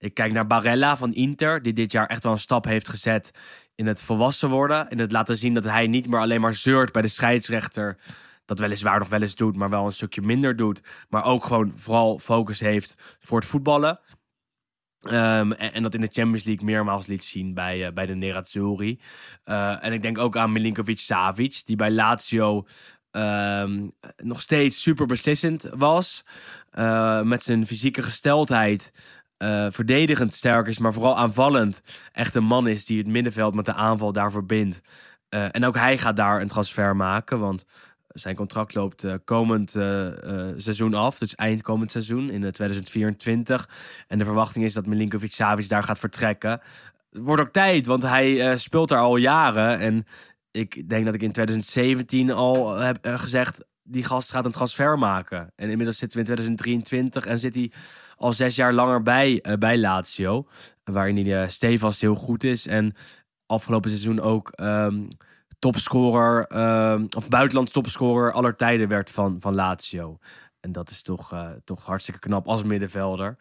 Ik 0.00 0.14
kijk 0.14 0.32
naar 0.32 0.46
Barella 0.46 0.96
van 0.96 1.12
Inter, 1.12 1.62
die 1.62 1.72
dit 1.72 1.92
jaar 1.92 2.06
echt 2.06 2.22
wel 2.22 2.32
een 2.32 2.38
stap 2.38 2.64
heeft 2.64 2.88
gezet 2.88 3.30
in 3.74 3.86
het 3.86 4.02
volwassen 4.02 4.48
worden. 4.48 4.88
In 4.88 4.98
het 4.98 5.12
laten 5.12 5.38
zien 5.38 5.54
dat 5.54 5.64
hij 5.64 5.86
niet 5.86 6.08
meer 6.08 6.20
alleen 6.20 6.40
maar 6.40 6.54
zeurt 6.54 6.92
bij 6.92 7.02
de 7.02 7.08
scheidsrechter. 7.08 7.96
Dat 8.44 8.58
weliswaar 8.58 8.98
nog 8.98 9.08
wel 9.08 9.20
eens 9.20 9.34
doet, 9.34 9.56
maar 9.56 9.70
wel 9.70 9.86
een 9.86 9.92
stukje 9.92 10.22
minder 10.22 10.56
doet. 10.56 10.80
Maar 11.08 11.24
ook 11.24 11.44
gewoon 11.44 11.72
vooral 11.76 12.18
focus 12.18 12.60
heeft 12.60 13.16
voor 13.18 13.38
het 13.38 13.48
voetballen. 13.48 14.00
Ehm, 15.00 15.52
en, 15.52 15.82
dat 15.82 15.94
in 15.94 16.00
de 16.00 16.10
Champions 16.12 16.44
League 16.44 16.64
meermaals 16.64 17.06
liet 17.06 17.24
zien 17.24 17.54
bij, 17.54 17.86
eh, 17.86 17.92
bij 17.92 18.06
de 18.06 18.14
Nerazzurri. 18.14 19.00
Eh, 19.44 19.84
en 19.84 19.92
ik 19.92 20.02
denk 20.02 20.18
ook 20.18 20.36
aan 20.36 20.52
Milinkovic-Savic, 20.52 21.62
die 21.64 21.76
bij 21.76 21.90
Lazio 21.90 22.66
ehm, 23.10 23.88
nog 24.16 24.40
steeds 24.40 24.82
super 24.82 25.06
beslissend 25.06 25.68
was. 25.74 26.24
Eh, 26.70 27.22
met 27.22 27.42
zijn 27.42 27.66
fysieke 27.66 28.02
gesteldheid. 28.02 28.92
Eh, 29.40 29.66
verdedigend 29.70 30.34
sterk 30.34 30.66
is, 30.66 30.78
maar 30.78 30.92
vooral 30.92 31.18
aanvallend. 31.18 31.82
Echt 32.12 32.34
een 32.34 32.44
man 32.44 32.68
is 32.68 32.84
die 32.84 32.98
het 32.98 33.06
middenveld 33.06 33.54
met 33.54 33.64
de 33.64 33.74
aanval 33.74 34.12
daar 34.12 34.30
verbindt. 34.30 34.82
Eh, 35.30 35.46
en 35.50 35.64
ook 35.64 35.76
hij 35.76 35.98
gaat 35.98 36.16
daar 36.16 36.40
een 36.40 36.48
transfer 36.48 36.96
maken, 36.96 37.38
want 37.38 37.64
zijn 38.08 38.34
contract 38.34 38.74
loopt 38.74 39.04
eh, 39.04 39.14
komend 39.24 39.70
seizoen 40.56 40.94
af. 40.94 41.18
Dus 41.18 41.34
eind 41.34 41.62
komend 41.62 41.90
seizoen 41.90 42.30
in 42.30 42.44
eh, 42.44 42.50
2024. 42.50 43.68
En 44.08 44.18
de 44.18 44.24
verwachting 44.24 44.64
is 44.64 44.72
dat 44.72 44.86
Milinkovic 44.86 45.32
Savic 45.32 45.68
daar 45.68 45.82
gaat 45.82 45.98
vertrekken. 45.98 46.60
Wordt 47.10 47.42
ook 47.42 47.52
tijd, 47.52 47.86
want 47.86 48.02
hij 48.02 48.56
speelt 48.56 48.88
daar 48.88 49.00
al 49.00 49.16
jaren. 49.16 49.78
En 49.78 50.06
ik 50.50 50.88
denk 50.88 51.04
dat 51.04 51.14
ik 51.14 51.22
in 51.22 51.32
2017 51.32 52.30
al 52.30 52.76
heb 52.76 52.98
gezegd... 53.02 53.64
die 53.82 54.04
gast 54.04 54.30
gaat 54.30 54.44
een 54.44 54.50
transfer 54.50 54.98
maken. 54.98 55.52
En 55.56 55.70
inmiddels 55.70 55.98
zitten 55.98 56.18
we 56.18 56.28
in 56.28 56.34
2023 56.34 57.26
en 57.26 57.38
zit 57.38 57.54
hij 57.54 57.72
al 58.20 58.32
zes 58.32 58.56
jaar 58.56 58.72
langer 58.72 59.02
bij, 59.02 59.40
eh, 59.40 59.54
bij 59.54 59.78
Lazio. 59.78 60.46
Waarin 60.84 61.16
hij 61.26 61.42
uh, 61.42 61.48
stevast 61.48 62.00
heel 62.00 62.14
goed 62.14 62.44
is. 62.44 62.66
En 62.66 62.94
afgelopen 63.46 63.90
seizoen 63.90 64.20
ook... 64.20 64.50
ehm, 64.50 65.02
topscorer, 65.58 66.46
ehm, 66.46 67.06
of 67.16 67.28
buitenlands 67.28 67.72
topscorer 67.72 68.32
aller 68.32 68.56
tijden 68.56 68.88
werd 68.88 69.10
van, 69.10 69.36
van 69.40 69.54
Lazio. 69.54 70.18
En 70.60 70.72
dat 70.72 70.90
is 70.90 71.02
toch, 71.02 71.32
eh, 71.32 71.48
toch 71.64 71.86
hartstikke 71.86 72.20
knap 72.20 72.48
als 72.48 72.62
middenvelder. 72.62 73.36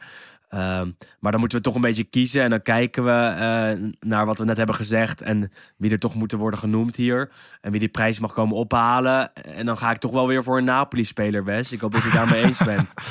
Ehm, 0.49 0.91
maar 1.19 1.31
dan 1.31 1.39
moeten 1.39 1.57
we 1.57 1.63
toch 1.63 1.75
een 1.75 1.81
beetje 1.81 2.03
kiezen. 2.03 2.43
En 2.43 2.49
dan 2.49 2.61
kijken 2.61 3.03
we 3.03 3.11
eh, 3.11 3.89
naar 3.99 4.25
wat 4.25 4.37
we 4.37 4.45
net 4.45 4.57
hebben 4.57 4.75
gezegd. 4.75 5.21
En 5.21 5.51
wie 5.77 5.91
er 5.91 5.99
toch 5.99 6.15
moeten 6.15 6.37
worden 6.37 6.59
genoemd 6.59 6.95
hier. 6.95 7.31
En 7.61 7.71
wie 7.71 7.79
die 7.79 7.89
prijs 7.89 8.19
mag 8.19 8.33
komen 8.33 8.55
ophalen. 8.55 9.33
En 9.33 9.65
dan 9.65 9.77
ga 9.77 9.91
ik 9.91 9.97
toch 9.97 10.11
wel 10.11 10.27
weer 10.27 10.43
voor 10.43 10.57
een 10.57 10.63
Napoli-speler, 10.63 11.43
Wes. 11.43 11.71
Ik 11.71 11.81
hoop 11.81 11.91
dat 11.91 12.03
je 12.03 12.11
daarmee 12.11 12.43
eens 12.43 12.63
bent. 12.63 12.93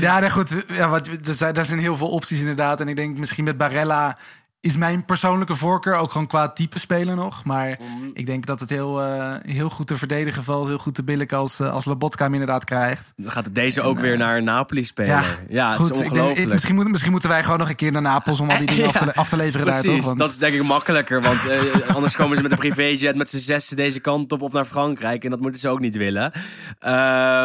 Ja, 0.00 0.18
nee, 0.18 0.30
goed. 0.30 0.64
Ja, 0.68 0.88
wat, 0.88 1.06
er, 1.06 1.34
zijn, 1.34 1.54
er 1.54 1.64
zijn 1.64 1.78
heel 1.78 1.96
veel 1.96 2.10
opties 2.10 2.40
inderdaad. 2.40 2.80
En 2.80 2.88
ik 2.88 2.96
denk 2.96 3.18
misschien 3.18 3.44
met 3.44 3.56
Barella 3.56 4.16
is 4.64 4.76
mijn 4.76 5.04
persoonlijke 5.04 5.54
voorkeur 5.54 5.94
ook 5.94 6.12
gewoon 6.12 6.26
qua 6.26 6.48
type 6.48 6.78
speler 6.78 7.16
nog. 7.16 7.44
Maar 7.44 7.78
ik 8.12 8.26
denk 8.26 8.46
dat 8.46 8.60
het 8.60 8.70
heel, 8.70 9.02
uh, 9.02 9.34
heel 9.46 9.70
goed 9.70 9.86
te 9.86 9.96
verdedigen 9.96 10.42
valt. 10.42 10.66
Heel 10.66 10.78
goed 10.78 10.94
te 10.94 11.02
billig 11.02 11.32
als, 11.32 11.60
uh, 11.60 11.72
als 11.72 11.84
Lobotka 11.84 12.24
hem 12.24 12.32
inderdaad 12.32 12.64
krijgt. 12.64 13.12
Dan 13.16 13.30
gaat 13.30 13.44
het 13.44 13.54
deze 13.54 13.82
ook 13.82 13.96
en, 13.96 14.02
weer 14.02 14.16
naar 14.16 14.36
een 14.36 14.44
Napoli-speler. 14.44 15.10
Ja, 15.10 15.24
ja 15.48 15.68
het 15.68 15.76
goed, 15.76 15.90
is 15.90 15.96
ongelooflijk. 15.96 16.36
Denk, 16.36 16.52
misschien, 16.52 16.74
moet, 16.74 16.88
misschien 16.88 17.10
moeten 17.10 17.28
wij 17.28 17.42
gewoon 17.42 17.58
nog 17.58 17.68
een 17.68 17.76
keer 17.76 17.92
naar 17.92 18.02
Napels... 18.02 18.40
om 18.40 18.50
al 18.50 18.58
die 18.58 18.66
dingen 18.74 18.82
ja, 18.82 18.88
af, 18.88 18.96
te, 18.96 19.14
af, 19.14 19.28
te, 19.28 19.36
leveren 19.36 19.66
precies, 19.66 19.84
daar, 19.84 19.96
toch? 19.96 20.04
Want... 20.04 20.18
dat 20.18 20.30
is 20.30 20.38
denk 20.38 20.54
ik 20.54 20.62
makkelijker. 20.62 21.22
Want 21.22 21.40
uh, 21.48 21.94
anders 21.94 22.16
komen 22.16 22.36
ze 22.36 22.42
met 22.42 22.52
een 22.52 22.58
privéjet 22.58 23.16
met 23.16 23.30
z'n 23.30 23.38
zessen 23.38 23.76
deze 23.76 24.00
kant 24.00 24.32
op... 24.32 24.42
of 24.42 24.52
naar 24.52 24.64
Frankrijk. 24.64 25.24
En 25.24 25.30
dat 25.30 25.40
moeten 25.40 25.60
ze 25.60 25.68
ook 25.68 25.80
niet 25.80 25.96
willen. 25.96 26.32
Uh, 26.34 26.90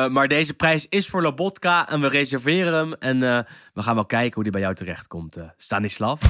maar 0.08 0.28
deze 0.28 0.54
prijs 0.54 0.88
is 0.90 1.08
voor 1.08 1.22
Lobotka 1.22 1.90
en 1.90 2.02
we 2.02 2.08
reserveren 2.08 2.74
hem. 2.74 2.94
En 2.94 3.16
uh, 3.16 3.40
we 3.74 3.82
gaan 3.82 3.96
wel 3.96 4.06
kijken 4.06 4.34
hoe 4.34 4.44
die 4.44 4.52
bij 4.52 4.62
jou 4.62 4.76
terechtkomt. 4.76 5.38
Uh, 5.38 5.44
Stanislav. 5.58 6.22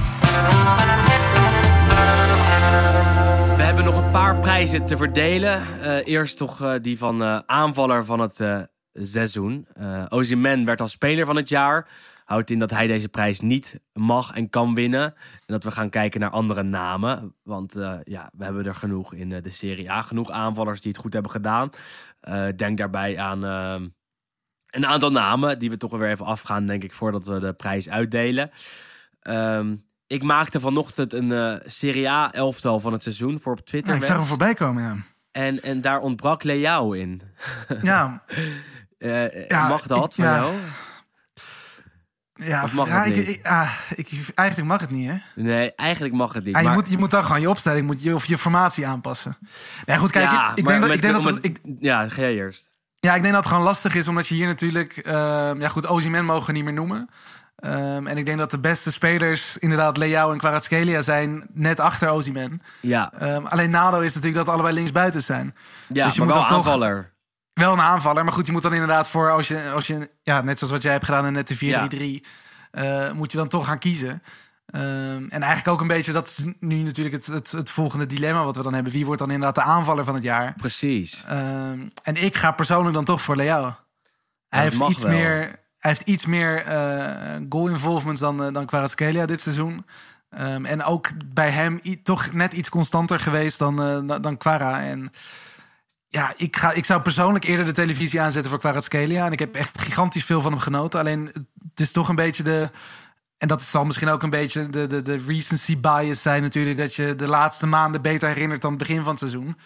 We 3.56 3.62
hebben 3.66 3.84
nog 3.84 3.96
een 3.96 4.10
paar 4.10 4.38
prijzen 4.38 4.84
te 4.84 4.96
verdelen. 4.96 5.80
Eh, 5.80 6.06
eerst 6.06 6.36
toch 6.36 6.62
eh, 6.62 6.74
die 6.80 6.98
van 6.98 7.22
eh, 7.22 7.38
aanvaller 7.46 8.04
van 8.04 8.20
het 8.20 8.68
seizoen. 8.92 9.66
Uh, 9.80 10.64
werd 10.64 10.80
als 10.80 10.92
speler 10.92 11.26
van 11.26 11.36
het 11.36 11.48
jaar. 11.48 11.88
Houdt 12.24 12.50
in 12.50 12.58
dat 12.58 12.70
hij 12.70 12.86
deze 12.86 13.08
prijs 13.08 13.40
niet 13.40 13.80
mag 13.92 14.32
en 14.32 14.50
kan 14.50 14.74
winnen. 14.74 15.04
En 15.04 15.14
dat 15.46 15.64
we 15.64 15.70
gaan 15.70 15.90
kijken 15.90 16.20
naar 16.20 16.30
andere 16.30 16.62
namen. 16.62 17.34
Want 17.42 17.72
ja, 18.04 18.30
we 18.36 18.44
hebben 18.44 18.66
er 18.66 18.74
genoeg 18.74 19.14
in 19.14 19.28
de 19.28 19.50
Serie 19.50 19.90
A. 19.90 20.02
Genoeg 20.02 20.30
aanvallers 20.30 20.80
die 20.80 20.92
het 20.92 21.00
goed 21.00 21.12
hebben 21.12 21.30
gedaan. 21.30 21.70
Denk 22.56 22.78
daarbij 22.78 23.18
aan 23.18 23.42
een 24.70 24.86
aantal 24.86 25.10
namen 25.10 25.58
die 25.58 25.70
we 25.70 25.76
toch 25.76 25.90
weer 25.90 26.10
even 26.10 26.26
afgaan, 26.26 26.66
denk 26.66 26.84
ik, 26.84 26.92
voordat 26.92 27.26
we 27.26 27.38
de 27.38 27.52
prijs 27.52 27.88
uitdelen. 27.88 28.50
Ehm, 29.20 29.76
ik 30.10 30.22
maakte 30.22 30.60
vanochtend 30.60 31.12
een 31.12 31.32
eh, 31.32 31.54
Serie 31.64 32.10
A 32.10 32.32
elftal 32.32 32.80
van 32.80 32.92
het 32.92 33.02
seizoen 33.02 33.40
voor 33.40 33.52
op 33.52 33.60
Twitter. 33.64 33.94
Ja, 33.94 34.00
ik 34.00 34.06
zag 34.06 34.16
hem 34.16 34.26
voorbij 34.26 34.54
komen, 34.54 34.82
ja. 34.82 34.96
En, 35.32 35.62
en 35.62 35.80
daar 35.80 36.00
ontbrak 36.00 36.42
Leao 36.42 36.92
in. 36.92 37.20
Ja, 37.82 38.22
Eh, 38.98 39.48
Ja, 39.48 39.68
mag 39.68 39.86
dat 39.86 40.04
ik- 40.04 40.12
van 40.12 40.24
ja. 40.24 40.34
jou? 40.36 40.54
ja, 42.34 42.62
Of 42.62 42.72
mag 42.72 42.88
ja, 42.88 43.02
het 43.04 43.14
niet? 43.16 43.28
ik- 43.28 43.46
ah, 43.46 43.70
ik- 43.94 44.10
eigenlijk 44.34 44.68
mag 44.68 44.80
het 44.80 44.90
niet, 44.90 45.10
hè? 45.10 45.16
Nee, 45.34 45.74
eigenlijk 45.74 46.14
mag 46.14 46.32
het 46.34 46.44
niet. 46.44 46.54
Ja, 46.54 46.60
je, 46.60 46.66
maar- 46.66 46.74
moet, 46.76 46.88
je 46.88 46.98
moet 46.98 47.10
dan 47.10 47.24
gewoon 47.24 47.40
je 47.40 47.50
opstelling 47.50 47.86
moet 47.86 48.02
je, 48.02 48.14
of 48.14 48.24
je 48.24 48.38
formatie 48.38 48.86
aanpassen. 48.86 49.38
Nee, 49.86 49.96
goed, 49.98 50.10
kijk, 50.10 50.30
ja, 50.30 50.52
ik, 50.54 50.64
denk 50.66 50.80
dat, 50.80 50.90
ik 50.90 51.00
denk 51.02 51.14
dat 51.14 51.24
het, 51.24 51.44
ik, 51.44 51.58
Ja, 51.78 52.08
ga 52.08 52.20
jij 52.20 52.34
eerst. 52.34 52.72
ja, 52.96 53.14
ik 53.14 53.22
denk 53.22 53.34
dat 53.34 53.42
het 53.42 53.52
gewoon 53.52 53.66
lastig 53.68 53.94
is, 53.94 54.08
omdat 54.08 54.26
je 54.28 54.34
hier 54.34 54.46
natuurlijk... 54.46 54.96
ehm, 54.96 55.60
ja 55.60 55.68
goed, 55.68 55.86
Ozyman 55.86 56.24
mogen 56.24 56.46
we 56.46 56.52
niet 56.52 56.64
meer 56.64 56.72
noemen. 56.72 57.08
Ehm, 57.60 58.06
en 58.06 58.18
ik 58.18 58.26
denk 58.26 58.38
dat 58.38 58.50
de 58.50 58.58
beste 58.58 58.92
spelers 58.92 59.58
inderdaad 59.58 59.96
Leao 59.96 60.32
en 60.32 60.38
Kvaratskhelia 60.38 61.02
zijn 61.02 61.46
net 61.52 61.80
achter 61.80 62.08
Ozyman. 62.08 62.60
Ja, 62.80 63.12
Ehm, 63.18 63.44
alleen 63.46 63.70
nadeel 63.70 64.02
is 64.02 64.14
natuurlijk 64.14 64.44
dat 64.44 64.54
allebei 64.54 64.74
linksbuiten 64.74 65.22
zijn. 65.22 65.54
ja 65.88 66.04
Dus 66.04 66.14
je 66.14 66.20
maar 66.20 66.28
moet 66.28 66.36
wel 66.38 66.48
dan 66.48 66.56
toch- 66.58 66.66
aanvaller. 66.66 67.12
Wel 67.52 67.72
een 67.72 67.80
aanvaller, 67.80 68.24
maar 68.24 68.32
goed, 68.32 68.46
je 68.46 68.52
moet 68.52 68.62
dan 68.62 68.72
inderdaad 68.72 69.08
voor 69.08 69.30
als 69.30 69.48
je, 69.48 69.70
als 69.74 69.86
je 69.86 70.10
ja, 70.22 70.40
net 70.40 70.58
zoals 70.58 70.72
wat 70.72 70.82
jij 70.82 70.92
hebt 70.92 71.04
gedaan 71.04 71.26
in 71.26 71.32
net 71.32 71.48
de 71.48 71.56
4-3-3, 71.56 72.24
eh, 72.70 73.12
moet 73.12 73.32
je 73.32 73.38
dan 73.38 73.48
toch 73.48 73.66
gaan 73.66 73.78
kiezen. 73.78 74.22
Ehm, 74.66 74.82
en 75.28 75.42
eigenlijk 75.42 75.68
ook 75.68 75.80
een 75.80 75.86
beetje, 75.86 76.12
dat 76.12 76.26
is 76.26 76.38
nu 76.60 76.76
natuurlijk 76.82 77.14
het, 77.16 77.26
het, 77.26 77.50
het 77.50 77.70
volgende 77.70 78.06
dilemma 78.06 78.44
wat 78.44 78.56
we 78.56 78.62
dan 78.62 78.74
hebben. 78.74 78.92
Wie 78.92 79.04
wordt 79.06 79.20
dan 79.20 79.30
inderdaad 79.30 79.54
de 79.64 79.70
aanvaller 79.70 80.04
van 80.04 80.14
het 80.14 80.22
jaar? 80.22 80.54
Precies. 80.56 81.24
En 82.02 82.14
ik 82.14 82.36
ga 82.36 82.52
persoonlijk 82.52 82.94
dan 82.94 83.04
toch 83.04 83.22
voor 83.22 83.36
Leo. 83.36 83.74
Hij, 84.48 84.62
heeft 84.62 84.80
iets 84.88 85.02
wel. 85.02 85.12
meer, 85.12 85.59
hij 85.80 85.90
heeft 85.90 86.08
iets 86.08 86.26
meer 86.26 86.64
eh, 86.64 87.36
goal 87.48 87.68
involvements 87.68 88.20
dan, 88.20 88.46
uh, 88.46 88.52
dan 88.52 88.66
Kvaratskhelia 88.66 89.26
dit 89.26 89.40
seizoen. 89.40 89.84
Ehm, 90.30 90.64
en 90.64 90.84
ook 90.84 91.08
bij 91.34 91.50
hem 91.50 91.80
toch 92.02 92.32
net 92.32 92.52
iets 92.52 92.68
constanter 92.68 93.20
geweest 93.20 93.58
dan, 93.58 93.82
eh, 93.82 94.20
dan, 94.20 94.36
Kvara. 94.36 94.82
En 94.82 95.10
ja, 96.08 96.32
ik, 96.36 96.56
ga, 96.56 96.72
ik 96.72 96.84
zou 96.84 97.00
persoonlijk 97.00 97.44
eerder 97.44 97.66
de 97.66 97.72
televisie 97.72 98.20
aanzetten 98.20 98.50
voor 98.50 98.60
Kvaratskhelia. 98.60 99.26
En 99.26 99.32
ik 99.32 99.38
heb 99.38 99.54
echt 99.54 99.80
gigantisch 99.80 100.24
veel 100.24 100.40
van 100.40 100.50
hem 100.50 100.60
genoten. 100.60 101.00
Alleen 101.00 101.30
het 101.68 101.80
is 101.80 101.92
toch 101.92 102.08
een 102.08 102.14
beetje 102.14 102.42
de... 102.42 102.70
En 103.38 103.48
dat 103.48 103.62
zal 103.62 103.84
misschien 103.84 104.08
ook 104.08 104.22
een 104.22 104.30
beetje 104.30 104.70
de, 104.70 104.86
de, 104.86 105.02
de 105.02 105.16
recency 105.16 105.80
bias 105.80 106.22
zijn 106.22 106.42
natuurlijk. 106.42 106.78
Dat 106.78 106.94
je 106.94 107.16
de 107.16 107.28
laatste 107.28 107.66
maanden 107.66 108.02
beter 108.02 108.28
herinnert 108.28 108.60
dan 108.60 108.70
het 108.70 108.78
begin 108.78 109.02
van 109.02 109.10
het 109.10 109.18
seizoen. 109.18 109.56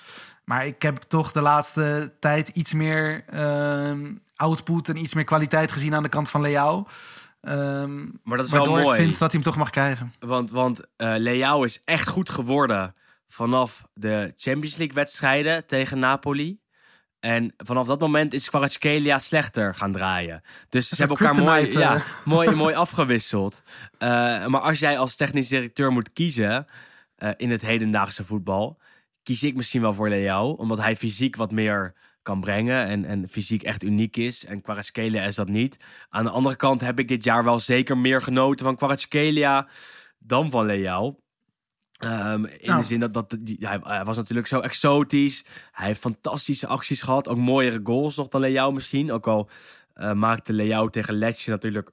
Maar 0.44 0.66
ik 0.66 0.83
heb 0.83 0.96
toch 0.96 1.33
de 1.33 1.40
laatste 1.40 2.12
tijd 2.20 2.48
iets 2.48 2.72
meer 2.72 3.24
ehm, 3.27 4.12
output 4.37 4.88
en 4.88 4.97
iets 4.97 5.14
meer 5.14 5.25
kwaliteit 5.25 5.73
gezien 5.73 5.94
aan 5.94 6.03
de 6.03 6.09
kant 6.09 6.31
van 6.31 6.40
Leao. 6.40 6.87
Ehm, 7.40 8.05
Maar 8.23 8.37
dat 8.37 8.47
is 8.47 8.53
wel 8.53 8.66
mooi. 8.66 8.88
ik 8.88 8.94
vind 8.94 9.11
dat 9.11 9.20
hij 9.20 9.29
hem 9.31 9.42
toch 9.42 9.57
mag 9.57 9.70
krijgen. 9.70 10.14
Want, 10.18 10.51
want 10.51 10.83
eh 10.97 11.14
Leao 11.16 11.62
is 11.62 11.83
echt 11.85 12.09
goed 12.09 12.31
geworden 12.31 12.94
vanaf 13.27 13.85
de 13.94 14.33
Champions 14.37 14.77
League 14.77 14.94
wedstrijden 14.94 15.66
tegen 15.66 15.99
Napoli. 15.99 16.62
En 17.20 17.55
vanaf 17.57 17.87
dat 17.87 18.01
moment 18.01 18.33
is 18.35 18.49
Kvaratskhelia 18.49 19.18
slechter 19.18 19.75
gaan 19.75 19.92
draaien. 19.92 20.42
Dus 20.68 20.88
ze 20.88 20.94
hebben 20.94 21.16
elkaar 21.16 21.42
mooi, 21.42 21.70
ja, 21.79 21.94
eh. 21.94 22.03
mooi, 22.25 22.51
mooi 22.55 22.75
afgewisseld. 22.75 23.62
Eh, 23.99 24.09
maar 24.47 24.61
als 24.61 24.79
jij 24.79 24.99
als 24.99 25.16
technisch 25.16 25.49
directeur 25.49 25.90
moet 25.92 26.12
kiezen 26.12 26.66
in 27.37 27.51
het 27.51 27.62
hedendaagse 27.62 28.25
voetbal... 28.25 28.79
kies 29.23 29.42
ik 29.42 29.55
misschien 29.55 29.81
wel 29.81 29.92
voor 29.92 30.09
Leao. 30.09 30.51
Omdat 30.51 30.79
hij 30.79 30.97
fysiek 30.97 31.37
wat 31.37 31.53
meer 31.53 31.94
kan 32.25 32.41
brengen 32.41 32.87
en, 32.87 33.05
en 33.05 33.29
fysiek 33.29 33.63
echt 33.63 33.83
uniek 33.83 34.17
is. 34.17 34.45
En 34.45 34.61
Kvaratskhelia 34.63 35.23
is 35.23 35.35
dat 35.35 35.49
niet. 35.49 35.85
Aan 36.09 36.25
de 36.25 36.31
andere 36.31 36.57
kant 36.57 36.81
heb 36.81 36.99
ik 36.99 37.09
dit 37.09 37.25
jaar 37.25 37.45
wel 37.45 37.61
zeker 37.61 37.99
meer 37.99 38.23
genoten 38.23 38.65
van 38.65 38.77
Kvaratskhelia 38.77 39.69
dan 40.19 40.51
van 40.51 40.67
Leao. 40.67 41.19
Ehm, 41.99 42.45
in 42.45 42.67
Nou. 42.67 42.81
de 42.81 42.87
zin 42.87 43.01
dat, 43.01 43.13
dat 43.13 43.37
die, 43.41 43.57
hij, 43.61 43.79
hij 43.83 44.05
was 44.05 44.17
natuurlijk 44.17 44.47
zo 44.47 44.61
exotisch. 44.61 45.45
Hij 45.73 45.87
heeft 45.87 46.01
fantastische 46.01 46.67
acties 46.67 47.03
gehad. 47.03 47.29
Ook 47.29 47.39
mooiere 47.39 47.81
goals 47.83 48.17
nog 48.17 48.29
dan 48.29 48.41
Leao 48.41 48.73
misschien. 48.73 49.13
Ook 49.13 49.27
al 49.27 49.49
eh, 49.95 50.13
maakte 50.13 50.53
Leao 50.53 50.89
tegen 50.89 51.15
Letje 51.15 51.51
natuurlijk... 51.51 51.91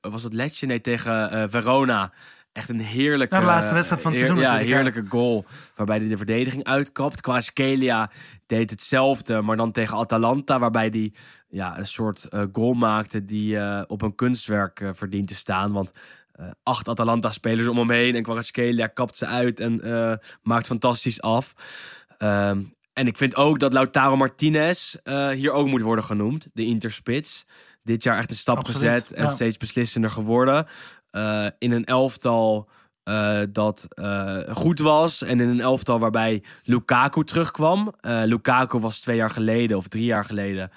Was 0.00 0.22
het 0.22 0.34
Letje? 0.34 0.66
Nee, 0.66 0.80
tegen 0.80 1.30
eh, 1.30 1.44
Verona. 1.48 2.12
Echt 2.56 2.68
een 2.68 2.80
heerlijke... 2.80 3.38
De 3.38 3.44
laatste 3.44 3.74
wedstrijd 3.74 4.02
van 4.02 4.10
het 4.10 4.20
heer- 4.20 4.28
seizoen 4.28 4.50
Ja, 4.50 4.56
natuurlijk, 4.56 4.86
ja. 4.86 4.92
heerlijke 4.92 5.16
goal. 5.16 5.44
Waarbij 5.74 5.98
hij 5.98 6.08
de 6.08 6.16
verdediging 6.16 6.64
uitkapt. 6.64 7.20
Kvaratskhelia 7.20 8.10
deed 8.46 8.70
hetzelfde, 8.70 9.42
maar 9.42 9.56
dan 9.56 9.72
tegen 9.72 9.98
Atalanta. 9.98 10.58
Waarbij 10.58 10.88
hij 10.90 11.12
ja, 11.48 11.78
een 11.78 11.86
soort 11.86 12.24
eh, 12.24 12.42
goal 12.52 12.72
maakte 12.72 13.24
die 13.24 13.58
eh, 13.58 13.82
op 13.86 14.02
een 14.02 14.14
kunstwerk 14.14 14.80
eh, 14.80 14.88
verdient 14.92 15.28
te 15.28 15.34
staan. 15.34 15.72
Want 15.72 15.92
acht 16.62 16.88
Atalanta-spelers 16.88 17.66
om 17.66 17.78
hem 17.78 17.90
heen. 17.90 18.14
En 18.14 18.22
Kvaratskhelia 18.22 18.86
kapt 18.86 19.16
ze 19.16 19.26
uit 19.26 19.60
en 19.60 19.80
maakt 20.42 20.66
fantastisch 20.66 21.20
af. 21.20 21.54
Ehm, 22.18 22.62
en 22.92 23.06
ik 23.06 23.16
vind 23.16 23.34
ook 23.34 23.58
dat 23.58 23.72
Lautaro 23.72 24.16
Martinez 24.16 24.96
hier 25.34 25.50
ook 25.50 25.66
moet 25.66 25.82
worden 25.82 26.04
genoemd. 26.04 26.48
De 26.52 26.64
interspits. 26.64 27.46
Dit 27.82 28.02
jaar 28.02 28.18
echt 28.18 28.30
een 28.30 28.36
stap 28.36 28.56
Absoluut, 28.56 28.78
gezet 28.78 29.12
en 29.12 29.24
ja. 29.24 29.30
steeds 29.30 29.56
beslissender 29.56 30.10
geworden. 30.10 30.66
Eh, 31.16 31.46
in 31.58 31.72
een 31.72 31.84
elftal 31.84 32.68
eh, 33.02 33.40
dat 33.52 33.86
eh, 33.88 34.38
goed 34.50 34.78
was. 34.78 35.22
En 35.22 35.40
in 35.40 35.48
een 35.48 35.60
elftal 35.60 35.98
waarbij 35.98 36.42
Lukaku 36.64 37.24
terugkwam. 37.24 37.94
Lukaku 38.00 38.78
was 38.78 39.00
twee 39.00 39.16
jaar 39.16 39.30
geleden 39.30 39.76
of 39.76 39.88
drie 39.88 40.04
jaar 40.04 40.24
geleden 40.24 40.70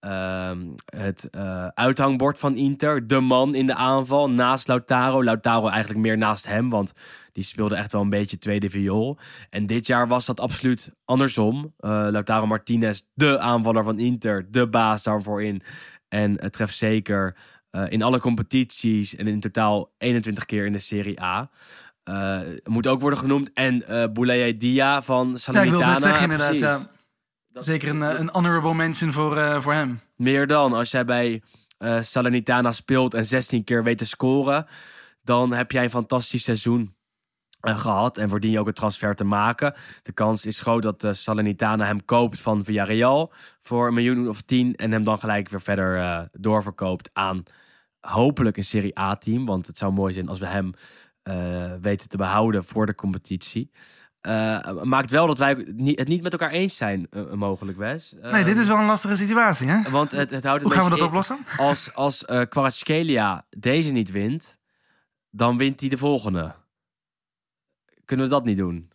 ehm, 0.00 0.66
het 0.84 1.28
uithangbord 1.74 2.38
van 2.38 2.56
Inter. 2.56 3.06
De 3.06 3.20
man 3.20 3.54
in 3.54 3.66
de 3.66 3.74
aanval 3.74 4.30
naast 4.30 4.68
Lautaro. 4.68 5.24
Lautaro 5.24 5.68
eigenlijk 5.68 6.00
meer 6.00 6.18
naast 6.18 6.46
hem, 6.46 6.70
want 6.70 6.92
die 7.32 7.44
speelde 7.44 7.76
echt 7.76 7.92
wel 7.92 8.00
een 8.00 8.08
beetje 8.08 8.38
tweede 8.38 8.70
viool. 8.70 9.18
En 9.50 9.66
dit 9.66 9.86
jaar 9.86 10.08
was 10.08 10.26
dat 10.26 10.40
absoluut 10.40 10.90
andersom. 11.04 11.74
Lautaro 11.80 12.46
Martinez, 12.46 13.02
de 13.14 13.38
aanvaller 13.38 13.84
van 13.84 13.98
Inter, 13.98 14.50
de 14.50 14.68
baas 14.68 15.02
daarvoor 15.02 15.42
in. 15.42 15.62
En 16.08 16.40
het 16.40 16.52
treft 16.52 16.76
zeker 16.76 17.36
eh, 17.70 17.84
in 17.88 18.02
alle 18.02 18.20
competities 18.20 19.16
en 19.16 19.26
in 19.26 19.40
totaal 19.40 19.90
21 19.98 20.44
keer 20.44 20.66
in 20.66 20.72
de 20.72 20.78
Serie 20.78 21.22
A. 21.22 21.50
Eh, 22.02 22.40
moet 22.64 22.86
ook 22.86 23.00
worden 23.00 23.18
genoemd. 23.18 23.50
En 23.54 23.86
eh 23.86 24.12
Boulaye 24.12 24.56
Dia 24.56 25.02
van 25.02 25.26
Ja, 25.28 25.32
ik 25.34 25.38
Salernitana. 25.40 25.86
wil 25.92 25.98
zeggen 26.00 26.30
inderdaad. 26.30 26.90
Zeker 27.52 27.88
een, 27.88 28.00
een 28.00 28.28
honorable 28.32 28.74
mention 28.74 29.12
voor, 29.12 29.62
voor 29.62 29.72
hem. 29.72 30.00
Meer 30.16 30.46
dan 30.46 30.72
als 30.72 30.90
jij 30.90 31.04
bij 31.04 31.42
Salernitana 32.00 32.72
speelt 32.72 33.14
en 33.14 33.26
16 33.26 33.64
keer 33.64 33.84
weet 33.84 33.98
te 33.98 34.06
scoren, 34.06 34.66
dan 35.22 35.52
heb 35.52 35.70
jij 35.70 35.84
een 35.84 35.90
fantastisch 35.90 36.42
seizoen 36.42 36.96
gehad 37.60 38.16
en 38.18 38.28
verdien 38.28 38.50
je 38.50 38.58
ook 38.58 38.66
een 38.66 38.72
transfer 38.72 39.14
te 39.14 39.24
maken. 39.24 39.74
De 40.02 40.12
kans 40.12 40.46
is 40.46 40.60
groot 40.60 40.82
dat 40.82 41.04
eh, 41.04 41.12
Salernitana 41.12 41.84
hem 41.84 42.04
koopt 42.04 42.40
van 42.40 42.64
Villarreal 42.64 43.32
voor 43.58 43.86
een 43.86 43.94
miljoen 43.94 44.28
of 44.28 44.40
tien 44.42 44.74
en 44.76 44.92
hem 44.92 45.04
dan 45.04 45.18
gelijk 45.18 45.48
weer 45.48 45.60
verder 45.60 45.98
eh, 45.98 46.20
doorverkoopt 46.32 47.10
aan 47.12 47.42
hopelijk 48.00 48.56
een 48.56 48.64
Serie 48.64 48.98
A-team, 48.98 49.46
want 49.46 49.66
het 49.66 49.78
zou 49.78 49.92
mooi 49.92 50.12
zijn 50.14 50.28
als 50.28 50.38
we 50.38 50.46
hem 50.46 50.72
eh, 51.22 51.34
weten 51.80 52.08
te 52.08 52.16
behouden 52.16 52.64
voor 52.64 52.86
de 52.86 52.94
competitie. 52.94 53.70
Eh, 54.20 54.72
maakt 54.82 55.10
wel 55.10 55.26
dat 55.26 55.38
wij 55.38 55.50
het 55.50 56.08
niet- 56.08 56.22
met 56.22 56.32
elkaar 56.32 56.50
eens 56.50 56.76
zijn, 56.76 57.06
eh, 57.10 57.32
mogelijk, 57.32 57.78
Wes. 57.78 58.14
Nee, 58.20 58.44
dit 58.44 58.58
is 58.58 58.66
wel 58.66 58.76
een 58.78 58.86
lastige 58.86 59.16
situatie, 59.16 59.68
hè? 59.68 59.90
Want 59.90 60.12
het, 60.12 60.30
het 60.30 60.44
houdt 60.44 60.62
Hoe 60.62 60.72
gaan 60.72 60.84
we 60.84 60.90
dat 60.90 60.98
in- 60.98 61.04
oplossen? 61.04 61.38
Als, 61.56 61.94
als 61.94 62.24
eh 62.24 63.38
deze 63.50 63.92
niet 63.92 64.10
wint, 64.10 64.58
dan 65.30 65.58
wint 65.58 65.80
hij 65.80 65.88
de 65.88 65.98
volgende. 65.98 66.54
Kunnen 68.08 68.26
we 68.26 68.32
dat 68.32 68.44
niet 68.44 68.56
doen? 68.56 68.90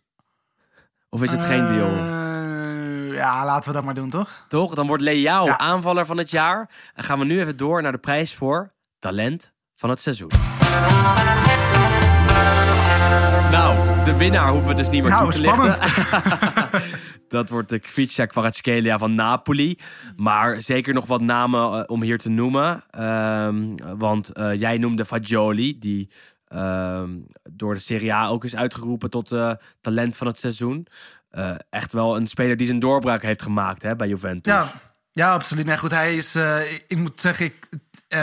Of 1.08 1.22
is 1.22 1.30
het 1.30 1.42
geen 1.42 1.66
deal? 1.66 1.88
Eh, 1.88 3.14
ja, 3.14 3.44
laten 3.44 3.68
we 3.68 3.74
dat 3.74 3.84
maar 3.84 3.94
doen, 3.94 4.10
toch? 4.10 4.44
Toch? 4.48 4.74
Dan 4.74 4.86
wordt 4.86 5.02
Leao 5.02 5.44
Ja. 5.44 5.58
aanvaller 5.58 6.06
van 6.06 6.18
het 6.18 6.30
jaar. 6.30 6.70
En 6.94 7.04
gaan 7.04 7.18
we 7.18 7.24
nu 7.24 7.40
even 7.40 7.56
door 7.56 7.82
naar 7.82 7.92
de 7.92 7.98
prijs 7.98 8.34
voor 8.34 8.72
talent 8.98 9.52
van 9.74 9.90
het 9.90 10.00
seizoen. 10.00 10.30
Nou, 13.50 14.04
de 14.04 14.16
winnaar 14.16 14.50
hoeven 14.50 14.68
we 14.68 14.74
dus 14.74 14.90
niet 14.90 15.02
meer 15.02 15.10
Nou, 15.10 15.30
toe 15.30 15.32
te 15.32 15.40
lichten. 15.40 15.78
Dat 17.28 17.48
wordt 17.48 17.68
de 17.68 17.78
Kvicia 17.78 18.26
Kvaratskhelia 18.26 18.98
van 18.98 19.14
Napoli. 19.14 19.78
Maar 20.16 20.62
zeker 20.62 20.94
nog 20.94 21.06
wat 21.06 21.20
namen 21.20 21.78
eh, 21.78 21.82
om 21.86 22.02
hier 22.02 22.18
te 22.18 22.30
noemen. 22.30 22.84
Ehm, 22.90 23.74
want 23.98 24.32
eh, 24.32 24.54
jij 24.54 24.78
noemde 24.78 25.04
Fagioli, 25.04 25.78
die 25.78 26.10
ehm, 26.54 27.10
door 27.50 27.74
de 27.74 27.80
Serie 27.80 28.12
A 28.12 28.26
ook 28.26 28.44
is 28.44 28.56
uitgeroepen 28.56 29.10
tot 29.10 29.32
uh, 29.32 29.52
talent 29.80 30.16
van 30.16 30.26
het 30.26 30.38
seizoen. 30.38 30.86
Uh, 31.32 31.54
echt 31.70 31.92
wel 31.92 32.16
een 32.16 32.26
speler 32.26 32.56
die 32.56 32.66
zijn 32.66 32.78
doorbraak 32.78 33.22
heeft 33.22 33.42
gemaakt 33.42 33.82
hè, 33.82 33.96
bij 33.96 34.08
Juventus. 34.08 34.52
Ja, 34.52 34.72
ja 35.12 35.32
absoluut. 35.32 35.78
Goed, 35.78 35.90
hij 35.90 36.16
is, 36.16 36.36
uh, 36.36 36.72
ik 36.88 36.96
moet 36.96 37.20
zeggen, 37.20 37.44
ik, 37.46 37.68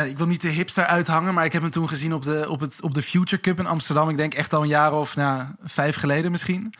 ik 0.07 0.17
wil 0.17 0.27
niet 0.27 0.41
de 0.41 0.47
hipster 0.47 0.83
uithangen, 0.83 1.33
maar 1.33 1.45
ik 1.45 1.53
heb 1.53 1.61
hem 1.61 1.71
toen 1.71 1.87
gezien 1.87 2.13
op 2.13 2.23
de, 2.23 2.45
op 2.49 2.59
het, 2.59 2.81
op 2.81 2.93
de 2.93 3.01
Future 3.01 3.41
Cup 3.41 3.59
in 3.59 3.65
Amsterdam. 3.65 4.09
Ik 4.09 4.17
denk 4.17 4.33
echt 4.33 4.53
al 4.53 4.61
een 4.61 4.67
jaar 4.67 4.93
of 4.93 5.15
nou, 5.15 5.43
vijf 5.63 5.95
geleden 5.95 6.31
misschien. 6.31 6.73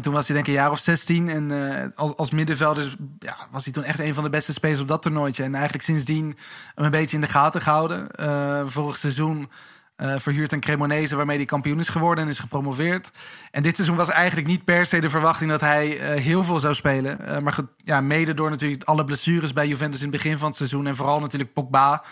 Toen 0.00 0.12
was 0.12 0.26
hij 0.26 0.36
denk 0.36 0.48
ik 0.48 0.54
een 0.54 0.60
jaar 0.60 0.70
of 0.70 0.78
16. 0.78 1.28
En 1.28 1.92
als, 1.94 2.16
als 2.16 2.30
middenvelder 2.30 2.94
ja, 3.18 3.36
was 3.50 3.64
hij 3.64 3.72
toen 3.72 3.84
echt 3.84 3.98
een 3.98 4.14
van 4.14 4.24
de 4.24 4.30
beste 4.30 4.52
spelers 4.52 4.80
op 4.80 4.88
dat 4.88 5.02
toernooitje. 5.02 5.42
En 5.42 5.54
eigenlijk 5.54 5.84
sindsdien 5.84 6.36
hem 6.74 6.84
een 6.84 6.90
beetje 6.90 7.16
in 7.16 7.22
de 7.22 7.28
gaten 7.28 7.60
gehouden. 7.60 8.08
Uh, 8.20 8.62
vorig 8.66 8.96
seizoen 8.96 9.48
verhuurd 9.96 10.52
aan 10.52 10.60
Cremonese, 10.60 11.16
waarmee 11.16 11.36
hij 11.36 11.46
kampioen 11.46 11.78
is 11.78 11.88
geworden 11.88 12.24
en 12.24 12.30
is 12.30 12.38
gepromoveerd. 12.38 13.10
En 13.50 13.62
dit 13.62 13.76
seizoen 13.76 13.96
was 13.96 14.08
eigenlijk 14.08 14.48
niet 14.48 14.64
per 14.64 14.86
se 14.86 15.00
de 15.00 15.10
verwachting 15.10 15.50
dat 15.50 15.60
hij 15.60 15.86
heel 16.20 16.44
veel 16.44 16.60
zou 16.60 16.74
spelen. 16.74 17.42
maar 17.42 17.52
goed, 17.52 17.66
ja, 17.76 18.00
mede 18.00 18.34
door 18.34 18.50
natuurlijk 18.50 18.82
alle 18.82 19.04
blessures 19.04 19.52
bij 19.52 19.68
Juventus 19.68 20.02
in 20.02 20.08
het 20.08 20.16
begin 20.16 20.38
van 20.38 20.48
het 20.48 20.56
seizoen. 20.56 20.86
En 20.86 20.96
vooral 20.96 21.20
natuurlijk 21.20 21.52
Pogba. 21.52 22.02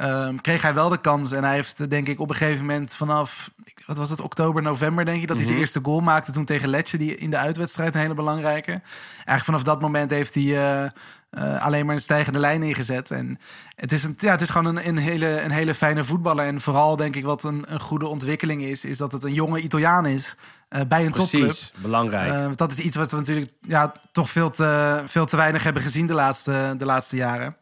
Um, 0.00 0.40
kreeg 0.40 0.62
hij 0.62 0.74
wel 0.74 0.88
de 0.88 1.00
kans. 1.00 1.32
En 1.32 1.44
hij 1.44 1.54
heeft, 1.54 1.90
denk 1.90 2.08
ik, 2.08 2.20
op 2.20 2.30
een 2.30 2.36
gegeven 2.36 2.66
moment 2.66 2.94
vanaf, 2.94 3.50
wat 3.88 3.96
was 3.96 4.10
het, 4.10 4.20
oktober, 4.20 4.62
november, 4.62 5.04
denk 5.04 5.20
ik, 5.22 5.28
dat 5.28 5.36
hij 5.36 5.46
zijn 5.46 5.58
eerste 5.58 5.80
goal 5.82 6.00
maakte 6.00 6.32
toen 6.32 6.44
tegen 6.44 6.68
Letje, 6.68 6.98
die 6.98 7.16
in 7.16 7.30
de 7.30 7.36
uitwedstrijd 7.36 7.94
een 7.94 8.00
hele 8.00 8.14
belangrijke. 8.14 8.70
Eigenlijk 8.70 9.44
vanaf 9.44 9.62
dat 9.62 9.80
moment 9.80 10.10
heeft 10.10 10.34
hij 10.34 10.42
uh, 10.42 10.84
uh, 11.30 11.64
alleen 11.64 11.86
maar 11.86 11.94
een 11.94 12.00
stijgende 12.00 12.38
lijn 12.38 12.62
ingezet. 12.62 13.10
En 13.10 13.38
het 13.74 13.92
is, 13.92 14.04
een, 14.04 14.14
ja, 14.18 14.30
het 14.30 14.40
is 14.40 14.50
gewoon 14.50 14.76
een, 14.76 14.88
een, 14.88 14.96
hele, 14.96 15.40
een 15.40 15.50
hele 15.50 15.74
fijne 15.74 16.04
voetballer. 16.04 16.46
En 16.46 16.60
vooral, 16.60 16.96
denk 16.96 17.16
ik, 17.16 17.24
wat 17.24 17.44
een, 17.44 17.64
een 17.68 17.80
goede 17.80 18.06
ontwikkeling 18.06 18.62
is, 18.62 18.84
is 18.84 18.98
dat 18.98 19.12
het 19.12 19.24
een 19.24 19.34
jonge 19.34 19.60
Italiaan 19.60 20.06
is. 20.06 20.36
Uh, 20.70 20.80
bij 20.88 21.06
een 21.06 21.12
Precies, 21.12 21.60
topclub. 21.60 21.82
belangrijk. 21.82 22.56
dat 22.56 22.72
is 22.72 22.78
iets 22.78 22.96
wat 22.96 23.10
we 23.10 23.16
natuurlijk 23.16 23.52
ja, 23.60 23.92
toch 24.12 24.30
veel 24.30 24.50
te, 24.50 25.02
veel 25.06 25.26
te 25.26 25.36
weinig 25.36 25.62
hebben 25.62 25.82
gezien 25.82 26.06
de 26.06 26.14
laatste, 26.14 26.74
de 26.78 26.84
laatste 26.84 27.16
jaren. 27.16 27.56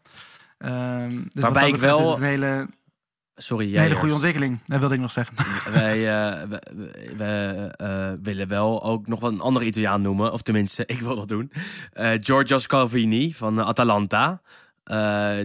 Um, 0.59 1.29
dus 1.33 1.43
Waarbij 1.43 1.69
ik 1.69 1.77
wel. 1.77 2.17
een 2.17 2.23
hele, 2.23 2.69
Sorry, 3.39 3.75
een 3.75 3.81
hele 3.81 3.95
goede 3.95 4.15
ontwikkeling. 4.15 4.61
Dat 4.67 4.79
wilde 4.79 4.95
ik 4.95 5.01
nog 5.01 5.13
zeggen. 5.13 5.37
Wij 5.73 5.99
uh, 5.99 6.43
we 7.17 7.75
uh, 7.81 8.13
willen 8.23 8.49
wel 8.49 8.83
ook 8.83 9.07
nog 9.07 9.23
een 9.23 9.41
andere 9.41 9.65
Italiaan 9.65 10.03
noemen. 10.03 10.33
Of 10.33 10.43
tenminste, 10.43 10.87
ik 10.97 11.01
wil 11.01 11.17
dat 11.17 11.29
doen. 11.29 11.53
Uh, 11.95 12.11
Giorgio 12.21 12.59
Scalvini 12.59 13.35
van 13.35 13.65
Atalanta. 13.65 14.41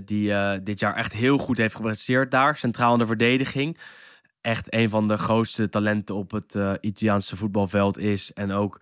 die 0.06 0.34
dit 0.64 0.80
jaar 0.80 0.96
echt 0.96 1.14
heel 1.14 1.38
goed 1.38 1.58
heeft 1.58 1.76
gepresteerd 1.76 2.32
daar. 2.32 2.58
Centraal 2.58 2.94
in 2.94 3.00
de 3.00 3.06
verdediging. 3.06 3.78
Echt 4.42 4.74
een 4.74 4.90
van 4.90 5.08
de 5.08 5.18
grootste 5.18 5.70
talenten 5.70 6.16
op 6.16 6.32
het 6.32 6.58
Italiaanse 6.82 7.36
voetbalveld 7.36 7.98
is. 7.98 8.34
En 8.34 8.52
ook 8.52 8.80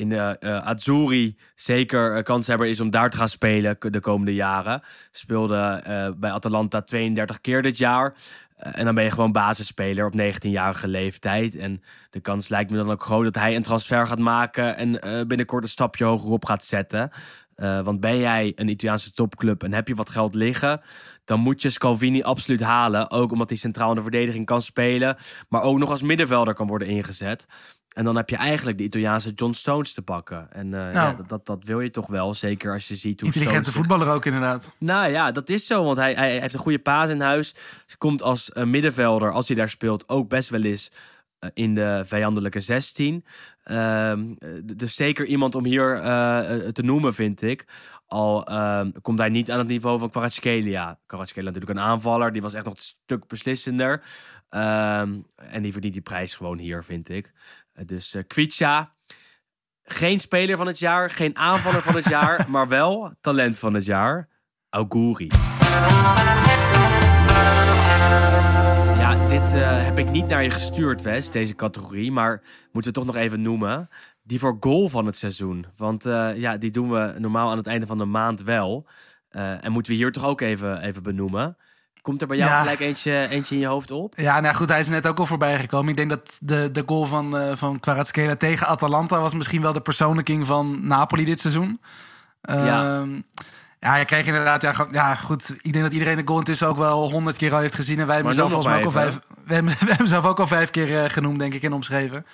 in 0.00 0.08
de 0.08 0.36
uh, 0.40 0.56
Azzurri 0.56 1.36
zeker 1.54 2.22
kanshebber 2.22 2.66
is 2.66 2.80
om 2.80 2.90
daar 2.90 3.10
te 3.10 3.16
gaan 3.16 3.28
spelen 3.28 3.76
de 3.78 4.00
komende 4.00 4.34
jaren. 4.34 4.82
Speelde 5.10 5.82
uh, 5.88 6.08
bij 6.16 6.30
Atalanta 6.30 6.82
32 6.82 7.40
keer 7.40 7.62
dit 7.62 7.78
jaar. 7.78 8.14
En 8.60 8.84
dan 8.84 8.94
ben 8.94 9.04
je 9.04 9.10
gewoon 9.10 9.32
basisspeler 9.32 10.06
op 10.06 10.20
19-jarige 10.20 10.88
leeftijd. 10.88 11.56
En 11.56 11.82
de 12.10 12.20
kans 12.20 12.48
lijkt 12.48 12.70
me 12.70 12.76
dan 12.76 12.90
ook 12.90 13.02
groot 13.02 13.24
dat 13.24 13.34
hij 13.34 13.56
een 13.56 13.62
transfer 13.62 14.06
gaat 14.06 14.18
maken 14.18 14.76
en 14.76 15.28
binnenkort 15.28 15.62
een 15.62 15.68
stapje 15.68 16.04
hogerop 16.04 16.44
gaat 16.44 16.64
zetten. 16.64 17.10
want 17.84 18.00
ben 18.00 18.18
jij 18.18 18.52
een 18.54 18.68
Italiaanse 18.68 19.12
topclub 19.12 19.62
en 19.62 19.72
heb 19.72 19.88
je 19.88 19.94
wat 19.94 20.10
geld 20.10 20.34
liggen, 20.34 20.80
dan 21.24 21.40
moet 21.40 21.62
je 21.62 21.70
Scalvini 21.70 22.22
absoluut 22.22 22.60
halen. 22.60 23.10
Ook 23.10 23.32
omdat 23.32 23.48
hij 23.48 23.58
centraal 23.58 23.90
in 23.90 23.96
de 23.96 24.02
verdediging 24.02 24.46
kan 24.46 24.62
spelen, 24.62 25.16
maar 25.48 25.62
ook 25.62 25.78
nog 25.78 25.90
als 25.90 26.02
middenvelder 26.02 26.54
kan 26.54 26.66
worden 26.66 26.88
ingezet. 26.88 27.46
En 27.90 28.04
dan 28.04 28.16
heb 28.16 28.28
je 28.28 28.36
eigenlijk 28.36 28.78
de 28.78 28.84
Italiaanse 28.84 29.30
John 29.30 29.52
Stones 29.52 29.92
te 29.92 30.02
pakken. 30.02 30.52
En 30.52 30.66
uh, 30.66 30.72
nou, 30.72 30.92
ja, 30.92 31.16
dat, 31.26 31.46
dat 31.46 31.64
wil 31.64 31.80
je 31.80 31.90
toch 31.90 32.06
wel. 32.06 32.34
Zeker 32.34 32.72
als 32.72 32.88
je 32.88 32.94
ziet 32.94 33.20
hoe 33.20 33.28
Intelligente 33.28 33.70
Stones 33.70 33.88
voetballer 33.88 34.14
ook 34.14 34.24
inderdaad. 34.24 34.68
Nou 34.78 35.10
ja, 35.10 35.30
dat 35.30 35.48
is 35.48 35.66
zo. 35.66 35.84
Want 35.84 35.96
hij, 35.96 36.14
hij 36.14 36.38
heeft 36.38 36.54
een 36.54 36.60
goede 36.60 36.78
paas 36.78 37.08
in 37.08 37.20
huis. 37.20 37.54
Komt 37.98 38.22
als 38.22 38.50
uh, 38.54 38.64
middenvelder, 38.64 39.32
als 39.32 39.48
hij 39.48 39.56
daar 39.56 39.68
speelt, 39.68 40.08
ook 40.08 40.28
best 40.28 40.48
wel 40.48 40.62
eens 40.62 40.90
uh, 41.40 41.50
in 41.54 41.74
de 41.74 42.02
vijandelijke 42.04 42.60
16. 42.60 43.24
Ehm, 43.62 44.34
dus 44.76 44.94
zeker 44.94 45.26
iemand 45.26 45.54
om 45.54 45.64
hier 45.64 46.02
te 46.72 46.82
noemen, 46.82 47.14
vind 47.14 47.42
ik. 47.42 47.64
Al 48.06 48.46
ehm, 48.46 48.90
komt 49.02 49.18
hij 49.18 49.28
niet 49.28 49.50
aan 49.50 49.58
het 49.58 49.68
niveau 49.68 49.98
van 49.98 50.10
Kvaratskhelia. 50.10 50.98
Kvaratskhelia 51.06 51.50
natuurlijk 51.50 51.78
een 51.78 51.86
aanvaller. 51.86 52.32
Die 52.32 52.42
was 52.42 52.54
echt 52.54 52.64
nog 52.64 52.74
een 52.74 52.80
stuk 52.80 53.26
beslissender. 53.26 54.02
Ehm, 54.48 55.18
en 55.36 55.62
die 55.62 55.72
verdient 55.72 55.92
die 55.92 56.02
prijs 56.02 56.34
gewoon 56.34 56.58
hier, 56.58 56.84
vind 56.84 57.08
ik. 57.08 57.32
Dus 57.86 58.14
uh, 58.14 58.22
Kwicha, 58.26 58.94
geen 59.82 60.20
speler 60.20 60.56
van 60.56 60.66
het 60.66 60.78
jaar, 60.78 61.10
geen 61.10 61.36
aanvaller 61.36 61.82
van 61.82 61.94
het 61.94 62.08
jaar, 62.18 62.46
maar 62.48 62.68
wel 62.68 63.12
talent 63.20 63.58
van 63.58 63.74
het 63.74 63.84
jaar. 63.84 64.28
Auguri. 64.70 65.26
Ja, 68.98 69.26
dit 69.28 69.54
uh, 69.54 69.84
heb 69.84 69.98
ik 69.98 70.10
niet 70.10 70.26
naar 70.26 70.42
je 70.42 70.50
gestuurd, 70.50 71.02
Wes, 71.02 71.30
deze 71.30 71.54
categorie. 71.54 72.12
Maar 72.12 72.42
moeten 72.72 72.92
we 72.92 72.98
toch 72.98 73.06
nog 73.06 73.16
even 73.16 73.42
noemen. 73.42 73.88
Die 74.22 74.38
voor 74.38 74.56
goal 74.60 74.88
van 74.88 75.06
het 75.06 75.16
seizoen. 75.16 75.66
Want 75.76 76.06
uh, 76.06 76.36
ja, 76.36 76.56
die 76.56 76.70
doen 76.70 76.90
we 76.90 77.14
normaal 77.18 77.50
aan 77.50 77.56
het 77.56 77.66
einde 77.66 77.86
van 77.86 77.98
de 77.98 78.04
maand 78.04 78.42
wel. 78.42 78.86
en 79.30 79.72
moeten 79.72 79.92
we 79.92 79.98
hier 79.98 80.12
toch 80.12 80.24
ook 80.24 80.40
even, 80.40 80.82
even 80.82 81.02
benoemen. 81.02 81.56
Komt 82.02 82.20
er 82.20 82.26
bij 82.26 82.36
jou 82.36 82.50
Ja. 82.50 82.60
gelijk 82.60 82.80
eentje, 82.80 83.28
eentje 83.28 83.54
in 83.54 83.60
je 83.60 83.66
hoofd 83.66 83.90
op? 83.90 84.12
Ja, 84.16 84.40
nou 84.40 84.54
goed, 84.54 84.68
hij 84.68 84.80
is 84.80 84.88
net 84.88 85.06
ook 85.06 85.18
al 85.18 85.26
voorbij 85.26 85.58
gekomen. 85.58 85.88
Ik 85.90 85.96
denk 85.96 86.10
dat 86.10 86.38
de, 86.40 86.70
de 86.72 86.82
goal 86.86 87.04
van, 87.06 87.36
eh 87.38 87.56
van 87.56 87.80
Kvaratskhelia 87.80 88.36
tegen 88.36 88.66
Atalanta 88.66 89.20
was 89.20 89.34
misschien 89.34 89.62
wel 89.62 89.72
de 89.72 89.80
persoonlijking 89.80 90.46
van 90.46 90.86
Napoli 90.86 91.24
dit 91.24 91.40
seizoen. 91.40 91.80
Ja. 92.42 92.84
Ehm, 92.84 93.20
ja, 93.80 93.96
je 93.96 94.04
kreeg 94.04 94.26
inderdaad, 94.26 94.62
ja, 94.62 94.74
ja 94.90 95.14
goed. 95.14 95.54
Ik 95.60 95.72
denk 95.72 95.84
dat 95.84 95.92
iedereen 95.92 96.16
de 96.16 96.22
goal 96.24 96.38
intussen 96.38 96.68
ook 96.68 96.76
wel 96.76 97.10
honderd 97.10 97.36
keer 97.36 97.52
al 97.54 97.60
heeft 97.60 97.74
gezien. 97.74 98.00
En 98.00 98.06
wij 98.06 98.14
hebben 98.14 98.34
zelf 98.34 98.50
noem 98.52 98.62
volgens 98.62 98.74
mij 98.76 98.86
ook 98.86 98.94
al 98.94 99.00
vijf, 99.00 99.20
we 99.46 99.54
hebben, 99.54 99.72
we 99.80 99.86
hebben 99.86 100.08
zelf 100.08 100.24
ook 100.24 100.40
al 100.40 100.46
vijf 100.46 100.70
keer 100.70 101.02
eh, 101.02 101.10
genoemd, 101.10 101.38
denk 101.38 101.54
ik, 101.54 101.62
en 101.62 101.72
omschreven. 101.72 102.26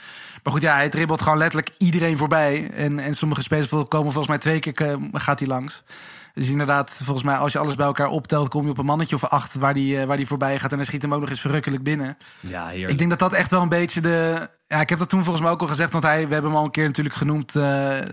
Maar 0.42 0.52
goed, 0.52 0.62
ja, 0.62 0.74
hij 0.74 0.88
dribbelt 0.88 1.22
gewoon 1.22 1.38
letterlijk 1.38 1.70
iedereen 1.78 2.16
voorbij. 2.16 2.70
En, 2.70 2.98
en 2.98 3.14
sommige 3.14 3.42
spelers 3.42 3.68
komen 3.68 3.88
volgens 4.12 4.26
mij 4.26 4.38
twee 4.38 4.58
keer 4.58 4.74
eh, 4.74 4.96
gaat 5.12 5.38
hij 5.38 5.48
langs. 5.48 5.82
Dus 6.36 6.48
inderdaad, 6.48 7.00
volgens 7.04 7.26
mij, 7.26 7.36
als 7.36 7.52
je 7.52 7.58
alles 7.58 7.74
bij 7.74 7.86
elkaar 7.86 8.08
optelt, 8.08 8.48
kom 8.48 8.64
je 8.64 8.70
op 8.70 8.78
een 8.78 8.84
mannetje 8.84 9.14
of 9.16 9.24
acht 9.24 9.54
waar 9.54 9.74
die, 9.74 10.00
eh, 10.00 10.06
waar 10.06 10.16
die 10.16 10.26
voorbij 10.26 10.58
gaat. 10.58 10.70
En 10.70 10.76
hij 10.76 10.86
schiet 10.86 11.02
hem 11.02 11.14
ook 11.14 11.20
nog 11.20 11.28
eens 11.30 11.40
verrukkelijk 11.40 11.82
binnen. 11.82 12.16
Ja, 12.40 12.68
hier. 12.68 12.88
Ik 12.88 12.98
denk 12.98 13.10
dat 13.10 13.18
dat 13.18 13.32
echt 13.32 13.50
wel 13.50 13.62
een 13.62 13.68
beetje 13.68 14.00
de. 14.00 14.48
Ja, 14.68 14.80
ik 14.80 14.88
heb 14.88 14.98
dat 14.98 15.08
toen 15.08 15.22
volgens 15.22 15.44
mij 15.44 15.52
ook 15.52 15.60
al 15.60 15.66
gezegd. 15.66 15.92
Want 15.92 16.04
hij, 16.04 16.26
we 16.26 16.32
hebben 16.32 16.50
hem 16.50 16.60
al 16.60 16.64
een 16.64 16.70
keer 16.70 16.86
natuurlijk 16.86 17.14
genoemd. 17.14 17.56
eh, 17.56 17.62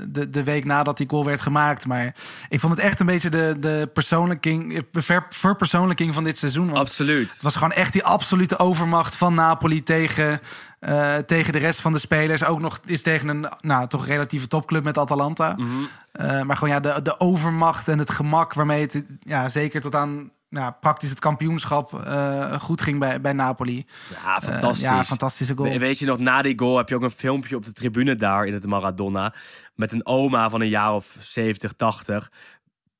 de, 0.07 0.29
de 0.29 0.43
week 0.43 0.65
nadat 0.65 0.97
die 0.97 1.09
goal 1.09 1.25
werd 1.25 1.41
gemaakt. 1.41 1.85
Maar 1.87 2.15
ik 2.49 2.59
vond 2.59 2.73
het 2.73 2.81
echt 2.81 2.99
een 2.99 3.05
beetje 3.05 3.29
de, 3.29 3.55
de 3.59 3.89
persoonlijking. 3.93 4.83
Ver, 4.91 5.25
verpersoonlijking 5.29 6.13
van 6.13 6.23
dit 6.23 6.37
seizoen. 6.37 6.73
Absoluut. 6.73 7.31
het 7.33 7.41
was 7.41 7.55
gewoon 7.55 7.71
echt 7.71 7.93
die 7.93 8.03
absolute 8.03 8.59
overmacht 8.59 9.15
van 9.15 9.33
Napoli 9.33 9.83
tegen, 9.83 10.39
eh, 10.83 11.15
tegen 11.17 11.53
de 11.53 11.59
rest 11.59 11.81
van 11.81 11.91
de 11.93 11.99
spelers. 11.99 12.45
Ook 12.45 12.59
nog 12.59 12.79
is 12.85 13.01
tegen 13.01 13.27
een 13.27 13.47
nou, 13.61 13.87
toch 13.87 14.05
relatieve 14.05 14.47
topclub 14.47 14.83
met 14.83 14.97
Atalanta. 14.97 15.53
Mhm. 15.57 15.69
Eh, 16.11 16.41
maar 16.41 16.57
gewoon 16.57 16.73
ja, 16.73 16.79
de, 16.79 17.01
de 17.01 17.19
overmacht 17.19 17.87
en 17.87 17.99
het 17.99 18.09
gemak 18.09 18.53
waarmee 18.53 18.81
het 18.81 19.03
ja, 19.19 19.49
zeker 19.49 19.81
tot 19.81 19.95
aan 19.95 20.31
nou, 20.49 20.73
praktisch 20.81 21.09
het 21.09 21.19
kampioenschap 21.19 22.03
eh, 22.05 22.59
goed 22.59 22.81
ging 22.81 22.99
bij, 22.99 23.21
bij 23.21 23.33
Napoli. 23.33 23.85
Ja, 24.23 24.41
fantastisch. 24.41 24.85
ja, 24.85 25.03
fantastische 25.03 25.55
goal. 25.55 25.71
We- 25.71 25.79
Weet 25.79 25.99
je 25.99 26.05
nog, 26.05 26.19
na 26.19 26.41
die 26.41 26.59
goal 26.59 26.77
heb 26.77 26.89
je 26.89 26.95
ook 26.95 27.01
een 27.03 27.11
filmpje 27.11 27.55
op 27.55 27.65
de 27.65 27.71
tribune 27.71 28.15
daar 28.15 28.45
in 28.45 28.53
het 28.53 28.65
Maradona. 28.65 29.33
Met 29.75 29.91
een 29.91 30.05
oma 30.05 30.49
van 30.49 30.61
een 30.61 30.69
jaar 30.69 30.93
of 30.93 31.17
70, 31.19 31.73
80. 31.73 32.31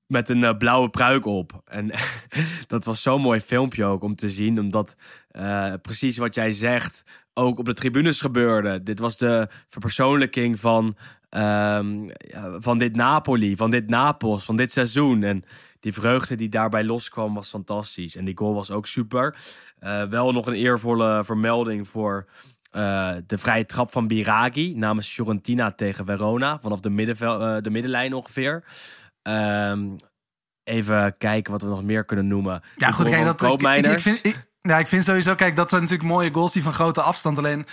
Met 0.07 0.29
een 0.29 0.57
blauwe 0.57 0.89
pruik 0.89 1.25
op. 1.25 1.61
En 1.65 1.91
dat 2.67 2.86
was 2.86 3.01
zo'n 3.01 3.21
mooi 3.21 3.39
filmpje 3.39 3.86
ook 3.86 4.03
om 4.03 4.15
te 4.15 4.29
zien. 4.29 4.59
Omdat 4.59 4.95
eh, 5.34 5.73
precies 5.81 6.17
wat 6.17 6.36
jij 6.36 6.51
zegt 6.51 7.03
ook 7.34 7.59
op 7.59 7.65
de 7.65 7.73
tribunes 7.73 8.21
gebeurde. 8.21 8.84
Dit 8.84 8.99
was 8.99 9.17
de 9.17 9.47
verpersoonlijking 9.67 10.59
van, 10.59 10.95
ehm, 11.29 12.09
van 12.57 12.77
dit 12.77 12.95
Napoli, 12.95 13.55
van 13.55 13.69
dit 13.69 13.89
Napels, 13.89 14.45
van 14.45 14.55
dit 14.55 14.71
seizoen. 14.71 15.23
En 15.23 15.43
die 15.79 15.93
vreugde 15.93 16.36
die 16.36 16.49
daarbij 16.49 16.84
loskwam 16.84 17.34
was 17.34 17.49
fantastisch. 17.49 18.15
En 18.15 18.25
die 18.25 18.38
goal 18.38 18.53
was 18.53 18.71
ook 18.71 18.88
super. 18.88 19.36
Eh, 19.79 20.03
wel 20.03 20.31
nog 20.31 20.47
een 20.47 20.53
eervolle 20.53 21.23
vermelding 21.23 21.88
voor 21.88 22.25
eh, 22.71 23.15
de 23.25 23.38
vrije 23.38 23.65
trap 23.65 23.91
van 23.91 24.07
Biragi 24.07 24.75
namens 24.75 25.07
Fiorentina 25.07 25.71
tegen 25.71 26.05
Verona. 26.05 26.59
Vanaf 26.59 26.79
de, 26.79 26.89
middenvel, 26.89 27.61
de 27.61 27.69
middenlijn 27.69 28.13
ongeveer. 28.13 28.63
Ehm, 29.21 29.89
even 30.63 31.17
kijken 31.17 31.51
wat 31.51 31.61
we 31.61 31.67
nog 31.67 31.84
meer 31.84 32.05
kunnen 32.05 32.27
noemen. 32.27 32.61
Ja, 32.75 32.91
goed, 32.91 33.09
kijk, 33.09 33.25
dat, 33.25 33.61
ik, 33.61 33.86
ik, 33.86 33.99
vind, 33.99 34.25
ik, 34.25 34.51
ja, 34.72 34.78
ik 34.80 34.88
vind 34.88 35.03
sowieso, 35.03 35.36
kijk, 35.36 35.55
dat 35.55 35.70
zijn 35.70 35.82
natuurlijk 35.82 36.09
mooie 36.09 36.34
goals 36.34 36.53
die 36.53 36.64
van 36.64 36.74
grote 36.74 37.01
afstand. 37.01 37.38
Alleen, 37.38 37.66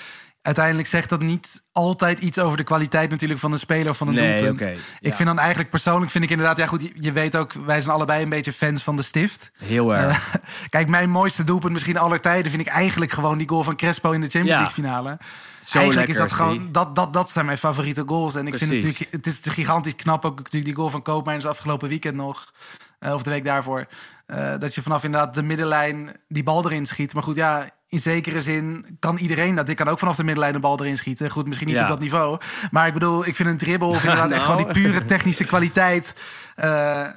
uiteindelijk 0.42 0.88
zegt 0.88 1.08
dat 1.08 1.22
niet 1.22 1.62
altijd 1.72 2.18
iets 2.18 2.38
over 2.38 2.56
de 2.56 2.62
kwaliteit 2.62 3.10
natuurlijk 3.10 3.40
van 3.40 3.52
een 3.52 3.58
speler 3.58 3.90
of 3.90 3.96
van 3.96 4.08
een 4.08 4.14
Nee, 4.14 4.42
doelpunt. 4.42 4.60
oké. 4.60 4.80
Ik 5.00 5.14
vind 5.14 5.28
dan 5.28 5.38
eigenlijk 5.38 5.70
persoonlijk 5.70 6.10
vind 6.10 6.24
ik 6.24 6.30
inderdaad, 6.30 6.56
ja 6.56 6.66
goed, 6.66 6.82
je, 6.82 6.92
je 6.94 7.12
weet 7.12 7.36
ook, 7.36 7.52
wij 7.52 7.80
zijn 7.80 7.94
allebei 7.94 8.22
een 8.22 8.28
beetje 8.28 8.52
fans 8.52 8.82
van 8.82 8.96
de 8.96 9.02
stift. 9.02 9.50
Heel 9.58 9.94
erg. 9.94 10.34
Eh, 10.34 10.40
kijk, 10.68 10.88
mijn 10.88 11.10
mooiste 11.10 11.44
doelpunt 11.44 11.72
misschien 11.72 11.98
aller 11.98 12.20
tijden 12.20 12.50
vind 12.50 12.62
ik 12.62 12.68
eigenlijk 12.72 13.12
gewoon 13.12 13.38
die 13.38 13.48
goal 13.48 13.62
van 13.64 13.76
Crespo 13.76 14.10
in 14.12 14.20
de 14.20 14.28
Champions 14.28 14.56
Ja. 14.56 14.62
League 14.62 14.84
finale. 14.84 15.18
Zo 15.60 15.78
eigenlijk 15.78 15.94
lekker 16.08 16.24
is 16.24 16.30
dat 16.30 16.32
gewoon, 16.32 16.68
dat, 16.72 16.94
dat, 16.94 17.12
dat 17.12 17.30
zijn 17.30 17.46
mijn 17.46 17.58
favoriete 17.58 18.02
goals. 18.06 18.34
En 18.34 18.46
ik 18.46 18.56
vind 18.58 18.70
natuurlijk, 18.70 19.06
het 19.10 19.26
is 19.26 19.40
gigantisch 19.42 19.96
knap 19.96 20.24
ook 20.24 20.36
natuurlijk 20.36 20.64
die 20.64 20.74
goal 20.74 20.90
van 20.90 21.02
Koopmeiners 21.02 21.46
afgelopen 21.46 21.88
weekend 21.88 22.14
nog. 22.16 22.52
Eh, 23.00 23.14
of 23.14 23.22
de 23.22 23.30
week 23.30 23.44
daarvoor. 23.44 23.86
eh, 24.26 24.52
dat 24.58 24.74
je 24.74 24.82
vanaf 24.82 25.04
inderdaad 25.04 25.34
de 25.34 25.42
middenlijn 25.42 26.10
die 26.28 26.42
bal 26.42 26.64
erin 26.64 26.86
schiet. 26.86 27.14
Maar 27.14 27.22
goed, 27.22 27.36
ja, 27.36 27.70
in 27.88 27.98
zekere 27.98 28.40
zin 28.40 28.96
kan 29.00 29.16
iedereen 29.16 29.54
dat. 29.54 29.68
Ik 29.68 29.76
kan 29.76 29.88
ook 29.88 29.98
vanaf 29.98 30.16
de 30.16 30.24
middenlijn 30.24 30.54
een 30.54 30.60
bal 30.60 30.80
erin 30.80 30.96
schieten. 30.98 31.30
Goed, 31.30 31.46
misschien 31.46 31.66
niet 31.68 31.76
Ja. 31.76 31.82
op 31.82 31.88
dat 31.88 32.00
niveau. 32.00 32.38
Maar 32.70 32.86
ik 32.86 32.92
bedoel, 32.92 33.26
ik 33.26 33.36
vind 33.36 33.48
een 33.48 33.58
dribbel 33.58 33.88
of 33.88 34.02
inderdaad 34.04 34.30
echt 34.30 34.46
Nou. 34.46 34.58
gewoon 34.58 34.72
die 34.72 34.82
pure 34.82 35.04
technische 35.04 35.44
kwaliteit. 35.44 36.14
eh, 36.56 36.66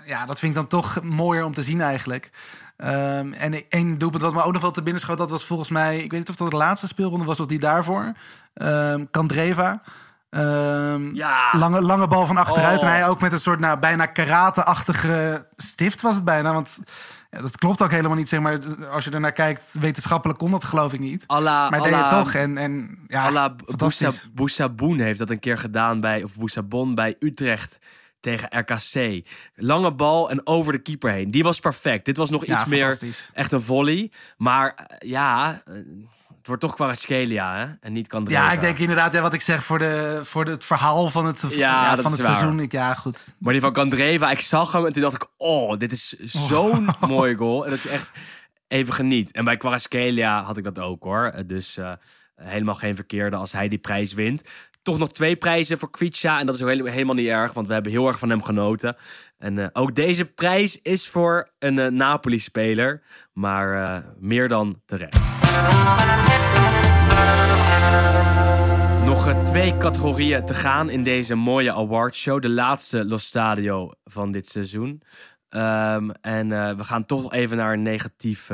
ja, 0.05 0.25
dat 0.25 0.39
vind 0.39 0.51
ik 0.51 0.57
dan 0.57 0.67
toch 0.67 1.01
mooier 1.03 1.43
om 1.45 1.53
te 1.53 1.63
zien 1.63 1.81
eigenlijk. 1.81 2.31
Ehm, 2.77 3.33
en 3.33 3.69
één 3.69 3.97
doelpunt 3.97 4.21
wat 4.23 4.33
me 4.33 4.43
ook 4.43 4.53
nog 4.53 4.61
wel 4.61 4.71
te 4.71 4.83
binnen 4.83 5.01
schoot, 5.01 5.17
dat 5.17 5.29
was 5.29 5.45
volgens 5.45 5.69
mij, 5.69 5.95
ik 5.97 6.11
weet 6.11 6.19
niet 6.19 6.29
of 6.29 6.35
dat 6.35 6.51
de 6.51 6.57
laatste 6.57 6.87
speelronde 6.87 7.25
was 7.25 7.39
of 7.39 7.45
die 7.45 7.59
daarvoor. 7.59 8.13
Ehm 8.53 9.05
Kandreva. 9.11 9.81
Ehm, 10.33 11.15
Ja. 11.15 11.49
lange, 11.57 11.81
lange 11.81 12.07
bal 12.07 12.27
van 12.27 12.37
achteruit. 12.37 12.77
Oh. 12.77 12.83
En 12.83 12.89
hij 12.89 13.07
ook 13.07 13.21
met 13.21 13.33
een 13.33 13.39
soort 13.39 13.59
nou, 13.59 13.79
bijna 13.79 14.05
karate-achtige 14.05 15.47
stift 15.55 16.01
was 16.01 16.15
het 16.15 16.23
bijna. 16.23 16.53
Want 16.53 16.77
ja, 17.31 17.41
dat 17.41 17.57
klopt 17.57 17.81
ook 17.81 17.91
helemaal 17.91 18.17
niet, 18.17 18.29
zeg 18.29 18.39
maar. 18.39 18.57
Als 18.91 19.03
je 19.05 19.11
er 19.11 19.19
naar 19.19 19.31
kijkt, 19.31 19.63
wetenschappelijk 19.71 20.39
kon 20.39 20.51
dat 20.51 20.63
geloof 20.63 20.93
ik 20.93 20.99
niet. 20.99 21.23
maar 21.69 21.81
deed 21.83 21.95
het 21.95 22.09
toch. 22.09 22.33
En, 22.33 22.57
en 22.57 22.99
ja, 23.07 23.23
à 23.25 23.31
la 23.31 23.55
fantastisch. 23.65 23.99
Boussa- 24.07 24.29
Boussabon 24.33 24.99
heeft 24.99 25.19
dat 25.19 25.29
een 25.29 25.39
keer 25.39 25.57
gedaan 25.57 25.99
bij, 25.99 26.23
of 26.23 26.37
Boussabon 26.37 26.95
bij 26.95 27.15
Utrecht 27.19 27.79
tegen 28.19 28.47
RKC. 28.59 29.25
Lange 29.55 29.93
bal 29.93 30.29
en 30.29 30.47
over 30.47 30.71
de 30.71 30.79
keeper 30.81 31.11
heen. 31.11 31.31
Die 31.31 31.43
was 31.43 31.59
perfect. 31.59 32.05
Dit 32.05 32.17
was 32.17 32.29
nog 32.29 32.45
Ja, 32.45 32.53
iets 32.53 32.65
meer 32.65 32.99
echt 33.33 33.51
een 33.51 33.61
volley. 33.61 34.11
Maar 34.37 34.73
eh, 34.87 35.09
ja, 35.09 35.61
eh, 35.65 35.73
het 36.43 36.51
wordt 36.51 36.61
toch 36.61 36.73
Kvaratskhelia, 36.73 37.55
hè? 37.57 37.73
En 37.81 37.93
niet 37.93 38.07
Kandreva. 38.07 38.45
Ja, 38.45 38.51
ik 38.51 38.61
denk 38.61 38.77
inderdaad, 38.77 39.13
ja, 39.13 39.21
wat 39.21 39.33
ik 39.33 39.41
zeg 39.41 39.63
voor, 39.63 39.77
de, 39.77 40.19
voor 40.23 40.45
de, 40.45 40.51
het 40.51 40.63
verhaal 40.63 41.09
van 41.09 41.25
het, 41.25 41.43
Ja, 41.49 41.95
van 41.97 42.11
het 42.11 42.21
waar. 42.21 42.33
seizoen. 42.33 42.59
Ik, 42.59 42.71
ja, 42.71 42.93
goed. 42.93 43.27
Maar 43.37 43.51
die 43.53 43.61
van 43.61 43.73
Kandreva, 43.73 44.31
ik 44.31 44.39
zag 44.39 44.71
hem 44.71 44.85
en 44.85 44.93
toen 44.93 45.01
dacht 45.01 45.15
ik... 45.15 45.27
Oh, 45.37 45.77
dit 45.77 45.91
is 45.91 46.09
zo'n 46.19 46.89
mooie 47.07 47.35
goal. 47.35 47.63
En 47.63 47.69
dat 47.69 47.81
je 47.81 47.89
echt 47.89 48.09
even 48.67 48.93
geniet. 48.93 49.31
En 49.31 49.43
bij 49.43 49.57
Kvaratskhelia 49.57 50.41
had 50.43 50.57
ik 50.57 50.63
dat 50.63 50.79
ook, 50.79 51.03
hoor. 51.03 51.25
Eh, 51.25 51.43
Dus 51.47 51.77
eh, 51.77 51.91
helemaal 52.35 52.75
geen 52.75 52.95
verkeerde 52.95 53.35
als 53.35 53.51
hij 53.51 53.67
die 53.67 53.77
prijs 53.79 54.13
wint. 54.13 54.49
Toch 54.81 54.97
nog 54.97 55.11
twee 55.11 55.35
prijzen 55.35 55.79
voor 55.79 55.89
Kvicha. 55.89 56.39
En 56.39 56.45
dat 56.45 56.55
is 56.55 56.61
ook 56.61 56.69
hele- 56.69 56.89
helemaal 56.89 57.15
niet 57.15 57.27
erg, 57.27 57.53
want 57.53 57.67
we 57.67 57.73
hebben 57.73 57.91
heel 57.91 58.07
erg 58.07 58.19
van 58.19 58.29
hem 58.29 58.43
genoten. 58.43 58.95
En 59.43 59.57
eh, 59.57 59.67
ook 59.73 59.95
deze 59.95 60.25
prijs 60.25 60.81
is 60.81 61.07
voor 61.07 61.49
een 61.59 61.79
eh, 61.79 61.91
Napoli-speler. 61.91 63.01
Maar 63.33 63.83
eh, 63.83 64.03
meer 64.19 64.47
dan 64.47 64.81
terecht. 64.85 65.19
Nog 69.05 69.43
twee 69.43 69.77
categorieën 69.77 70.45
te 70.45 70.53
gaan 70.53 70.89
in 70.89 71.03
deze 71.03 71.35
mooie 71.35 71.73
awardshow. 71.73 72.41
De 72.41 72.49
laatste 72.49 73.05
Los 73.05 73.25
Stadio 73.25 73.91
van 74.03 74.31
dit 74.31 74.47
seizoen. 74.47 75.01
Ehm, 75.49 76.09
en 76.09 76.49
we 76.77 76.83
gaan 76.83 77.05
toch 77.05 77.33
even 77.33 77.57
naar 77.57 77.73
een 77.73 77.81
negatief 77.81 78.51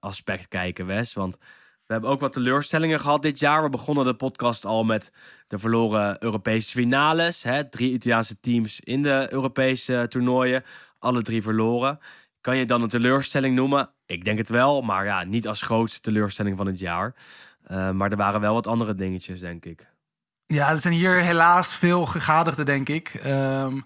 aspect 0.00 0.48
kijken, 0.48 0.86
Wes. 0.86 1.14
Want 1.14 1.38
we 1.92 1.98
hebben 1.98 2.16
ook 2.16 2.20
wat 2.20 2.32
teleurstellingen 2.32 3.00
gehad 3.00 3.22
dit 3.22 3.38
jaar. 3.38 3.62
We 3.62 3.68
begonnen 3.68 4.04
de 4.04 4.14
podcast 4.14 4.64
al 4.64 4.84
met 4.84 5.12
de 5.46 5.58
verloren 5.58 6.22
Europese 6.22 6.70
finales. 6.70 7.42
Hè? 7.42 7.68
Drie 7.68 7.92
Italiaanse 7.92 8.40
teams 8.40 8.80
in 8.80 9.02
de 9.02 9.26
Europese 9.30 10.06
toernooien. 10.08 10.62
Alle 10.98 11.22
drie 11.22 11.42
verloren. 11.42 11.98
Kan 12.40 12.56
je 12.56 12.64
dan 12.64 12.82
een 12.82 12.88
teleurstelling 12.88 13.54
noemen? 13.54 13.90
Ik 14.06 14.24
denk 14.24 14.38
het 14.38 14.48
wel, 14.48 14.82
maar 14.82 15.04
ja, 15.04 15.24
niet 15.24 15.48
als 15.48 15.62
grootste 15.62 16.00
teleurstelling 16.00 16.56
van 16.56 16.66
het 16.66 16.78
jaar. 16.78 17.14
Eh, 17.64 17.90
maar 17.90 18.10
er 18.10 18.16
waren 18.16 18.40
wel 18.40 18.54
wat 18.54 18.66
andere 18.66 18.94
dingetjes, 18.94 19.40
denk 19.40 19.64
ik. 19.64 19.86
Ja, 20.46 20.70
er 20.70 20.80
zijn 20.80 20.94
hier 20.94 21.16
helaas 21.16 21.74
veel 21.74 22.06
gegadigden, 22.06 22.64
denk 22.64 22.88
ik. 22.88 23.08
Ehm, 23.08 23.80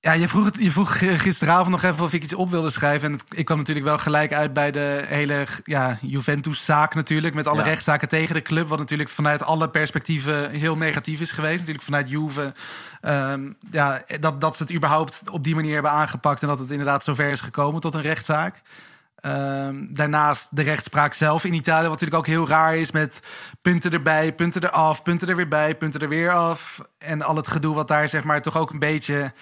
ja, 0.00 0.12
je 0.12 0.28
vroeg, 0.28 0.44
het, 0.44 0.56
je 0.62 0.70
vroeg 0.70 0.98
gisteravond 0.98 1.68
nog 1.70 1.82
even 1.82 2.04
of 2.04 2.12
ik 2.12 2.22
iets 2.22 2.34
op 2.34 2.50
wilde 2.50 2.70
schrijven. 2.70 3.08
En 3.08 3.12
het- 3.14 3.24
ik 3.38 3.44
kwam 3.44 3.58
natuurlijk 3.58 3.86
wel 3.86 3.98
gelijk 3.98 4.32
uit 4.32 4.52
bij 4.52 4.70
de 4.70 5.04
hele 5.06 5.46
ja, 5.64 5.98
Juventus-zaak 6.00 6.94
natuurlijk. 6.94 7.34
Met 7.34 7.46
alle 7.46 7.58
Ja. 7.58 7.64
rechtszaken 7.64 8.08
tegen 8.08 8.34
de 8.34 8.42
club. 8.42 8.68
Wat 8.68 8.78
natuurlijk 8.78 9.08
vanuit 9.08 9.42
alle 9.42 9.68
perspectieven 9.70 10.50
heel 10.50 10.76
negatief 10.76 11.20
is 11.20 11.32
geweest. 11.32 11.58
Natuurlijk 11.58 11.84
vanuit 11.84 12.08
Juve. 12.08 12.54
ehm, 13.00 13.50
ja, 13.70 14.02
dat, 14.20 14.40
dat 14.40 14.56
ze 14.56 14.62
het 14.62 14.72
überhaupt 14.72 15.22
op 15.30 15.44
die 15.44 15.54
manier 15.54 15.72
hebben 15.74 15.90
aangepakt. 15.90 16.42
En 16.42 16.48
dat 16.48 16.58
het 16.58 16.70
inderdaad 16.70 17.04
zover 17.04 17.30
is 17.30 17.40
gekomen 17.40 17.80
tot 17.80 17.94
een 17.94 18.02
rechtszaak. 18.02 18.62
Ehm, 19.16 19.74
daarnaast 19.88 20.56
de 20.56 20.62
rechtspraak 20.62 21.14
zelf 21.14 21.44
in 21.44 21.54
Italië, 21.54 21.82
wat 21.82 21.90
natuurlijk 21.90 22.18
ook 22.18 22.26
heel 22.26 22.48
raar 22.48 22.76
is 22.76 22.92
met 22.92 23.20
punten 23.62 23.92
erbij, 23.92 24.32
punten 24.34 24.64
eraf, 24.64 25.02
punten 25.02 25.28
er 25.28 25.36
weer 25.36 25.48
bij, 25.48 25.74
punten 25.76 26.00
er 26.00 26.08
weer 26.08 26.30
af. 26.32 26.80
En 26.98 27.22
al 27.22 27.36
het 27.36 27.48
gedoe 27.48 27.74
wat 27.74 27.88
daar 27.88 28.08
zeg 28.08 28.24
maar 28.24 28.40
toch 28.42 28.56
ook 28.56 28.70
een 28.70 28.78
beetje... 28.78 29.32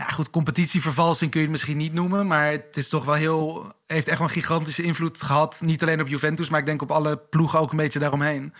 Ja 0.00 0.06
goed, 0.06 0.30
competitievervalsing 0.30 1.30
kun 1.30 1.40
je 1.40 1.46
het 1.46 1.54
misschien 1.54 1.76
niet 1.76 1.92
noemen, 1.92 2.26
maar 2.26 2.50
het 2.50 2.76
is 2.76 2.88
toch 2.88 3.04
wel 3.04 3.14
heel... 3.14 3.72
heeft 3.86 4.08
echt 4.08 4.18
wel 4.18 4.26
een 4.26 4.32
gigantische 4.32 4.82
invloed 4.82 5.22
gehad. 5.22 5.60
Niet 5.64 5.82
alleen 5.82 6.00
op 6.00 6.08
Juventus, 6.08 6.48
maar 6.48 6.60
ik 6.60 6.66
denk 6.66 6.82
op 6.82 6.90
alle 6.90 7.16
ploegen 7.16 7.58
ook 7.58 7.70
een 7.70 7.76
beetje 7.76 7.98
daaromheen. 7.98 8.54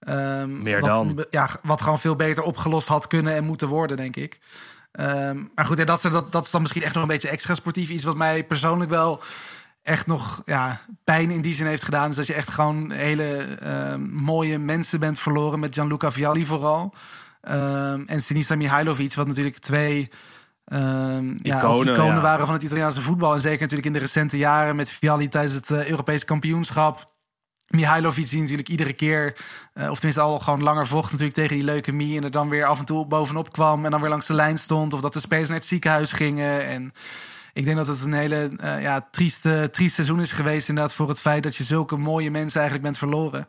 Ehm, 0.00 0.62
Meer 0.62 0.80
wat, 0.80 0.90
dan. 0.90 1.24
Ja, 1.30 1.48
wat 1.62 1.80
gewoon 1.80 2.00
veel 2.00 2.16
beter 2.16 2.42
opgelost 2.42 2.88
had 2.88 3.06
kunnen 3.06 3.34
en 3.34 3.44
moeten 3.44 3.68
worden, 3.68 3.96
denk 3.96 4.16
ik. 4.16 4.40
Ehm, 4.92 5.42
maar 5.54 5.66
goed, 5.66 5.78
ja, 5.78 5.84
dat, 5.84 6.04
is, 6.04 6.10
dat, 6.10 6.32
dat 6.32 6.44
is 6.44 6.50
dan 6.50 6.60
misschien 6.60 6.82
echt 6.82 6.94
nog 6.94 7.02
een 7.02 7.08
beetje 7.08 7.28
extra 7.28 7.54
sportief. 7.54 7.88
Iets 7.88 8.04
wat 8.04 8.16
mij 8.16 8.44
persoonlijk 8.44 8.90
wel 8.90 9.22
echt 9.82 10.06
nog 10.06 10.42
ja, 10.44 10.80
pijn 11.04 11.30
in 11.30 11.42
die 11.42 11.54
zin 11.54 11.66
heeft 11.66 11.84
gedaan. 11.84 12.10
Is 12.10 12.16
dat 12.16 12.26
je 12.26 12.34
echt 12.34 12.48
gewoon 12.48 12.90
hele 12.90 13.36
ehm, 13.60 14.02
mooie 14.12 14.58
mensen 14.58 15.00
bent 15.00 15.18
verloren. 15.18 15.60
Met 15.60 15.74
Gianluca 15.74 16.12
Vialli 16.12 16.46
vooral. 16.46 16.94
En 18.06 18.22
Sinisa 18.22 18.56
Mihailovic, 18.56 19.14
wat 19.14 19.26
natuurlijk 19.26 19.58
twee 19.58 20.10
ehm, 20.70 21.36
ja, 21.36 21.58
Iconen, 21.58 21.94
ja. 21.94 22.20
waren 22.20 22.46
van 22.46 22.54
het 22.54 22.64
Italiaanse 22.64 23.02
voetbal. 23.02 23.34
En 23.34 23.40
zeker 23.40 23.60
natuurlijk 23.60 23.86
in 23.86 23.92
de 23.92 23.98
recente 23.98 24.36
jaren 24.36 24.76
met 24.76 24.90
Vialli 24.90 25.28
tijdens 25.28 25.54
het 25.54 25.70
eh, 25.70 25.88
Europees 25.88 26.24
kampioenschap. 26.24 27.10
Mihailovic 27.66 28.28
die 28.28 28.40
natuurlijk 28.40 28.68
iedere 28.68 28.92
keer, 28.92 29.36
eh, 29.72 29.90
of 29.90 29.94
tenminste 29.94 30.20
al 30.20 30.38
gewoon 30.38 30.62
langer 30.62 30.86
vocht 30.86 31.10
natuurlijk 31.10 31.38
tegen 31.38 31.56
die 31.56 31.64
leukemie. 31.64 32.16
En 32.16 32.24
er 32.24 32.30
dan 32.30 32.48
weer 32.48 32.64
af 32.64 32.78
en 32.78 32.84
toe 32.84 33.06
bovenop 33.06 33.52
kwam 33.52 33.84
en 33.84 33.90
dan 33.90 34.00
weer 34.00 34.10
langs 34.10 34.26
de 34.26 34.34
lijn 34.34 34.58
stond. 34.58 34.92
Of 34.92 35.00
dat 35.00 35.12
de 35.12 35.20
spelers 35.20 35.48
naar 35.48 35.58
het 35.58 35.66
ziekenhuis 35.66 36.12
gingen. 36.12 36.66
En 36.66 36.92
ik 37.52 37.64
denk 37.64 37.76
dat 37.76 37.86
het 37.86 38.02
een 38.02 38.12
hele 38.12 38.50
eh, 38.56 38.82
ja, 38.82 39.08
trieste, 39.10 39.68
triest 39.72 39.94
seizoen 39.94 40.20
is 40.20 40.32
geweest 40.32 40.68
inderdaad 40.68 40.94
voor 40.94 41.08
het 41.08 41.20
feit 41.20 41.42
dat 41.42 41.56
je 41.56 41.64
zulke 41.64 41.96
mooie 41.96 42.30
mensen 42.30 42.60
eigenlijk 42.60 42.90
bent 42.90 42.98
verloren. 42.98 43.46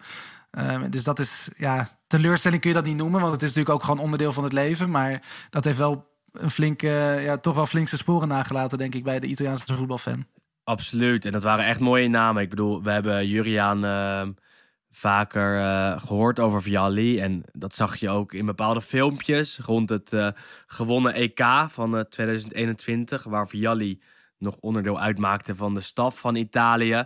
Ehm, 0.52 0.90
dus 0.90 1.04
dat 1.04 1.20
is, 1.20 1.50
ja, 1.58 1.90
teleurstelling 2.08 2.62
kun 2.62 2.70
je 2.70 2.76
dat 2.76 2.86
niet 2.86 2.98
noemen, 2.98 3.20
want 3.22 3.34
het 3.34 3.42
is 3.42 3.48
natuurlijk 3.48 3.76
ook 3.76 3.84
gewoon 3.84 4.04
onderdeel 4.04 4.34
van 4.34 4.44
het 4.44 4.54
leven. 4.54 4.90
Maar 4.90 5.22
dat 5.50 5.64
heeft 5.64 5.78
wel 5.78 6.11
een 6.32 6.52
flinke, 6.52 6.88
ja, 7.22 7.38
toch 7.38 7.56
wel 7.56 7.66
flinkse 7.66 7.98
sporen 7.98 8.28
nagelaten, 8.28 8.78
denk 8.78 8.96
ik, 8.96 9.04
bij 9.04 9.20
de 9.20 9.28
Italiaanse 9.28 9.76
voetbalfan. 9.76 10.26
Absoluut. 10.64 11.26
En 11.26 11.32
dat 11.32 11.44
waren 11.44 11.66
echt 11.66 11.80
mooie 11.80 12.08
namen. 12.08 12.42
Ik 12.42 12.50
bedoel, 12.50 12.84
we 12.84 12.92
hebben 12.92 13.28
Juriaan 13.28 13.86
eh, 13.86 14.28
vaker 14.90 15.60
eh, 15.60 16.00
gehoord 16.00 16.40
over 16.40 16.62
Vialli. 16.62 17.20
En 17.20 17.44
dat 17.52 17.76
zag 17.76 17.96
je 17.96 18.10
ook 18.10 18.34
in 18.34 18.46
bepaalde 18.46 18.82
filmpjes 18.82 19.60
rond 19.60 19.90
het 19.90 20.14
eh, 20.14 20.28
gewonnen 20.66 21.14
EK 21.14 21.46
van 21.68 21.98
eh, 21.98 22.04
2021. 22.04 23.24
Waar 23.24 23.48
Vialli 23.48 24.02
nog 24.38 24.58
onderdeel 24.60 25.00
uitmaakte 25.00 25.56
van 25.56 25.74
de 25.74 25.82
staf 25.82 26.20
van 26.20 26.36
Italië. 26.36 27.06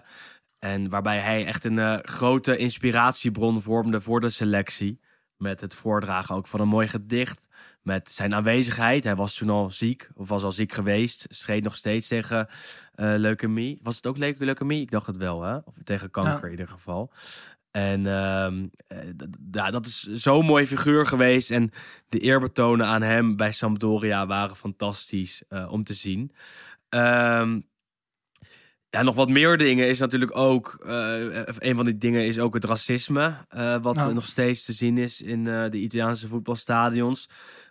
En 0.59 0.89
waarbij 0.89 1.19
hij 1.19 1.45
echt 1.45 1.63
een 1.63 1.79
eh, 1.79 1.97
grote 2.01 2.57
inspiratiebron 2.57 3.61
vormde 3.61 4.01
voor 4.01 4.19
de 4.19 4.29
selectie. 4.29 4.99
Met 5.37 5.61
het 5.61 5.75
voordragen 5.75 6.35
ook 6.35 6.47
van 6.47 6.59
een 6.59 6.67
mooi 6.67 6.87
gedicht. 6.87 7.47
Met 7.85 8.09
zijn 8.11 8.33
aanwezigheid. 8.33 9.03
Hij 9.03 9.15
was 9.15 9.35
toen 9.35 9.49
al 9.49 9.71
ziek, 9.71 10.09
of 10.15 10.29
was 10.29 10.43
al 10.43 10.51
ziek 10.51 10.71
geweest. 10.73 11.25
Streed 11.29 11.63
nog 11.63 11.75
steeds 11.75 12.07
tegen 12.07 12.47
eh, 12.93 13.13
leukemie. 13.17 13.79
Was 13.83 13.95
het 13.95 14.07
ook 14.07 14.17
leuke 14.17 14.45
leukemie? 14.45 14.81
Ik 14.81 14.91
dacht 14.91 15.07
het 15.07 15.17
wel, 15.17 15.41
hè? 15.43 15.55
Of 15.55 15.73
tegen 15.83 16.11
kanker 16.11 16.33
Ja. 16.39 16.43
in 16.45 16.51
ieder 16.51 16.67
geval. 16.67 17.11
En 17.71 18.05
ehm, 18.07 18.65
eh, 18.87 18.97
ja, 19.51 19.71
dat 19.71 19.85
is 19.85 20.01
zo'n 20.01 20.45
mooi 20.45 20.65
figuur 20.65 21.05
geweest. 21.05 21.51
En 21.51 21.71
de 22.07 22.19
eerbetonen 22.19 22.85
aan 22.87 23.01
hem 23.01 23.35
bij 23.35 23.51
Sampdoria 23.51 24.25
waren 24.27 24.55
fantastisch 24.55 25.43
eh, 25.49 25.71
om 25.71 25.83
te 25.83 25.93
zien. 25.93 26.31
Ehm, 26.89 27.59
ja, 28.89 29.01
nog 29.01 29.15
wat 29.15 29.29
meer 29.29 29.57
dingen 29.57 29.87
is 29.87 29.99
natuurlijk 29.99 30.37
ook. 30.37 30.77
een 31.57 31.75
van 31.75 31.85
die 31.85 31.97
dingen 31.97 32.25
is 32.25 32.39
ook 32.39 32.53
het 32.53 32.63
racisme. 32.65 33.45
wat 33.81 33.95
Nou. 33.95 34.13
nog 34.13 34.25
steeds 34.25 34.65
te 34.65 34.73
zien 34.73 34.97
is 34.97 35.21
in 35.21 35.43
de 35.43 35.69
Italiaanse 35.77 36.27
voetbalstadions. 36.27 37.27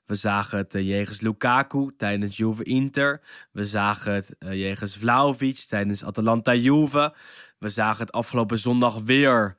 We 0.06 0.14
zagen 0.14 0.58
het 0.58 0.74
eh, 0.74 0.88
jegens 0.88 1.20
Lukaku 1.20 1.90
tijdens 1.96 2.36
Juve 2.36 2.62
Inter. 2.62 3.20
We 3.52 3.66
zagen 3.66 4.14
het 4.14 4.36
eh, 4.38 4.52
jegens 4.52 4.96
Vlaovic 4.96 5.56
tijdens 5.56 6.04
Atalanta 6.04 6.54
Juve. 6.54 7.14
We 7.58 7.68
zagen 7.68 8.00
het 8.00 8.12
afgelopen 8.12 8.58
zondag 8.58 9.02
weer 9.02 9.56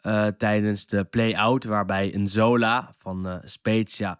eh, 0.00 0.26
tijdens 0.26 0.86
de 0.86 1.04
play-out, 1.04 1.64
waarbij 1.64 2.14
een 2.14 2.26
Zola 2.26 2.92
van 2.96 3.26
uh, 3.26 3.36
Spezia 3.42 4.18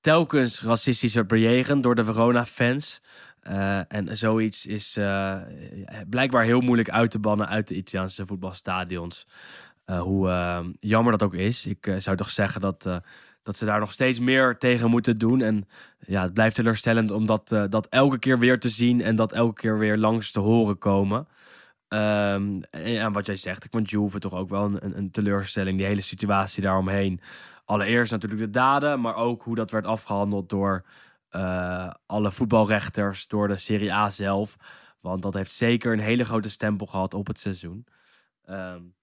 telkens 0.00 0.62
racistisch 0.62 1.14
werd 1.14 1.26
bejegend 1.26 1.82
door 1.82 1.94
de 1.94 2.04
Verona-fans. 2.04 3.02
Uh, 3.50 3.92
en 3.92 4.16
zoiets 4.16 4.66
is 4.66 4.98
blijkbaar 6.10 6.44
heel 6.44 6.60
moeilijk 6.60 6.90
uit 6.90 7.10
te 7.10 7.18
bannen 7.18 7.48
uit 7.48 7.68
de 7.68 7.74
Italiaanse 7.74 8.26
voetbalstadions. 8.26 9.26
hoe 9.84 10.76
jammer 10.80 11.12
dat 11.12 11.22
ook 11.22 11.34
is. 11.34 11.66
Ik 11.66 11.94
zou 11.98 12.16
toch 12.16 12.30
zeggen 12.30 12.60
dat, 12.60 13.00
dat 13.46 13.56
ze 13.56 13.64
daar 13.64 13.80
nog 13.80 13.92
steeds 13.92 14.18
meer 14.18 14.58
tegen 14.58 14.90
moeten 14.90 15.16
doen. 15.16 15.40
En 15.40 15.68
ja, 15.98 16.22
het 16.22 16.32
blijft 16.32 16.54
teleurstellend 16.54 17.10
om 17.10 17.26
dat, 17.26 17.48
dat 17.48 17.86
elke 17.86 18.18
keer 18.18 18.38
weer 18.38 18.60
te 18.60 18.68
zien 18.68 19.00
en 19.00 19.16
dat 19.16 19.32
elke 19.32 19.60
keer 19.60 19.78
weer 19.78 19.96
langs 19.96 20.30
te 20.30 20.40
horen 20.40 20.78
komen. 20.78 21.26
Um, 21.88 22.62
en, 22.70 23.12
wat 23.12 23.26
jij 23.26 23.36
zegt, 23.36 23.64
ik 23.64 23.70
vond 23.70 23.90
Juve 23.90 24.18
toch 24.18 24.34
ook 24.34 24.48
wel 24.48 24.64
een, 24.64 24.98
een, 24.98 25.10
teleurstelling. 25.10 25.78
Die 25.78 25.86
hele 25.86 26.00
situatie 26.00 26.62
daaromheen. 26.62 27.20
Allereerst 27.64 28.10
natuurlijk 28.10 28.40
de 28.40 28.50
daden, 28.50 29.00
maar 29.00 29.14
ook 29.14 29.42
hoe 29.42 29.54
dat 29.54 29.70
werd 29.70 29.86
afgehandeld 29.86 30.48
door 30.48 30.84
uh, 31.30 31.90
alle 32.06 32.32
voetbalrechters, 32.32 33.26
door 33.26 33.48
de 33.48 33.56
Serie 33.56 33.92
A 33.92 34.10
zelf. 34.10 34.56
Want 35.00 35.22
dat 35.22 35.34
heeft 35.34 35.52
zeker 35.52 35.92
een 35.92 35.98
hele 35.98 36.24
grote 36.24 36.50
stempel 36.50 36.86
gehad 36.86 37.14
op 37.14 37.26
het 37.26 37.38
seizoen. 37.38 37.86
Um, 38.50 38.95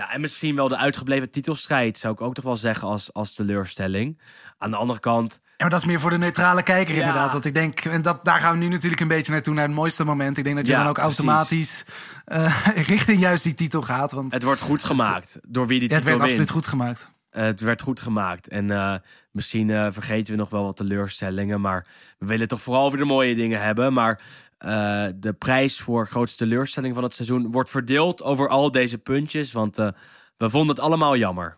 ja, 0.00 0.12
en 0.12 0.20
misschien 0.20 0.56
wel 0.56 0.68
de 0.68 0.76
uitgebleven 0.76 1.30
titelstrijd, 1.30 1.98
zou 1.98 2.12
ik 2.12 2.20
ook 2.20 2.34
toch 2.34 2.44
wel 2.44 2.56
zeggen, 2.56 2.88
als, 2.88 3.12
als 3.12 3.34
teleurstelling. 3.34 4.20
Aan 4.58 4.70
de 4.70 4.76
andere 4.76 5.00
kant. 5.00 5.40
Ja, 5.42 5.50
maar 5.56 5.70
dat 5.70 5.80
is 5.80 5.86
meer 5.86 6.00
voor 6.00 6.10
de 6.10 6.18
neutrale 6.18 6.62
kijker, 6.62 6.94
inderdaad. 6.96 7.32
Dat 7.32 7.44
ik 7.44 7.54
denk, 7.54 7.80
en 7.80 8.02
dat, 8.02 8.24
daar 8.24 8.40
gaan 8.40 8.52
we 8.52 8.58
nu 8.58 8.68
natuurlijk 8.68 9.00
een 9.00 9.08
beetje 9.08 9.32
naartoe, 9.32 9.54
naar 9.54 9.66
het 9.66 9.74
mooiste 9.74 10.04
moment. 10.04 10.38
Ik 10.38 10.44
denk 10.44 10.56
dat 10.56 10.66
je 10.66 10.72
dan 10.72 10.86
ook 10.86 10.98
automatisch 10.98 11.84
uh, 12.26 12.66
richting 12.92 13.20
juist 13.20 13.42
die 13.42 13.54
titel 13.54 13.82
gaat. 13.82 14.12
Want 14.12 14.32
het 14.32 14.42
wordt 14.42 14.60
goed 14.60 14.82
gemaakt 14.82 15.38
door 15.48 15.66
wie 15.66 15.78
die 15.78 15.88
titel. 15.88 16.04
Het 16.04 16.12
werd 16.12 16.20
absoluut 16.20 16.50
goed 16.50 16.66
gemaakt. 16.66 17.08
Uh, 17.32 17.42
het 17.42 17.60
werd 17.60 17.82
goed 17.82 18.00
gemaakt. 18.00 18.48
En 18.48 18.70
uh, 18.70 18.94
misschien 19.32 19.92
vergeten 19.92 20.32
we 20.32 20.38
nog 20.38 20.50
wel 20.50 20.64
wat 20.64 20.76
teleurstellingen. 20.76 21.60
Maar 21.60 21.86
we 22.18 22.26
willen 22.26 22.48
toch 22.48 22.60
vooral 22.60 22.90
weer 22.90 23.00
de 23.00 23.04
mooie 23.04 23.34
dingen 23.34 23.62
hebben. 23.62 23.92
Maar 23.92 24.20
uh, 24.64 25.06
de 25.14 25.32
prijs 25.32 25.80
voor 25.80 26.06
grootste 26.06 26.44
teleurstelling 26.44 26.94
van 26.94 27.02
het 27.02 27.14
seizoen 27.14 27.50
wordt 27.50 27.70
verdeeld 27.70 28.22
over 28.22 28.48
al 28.48 28.70
deze 28.70 28.98
puntjes. 28.98 29.52
Want 29.52 29.78
uh, 29.78 29.88
we 30.36 30.50
vonden 30.50 30.76
het 30.76 30.84
allemaal 30.84 31.16
jammer. 31.16 31.56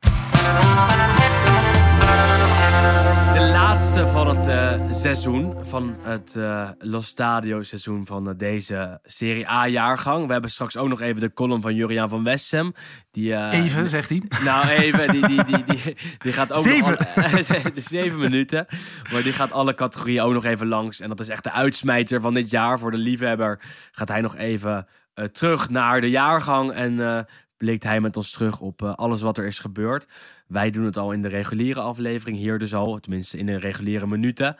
De 3.42 3.48
laatste 3.48 4.06
van 4.06 4.36
het 4.36 4.46
uh, 4.46 4.90
seizoen, 4.90 5.54
van 5.64 5.96
het 6.02 6.34
uh, 6.38 6.68
Los 6.78 7.06
Stadio 7.06 7.62
seizoen 7.62 8.06
van 8.06 8.28
uh, 8.28 8.34
deze 8.36 9.00
Serie 9.04 9.48
A-jaargang. 9.48 10.26
We 10.26 10.32
hebben 10.32 10.50
straks 10.50 10.76
ook 10.76 10.88
nog 10.88 11.00
even 11.00 11.20
de 11.20 11.32
column 11.32 11.60
van 11.60 11.74
Juriaan 11.74 12.08
van 12.08 12.24
Wessem. 12.24 12.72
Die, 13.10 13.50
even, 13.50 13.88
zegt 13.88 14.08
hij. 14.08 14.22
Nou, 14.44 14.68
even. 14.68 15.10
Die, 15.10 15.26
die, 15.26 15.44
die, 15.44 15.64
die, 15.64 15.96
die 16.18 16.32
gaat 16.32 16.52
ook 16.52 16.64
zeven. 16.64 16.96
Nog 17.14 17.84
zeven 17.84 18.18
minuten. 18.18 18.66
Maar 19.12 19.22
die 19.22 19.32
gaat 19.32 19.52
alle 19.52 19.74
categorieën 19.74 20.22
ook 20.22 20.32
nog 20.32 20.44
even 20.44 20.66
langs. 20.66 21.00
En 21.00 21.08
dat 21.08 21.20
is 21.20 21.28
echt 21.28 21.44
de 21.44 21.52
uitsmijter 21.52 22.20
van 22.20 22.34
dit 22.34 22.50
jaar. 22.50 22.78
Voor 22.78 22.90
de 22.90 22.96
liefhebber 22.96 23.60
gaat 23.90 24.08
hij 24.08 24.20
nog 24.20 24.36
even 24.36 24.86
terug 25.32 25.70
naar 25.70 26.00
de 26.00 26.10
jaargang. 26.10 26.72
En 26.72 27.26
blikt 27.62 27.82
hij 27.82 28.00
met 28.00 28.16
ons 28.16 28.30
terug 28.30 28.60
op 28.60 28.82
uh, 28.82 28.94
alles 28.94 29.22
wat 29.22 29.38
er 29.38 29.44
is 29.44 29.58
gebeurd. 29.58 30.06
Wij 30.46 30.70
doen 30.70 30.84
het 30.84 30.96
al 30.96 31.12
in 31.12 31.22
de 31.22 31.28
reguliere 31.28 31.80
aflevering, 31.80 32.36
hier 32.36 32.58
dus 32.58 32.74
al, 32.74 32.98
tenminste 32.98 33.38
in 33.38 33.46
de 33.46 33.58
reguliere 33.58 34.06
minuten. 34.06 34.56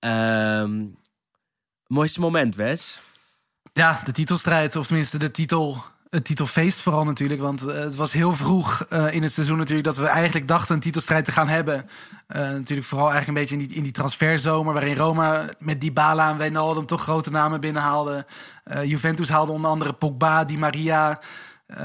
Uh, 0.00 0.70
mooiste 1.86 2.20
moment, 2.20 2.54
Wes? 2.54 3.00
Ja, 3.72 4.00
de 4.04 4.12
titelstrijd, 4.12 4.76
of 4.76 4.86
tenminste 4.86 5.18
de 5.18 5.30
titel, 5.30 5.82
het 6.08 6.24
titelfeest 6.24 6.80
vooral 6.80 7.04
natuurlijk. 7.04 7.40
Want 7.40 7.66
uh, 7.66 7.72
het 7.72 7.94
was 7.96 8.12
heel 8.12 8.32
vroeg 8.32 8.86
uh, 8.92 9.14
in 9.14 9.22
het 9.22 9.32
seizoen 9.32 9.58
natuurlijk 9.58 9.86
dat 9.86 9.96
we 9.96 10.06
eigenlijk 10.06 10.48
dachten 10.48 10.74
een 10.74 10.80
titelstrijd 10.80 11.24
te 11.24 11.32
gaan 11.32 11.48
hebben. 11.48 11.86
natuurlijk 12.28 12.88
vooral 12.88 13.10
eigenlijk 13.10 13.38
een 13.38 13.44
beetje 13.44 13.56
in 13.62 13.68
die, 13.68 13.76
in 13.76 13.82
die 13.82 13.92
transferzomer 13.92 14.72
waarin 14.72 14.96
Roma 14.96 15.44
met 15.58 15.80
Dybala 15.80 16.30
en 16.30 16.38
Wijnaldum 16.38 16.86
toch 16.86 17.02
grote 17.02 17.30
namen 17.30 17.60
binnenhaalde. 17.60 18.26
Juventus 18.84 19.28
haalde 19.28 19.52
onder 19.52 19.70
andere 19.70 19.92
Pogba, 19.92 20.44
Di 20.44 20.58
Maria... 20.58 21.20
Uh, 21.70 21.76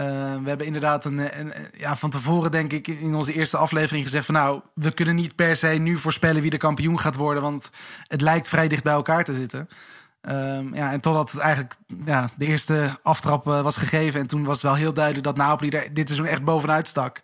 we 0.44 0.50
hebben 0.50 0.66
inderdaad 0.66 1.06
een, 1.06 1.40
een, 1.40 1.54
ja, 1.74 1.96
van 1.96 2.10
tevoren, 2.10 2.52
denk 2.52 2.72
ik, 2.72 2.88
in 2.88 3.16
onze 3.16 3.34
eerste 3.34 3.58
aflevering 3.58 4.04
gezegd: 4.04 4.26
van 4.26 4.36
nou, 4.36 4.62
we 4.74 4.92
kunnen 4.92 5.16
niet 5.16 5.36
per 5.36 5.56
se 5.56 5.68
nu 5.68 5.98
voorspellen 5.98 6.42
wie 6.42 6.50
de 6.50 6.58
kampioen 6.58 7.00
gaat 7.00 7.16
worden, 7.16 7.44
want 7.44 7.70
het 8.08 8.22
lijkt 8.22 8.50
vrij 8.50 8.68
dicht 8.68 8.84
bij 8.84 8.94
elkaar 8.94 9.24
te 9.24 9.34
zitten. 9.34 9.70
Um, 10.30 10.76
ja, 10.76 10.92
en 10.92 11.00
totdat 11.00 11.38
eigenlijk 11.38 11.76
ja, 12.06 12.30
de 12.38 12.46
eerste 12.46 13.00
aftrap 13.04 13.46
was 13.46 13.78
gegeven. 13.78 14.20
En 14.20 14.28
toen 14.28 14.44
was 14.44 14.54
het 14.54 14.62
wel 14.62 14.76
heel 14.76 14.94
duidelijk 14.94 15.26
dat 15.26 15.38
Napoli 15.38 15.70
er 15.70 15.94
dit 15.94 16.08
seizoen 16.08 16.30
echt 16.30 16.44
bovenuit 16.44 16.88
stak. 16.88 17.22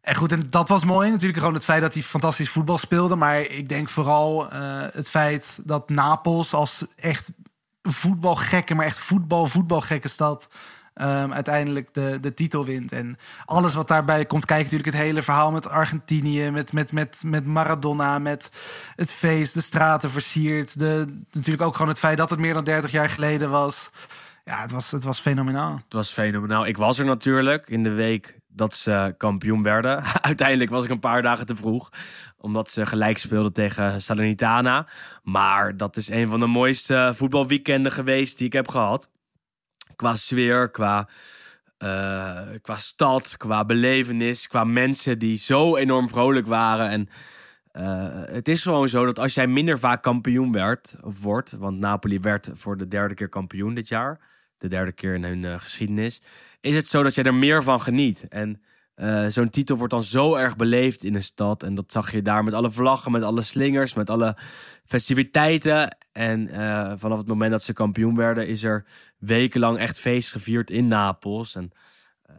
En 0.00 0.14
goed, 0.14 0.32
en 0.32 0.50
dat 0.50 0.68
was 0.68 0.84
mooi. 0.84 1.10
Natuurlijk 1.10 1.38
gewoon 1.38 1.54
het 1.54 1.64
feit 1.64 1.82
dat 1.82 1.94
hij 1.94 2.02
fantastisch 2.02 2.50
voetbal 2.50 2.78
speelde. 2.78 3.16
Maar 3.16 3.40
ik 3.40 3.68
denk 3.68 3.88
vooral 3.88 4.50
het 4.92 5.10
feit 5.10 5.58
dat 5.64 5.88
Napels 5.88 6.52
als 6.54 6.86
echt 6.96 7.32
voetbalgekke, 7.82 8.74
maar 8.74 8.86
echt 8.86 8.98
voetbal, 8.98 9.46
voetbalgekke 9.46 10.08
stad 10.08 10.48
um, 10.94 11.32
uiteindelijk 11.32 11.94
de, 11.94 12.18
de 12.20 12.34
titel 12.34 12.64
wint. 12.64 12.92
En 12.92 13.16
alles 13.44 13.74
wat 13.74 13.88
daarbij 13.88 14.24
komt 14.24 14.44
kijken, 14.44 14.64
natuurlijk 14.64 14.96
het 14.96 15.04
hele 15.04 15.22
verhaal 15.22 15.52
met 15.52 15.68
Argentinië, 15.68 16.50
met, 16.50 16.72
met, 16.72 16.92
met, 16.92 17.22
met 17.26 17.46
Maradona, 17.46 18.18
met 18.18 18.50
het 18.96 19.12
feest, 19.12 19.54
de 19.54 19.60
straten 19.60 20.10
versierd. 20.10 20.78
De, 20.78 21.06
natuurlijk 21.30 21.66
ook 21.66 21.74
gewoon 21.74 21.88
het 21.88 21.98
feit 21.98 22.18
dat 22.18 22.30
het 22.30 22.38
meer 22.38 22.54
dan 22.54 22.64
30 22.64 22.90
jaar 22.90 23.10
geleden 23.10 23.50
was. 23.50 23.90
Ja, 24.44 24.60
het 24.60 24.70
was, 24.70 24.90
het 24.90 25.04
was 25.04 25.20
fenomenaal. 25.20 25.74
Het 25.74 25.92
was 25.92 26.12
fenomenaal. 26.12 26.66
Ik 26.66 26.76
was 26.76 26.98
er 26.98 27.04
natuurlijk 27.04 27.68
in 27.68 27.82
de 27.82 27.92
week 27.92 28.38
dat 28.48 28.74
ze 28.74 29.14
kampioen 29.18 29.62
werden. 29.62 30.02
Uiteindelijk 30.20 30.70
was 30.70 30.84
ik 30.84 30.90
een 30.90 30.98
paar 30.98 31.22
dagen 31.22 31.46
te 31.46 31.56
vroeg, 31.56 31.90
omdat 32.36 32.70
ze 32.70 32.86
gelijk 32.86 33.18
speelden 33.18 33.52
tegen 33.52 34.00
Salernitana. 34.02 34.86
Maar 35.22 35.76
dat 35.76 35.96
is 35.96 36.08
een 36.08 36.28
van 36.28 36.40
de 36.40 36.46
mooiste 36.46 37.12
voetbalweekenden 37.14 37.92
geweest 37.92 38.38
die 38.38 38.46
ik 38.46 38.52
heb 38.52 38.68
gehad 38.68 39.10
qua 39.96 40.16
sfeer, 40.16 40.70
qua, 40.70 41.08
uh, 41.78 42.40
qua 42.62 42.76
stad, 42.76 43.36
qua 43.36 43.64
belevenis, 43.64 44.46
qua 44.46 44.64
mensen 44.64 45.18
die 45.18 45.36
zo 45.36 45.76
enorm 45.76 46.08
vrolijk 46.08 46.46
waren. 46.46 46.88
En 46.88 47.08
uh, 47.72 48.34
het 48.34 48.48
is 48.48 48.62
gewoon 48.62 48.88
zo 48.88 49.04
dat 49.04 49.18
als 49.18 49.34
jij 49.34 49.46
minder 49.46 49.78
vaak 49.78 50.02
kampioen 50.02 50.52
werd, 50.52 50.96
of 51.02 51.22
wordt, 51.22 51.52
want 51.52 51.78
Napoli 51.78 52.20
werd 52.20 52.50
voor 52.52 52.76
de 52.76 52.88
derde 52.88 53.14
keer 53.14 53.28
kampioen 53.28 53.74
dit 53.74 53.88
jaar, 53.88 54.20
de 54.58 54.68
derde 54.68 54.92
keer 54.92 55.14
in 55.14 55.24
hun 55.24 55.42
uh, 55.42 55.54
geschiedenis, 55.58 56.22
is 56.60 56.74
het 56.74 56.88
zo 56.88 57.02
dat 57.02 57.14
jij 57.14 57.24
er 57.24 57.34
meer 57.34 57.62
van 57.62 57.80
geniet. 57.80 58.26
En 58.28 58.62
uh, 58.96 59.26
Zo'n 59.28 59.50
titel 59.50 59.76
wordt 59.76 59.92
dan 59.92 60.02
zo 60.02 60.34
erg 60.34 60.56
beleefd 60.56 61.04
in 61.04 61.14
een 61.14 61.22
stad. 61.22 61.62
En 61.62 61.74
dat 61.74 61.92
zag 61.92 62.12
je 62.12 62.22
daar 62.22 62.44
met 62.44 62.54
alle 62.54 62.70
vlaggen, 62.70 63.12
met 63.12 63.22
alle 63.22 63.42
slingers, 63.42 63.94
met 63.94 64.10
alle 64.10 64.36
festiviteiten. 64.84 65.96
En 66.12 66.48
uh, 66.48 66.92
vanaf 66.96 67.18
het 67.18 67.26
moment 67.26 67.50
dat 67.50 67.62
ze 67.62 67.72
kampioen 67.72 68.14
werden, 68.14 68.46
is 68.46 68.64
er 68.64 68.84
wekenlang 69.18 69.78
echt 69.78 70.00
feest 70.00 70.32
gevierd 70.32 70.70
in 70.70 70.88
Napels. 70.88 71.54
En 71.54 71.72
uh, 72.30 72.36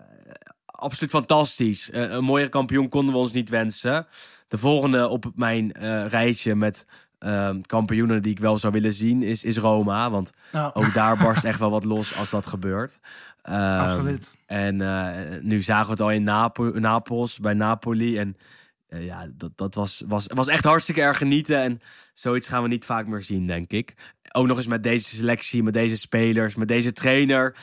absoluut 0.65 1.11
fantastisch. 1.11 1.89
een 1.91 2.23
mooiere 2.23 2.49
kampioen 2.49 2.89
konden 2.89 3.13
we 3.13 3.19
ons 3.19 3.33
niet 3.33 3.49
wensen. 3.49 4.07
De 4.47 4.57
volgende 4.57 5.07
op 5.07 5.31
mijn 5.35 5.71
rijtje 6.07 6.55
met 6.55 6.87
uh, 7.25 7.49
kampioenen 7.65 8.21
die 8.21 8.31
ik 8.31 8.39
wel 8.39 8.57
zou 8.57 8.73
willen 8.73 8.93
zien 8.93 9.23
is, 9.23 9.43
is 9.43 9.57
Roma. 9.57 10.09
Want 10.09 10.31
nou. 10.51 10.71
ook 10.73 10.93
daar 10.93 11.17
barst 11.17 11.43
echt 11.51 11.59
wel 11.59 11.71
wat 11.71 11.83
los 11.83 12.15
als 12.15 12.29
dat 12.29 12.45
gebeurt. 12.45 12.99
Um, 13.49 13.53
Absoluut. 13.55 14.29
En 14.45 14.79
uh, 14.79 15.09
nu 15.41 15.61
zagen 15.61 15.85
we 15.85 15.91
het 15.91 16.01
al 16.01 16.11
in 16.11 16.23
Napo 16.23 16.71
Napels, 16.79 17.39
bij 17.39 17.53
Napoli. 17.53 18.17
En 18.17 18.37
uh, 18.89 19.05
ja, 19.05 19.27
dat, 19.31 19.51
dat 19.55 19.75
was, 19.75 20.03
was, 20.07 20.25
was 20.33 20.47
echt 20.47 20.63
hartstikke 20.63 21.01
erg 21.01 21.17
genieten. 21.17 21.61
En 21.61 21.81
zoiets 22.13 22.47
gaan 22.47 22.63
we 22.63 22.67
niet 22.67 22.85
vaak 22.85 23.07
meer 23.07 23.23
zien, 23.23 23.47
denk 23.47 23.71
ik. 23.71 23.93
Ook 24.31 24.47
nog 24.47 24.57
eens 24.57 24.67
met 24.67 24.83
deze 24.83 25.15
selectie, 25.15 25.63
met 25.63 25.73
deze 25.73 25.97
spelers, 25.97 26.55
met 26.55 26.67
deze 26.67 26.91
trainer. 26.91 27.55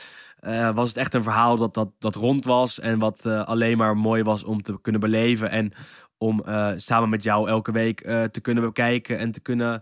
Uh, 0.47 0.75
was 0.75 0.87
het 0.87 0.97
echt 0.97 1.13
een 1.13 1.23
verhaal 1.23 1.57
dat, 1.57 1.73
dat, 1.73 1.89
dat 1.99 2.15
rond 2.15 2.45
was. 2.45 2.79
En 2.79 2.99
wat 2.99 3.25
alleen 3.25 3.77
maar 3.77 3.97
mooi 3.97 4.23
was 4.23 4.43
om 4.43 4.61
te 4.61 4.81
kunnen 4.81 5.01
beleven. 5.01 5.49
En 5.49 5.71
om 6.17 6.43
uh, 6.47 6.71
samen 6.75 7.09
met 7.09 7.23
jou 7.23 7.49
elke 7.49 7.71
week 7.71 7.99
te 8.31 8.39
kunnen 8.41 8.63
bekijken 8.63 9.19
en 9.19 9.31
te 9.31 9.39
kunnen 9.39 9.81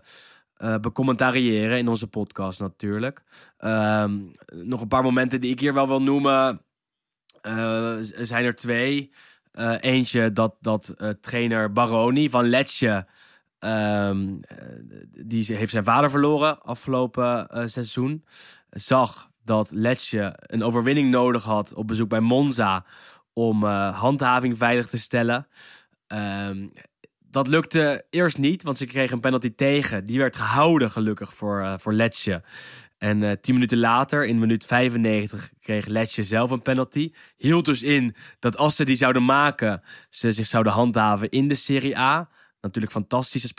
becommentariëren 0.80 1.78
in 1.78 1.88
onze 1.88 2.06
podcast 2.06 2.60
natuurlijk. 2.60 3.22
Um, 3.58 4.32
nog 4.52 4.80
een 4.80 4.88
paar 4.88 5.02
momenten 5.02 5.40
die 5.40 5.50
ik 5.50 5.60
hier 5.60 5.74
wel 5.74 5.88
wil 5.88 6.02
noemen. 6.02 6.60
zijn 8.22 8.44
er 8.44 8.54
twee. 8.54 9.12
eentje 9.80 10.32
dat, 10.32 10.54
dat 10.60 10.94
trainer 11.20 11.72
Baroni 11.72 12.30
van 12.30 12.48
Letje... 12.48 13.06
Um, 13.64 14.40
die 15.08 15.56
heeft 15.56 15.70
zijn 15.70 15.84
vader 15.84 16.10
verloren 16.10 16.62
afgelopen 16.62 17.48
seizoen. 17.70 18.24
Zag 18.70 19.30
dat 19.44 19.70
Letje 19.74 20.32
een 20.36 20.62
overwinning 20.62 21.10
nodig 21.10 21.44
had 21.44 21.74
op 21.74 21.86
bezoek 21.86 22.08
bij 22.08 22.20
Monza... 22.20 22.84
om 23.32 23.64
handhaving 23.64 24.56
veilig 24.56 24.86
te 24.86 24.98
stellen... 24.98 25.46
Um, 26.48 26.72
dat 27.32 27.46
lukte 27.46 28.04
eerst 28.10 28.38
niet, 28.38 28.62
want 28.62 28.78
ze 28.78 28.86
kregen 28.86 29.14
een 29.14 29.20
penalty 29.20 29.54
tegen. 29.54 30.04
Die 30.04 30.18
werd 30.18 30.36
gehouden, 30.36 30.90
gelukkig, 30.90 31.34
voor, 31.34 31.60
uh, 31.60 31.74
voor. 31.78 32.42
En 32.98 33.22
eh, 33.22 33.32
tien 33.40 33.54
minuten 33.54 33.78
later, 33.78 34.26
in 34.26 34.38
minuut 34.38 34.66
95, 34.66 35.52
kreeg 35.60 35.86
Letje 35.86 36.24
zelf 36.24 36.50
een 36.50 36.62
penalty. 36.62 37.12
Hield 37.36 37.64
dus 37.64 37.82
in 37.82 38.14
dat 38.38 38.56
als 38.56 38.76
ze 38.76 38.84
die 38.84 38.96
zouden 38.96 39.24
maken, 39.24 39.82
ze 40.08 40.32
zich 40.32 40.46
zouden 40.46 40.72
handhaven 40.72 41.28
in 41.28 41.48
de 41.48 41.54
Serie 41.54 41.98
A. 41.98 42.28
Natuurlijk 42.60 42.92
fantastisch 42.92 43.42
als 43.42 43.52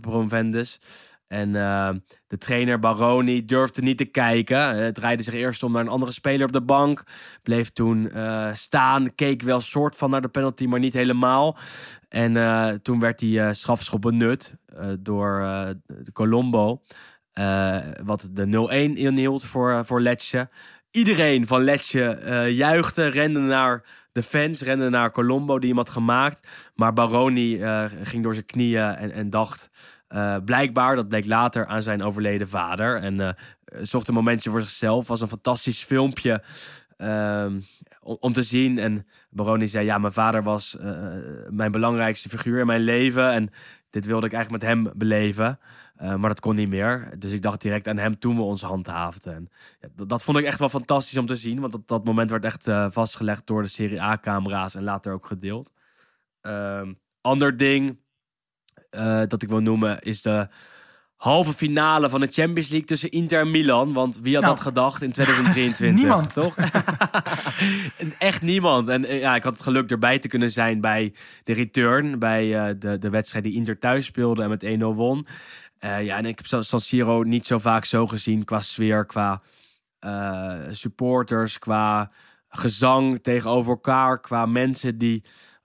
promovendus. 0.00 0.80
En 1.28 1.48
uh, 1.48 1.90
de 2.26 2.38
trainer 2.38 2.78
Baroni 2.78 3.44
durfde 3.44 3.82
niet 3.82 3.98
te 3.98 4.04
kijken. 4.04 4.76
Het 4.84 4.94
draaide 4.94 5.22
zich 5.22 5.34
eerst 5.34 5.62
om 5.62 5.72
naar 5.72 5.80
een 5.80 5.88
andere 5.88 6.12
speler 6.12 6.46
op 6.46 6.52
de 6.52 6.62
bank. 6.62 7.02
Bleef 7.42 7.70
toen 7.70 8.10
uh, 8.14 8.52
staan. 8.52 9.14
Keek 9.14 9.42
wel 9.42 9.60
soort 9.60 9.96
van 9.96 10.10
naar 10.10 10.20
de 10.20 10.28
penalty, 10.28 10.66
maar 10.66 10.78
niet 10.78 10.94
helemaal. 10.94 11.56
En 12.08 12.34
uh, 12.36 12.68
toen 12.70 13.00
werd 13.00 13.18
die 13.18 13.52
strafschop 13.52 14.00
benut 14.00 14.56
door 14.98 15.46
Colombo. 16.12 16.82
wat 18.04 18.28
de 18.32 18.90
0-1 18.92 18.98
inhield 18.98 19.44
voor, 19.44 19.84
voor 19.84 20.00
Letje. 20.00 20.48
Iedereen 20.90 21.46
van 21.46 21.62
Letje 21.62 22.48
juichte, 22.52 23.06
rende 23.06 23.40
naar 23.40 23.84
de 24.12 24.22
fans, 24.22 24.62
rende 24.62 24.88
naar 24.88 25.10
Colombo 25.10 25.58
die 25.58 25.68
hem 25.68 25.78
had 25.78 25.90
gemaakt. 25.90 26.48
Maar 26.74 26.92
Baroni 26.92 27.60
ging 28.02 28.22
door 28.22 28.34
zijn 28.34 28.46
knieën 28.46 28.94
en, 28.94 29.12
en 29.12 29.30
dacht... 29.30 29.70
Uh, 30.14 30.36
blijkbaar, 30.44 30.94
dat 30.94 31.08
bleek 31.08 31.26
later 31.26 31.66
aan 31.66 31.82
zijn 31.82 32.02
overleden 32.02 32.48
vader. 32.48 33.00
En 33.00 33.20
uh, 33.20 33.30
zocht 33.82 34.08
een 34.08 34.14
momentje 34.14 34.50
voor 34.50 34.60
zichzelf. 34.60 35.08
Was 35.08 35.20
een 35.20 35.28
fantastisch 35.28 35.84
filmpje 35.84 36.42
uh, 36.98 37.46
om, 38.00 38.32
te 38.32 38.42
zien. 38.42 38.78
En 38.78 39.06
Baroni 39.30 39.68
zei: 39.68 39.84
Ja, 39.84 39.98
mijn 39.98 40.12
vader 40.12 40.42
was 40.42 40.76
uh, 40.80 40.84
mijn 41.50 41.72
belangrijkste 41.72 42.28
figuur 42.28 42.60
in 42.60 42.66
mijn 42.66 42.80
leven. 42.80 43.30
En 43.30 43.50
dit 43.90 44.06
wilde 44.06 44.26
ik 44.26 44.32
eigenlijk 44.32 44.62
met 44.64 44.72
hem 44.72 44.92
beleven. 44.96 45.58
maar 45.96 46.28
dat 46.28 46.40
kon 46.40 46.54
niet 46.54 46.68
meer. 46.68 47.14
Dus 47.18 47.32
ik 47.32 47.42
dacht 47.42 47.60
direct 47.60 47.88
aan 47.88 47.98
hem 47.98 48.18
toen 48.18 48.36
we 48.36 48.42
ons 48.42 48.62
handhaafden. 48.62 49.34
En 49.34 49.48
dat, 49.94 50.08
dat, 50.08 50.22
vond 50.22 50.38
ik 50.38 50.44
echt 50.44 50.58
wel 50.58 50.68
fantastisch 50.68 51.18
om 51.18 51.26
te 51.26 51.36
zien. 51.36 51.60
Want 51.60 51.72
dat, 51.72 51.88
dat 51.88 52.04
moment 52.04 52.30
werd 52.30 52.44
echt 52.44 52.68
vastgelegd 52.88 53.46
door 53.46 53.62
de 53.62 53.68
Serie 53.68 54.02
A-camera's 54.02 54.74
en 54.74 54.82
later 54.82 55.12
ook 55.12 55.26
gedeeld. 55.26 55.72
Ehm, 56.40 56.92
ander 57.20 57.56
ding 57.56 58.02
uh, 58.94 59.22
dat 59.26 59.42
ik 59.42 59.48
wil 59.48 59.60
noemen 59.60 60.00
is 60.00 60.22
de 60.22 60.48
halve 61.24 61.52
finale 61.52 62.08
van 62.08 62.20
de 62.20 62.26
Champions 62.30 62.68
League 62.68 62.86
tussen 62.86 63.10
Inter 63.10 63.40
en 63.40 63.50
Milan. 63.50 63.92
Want 63.92 64.20
wie 64.20 64.34
had 64.34 64.42
nou, 64.42 64.54
dat 64.54 64.64
gedacht 64.64 65.02
in 65.02 65.12
2023? 65.12 66.00
niemand. 66.02 66.32
Toch? 66.32 66.56
Echt 68.18 68.42
niemand. 68.42 68.88
En 68.88 69.04
eh, 69.04 69.20
ja, 69.20 69.34
ik 69.34 69.42
had 69.42 69.52
het 69.52 69.62
geluk 69.62 69.90
erbij 69.90 70.18
te 70.18 70.28
kunnen 70.28 70.50
zijn 70.50 70.80
bij 70.80 71.14
de 71.44 71.52
return. 71.52 72.18
Bij 72.18 72.46
uh, 72.46 72.74
de, 72.78 72.98
de 72.98 73.10
wedstrijd 73.10 73.44
die 73.44 73.54
Inter 73.54 73.78
thuis 73.78 74.06
speelde 74.06 74.42
en 74.42 74.48
met 74.48 74.64
1-0 74.64 74.68
won. 74.78 75.26
Uh, 75.80 76.04
ja, 76.04 76.16
en 76.16 76.26
ik 76.26 76.38
heb 76.38 76.62
San 76.64 76.80
Siro 76.80 77.22
niet 77.22 77.46
zo 77.46 77.58
vaak 77.58 77.84
zo 77.84 78.06
gezien 78.06 78.44
qua 78.44 78.60
sfeer, 78.60 79.06
qua 79.06 79.42
supporters, 80.70 81.58
qua 81.58 82.10
gezang 82.48 83.22
tegenover 83.22 83.70
elkaar, 83.70 84.20
qua 84.20 84.46
mensen 84.46 84.98
die 84.98 85.24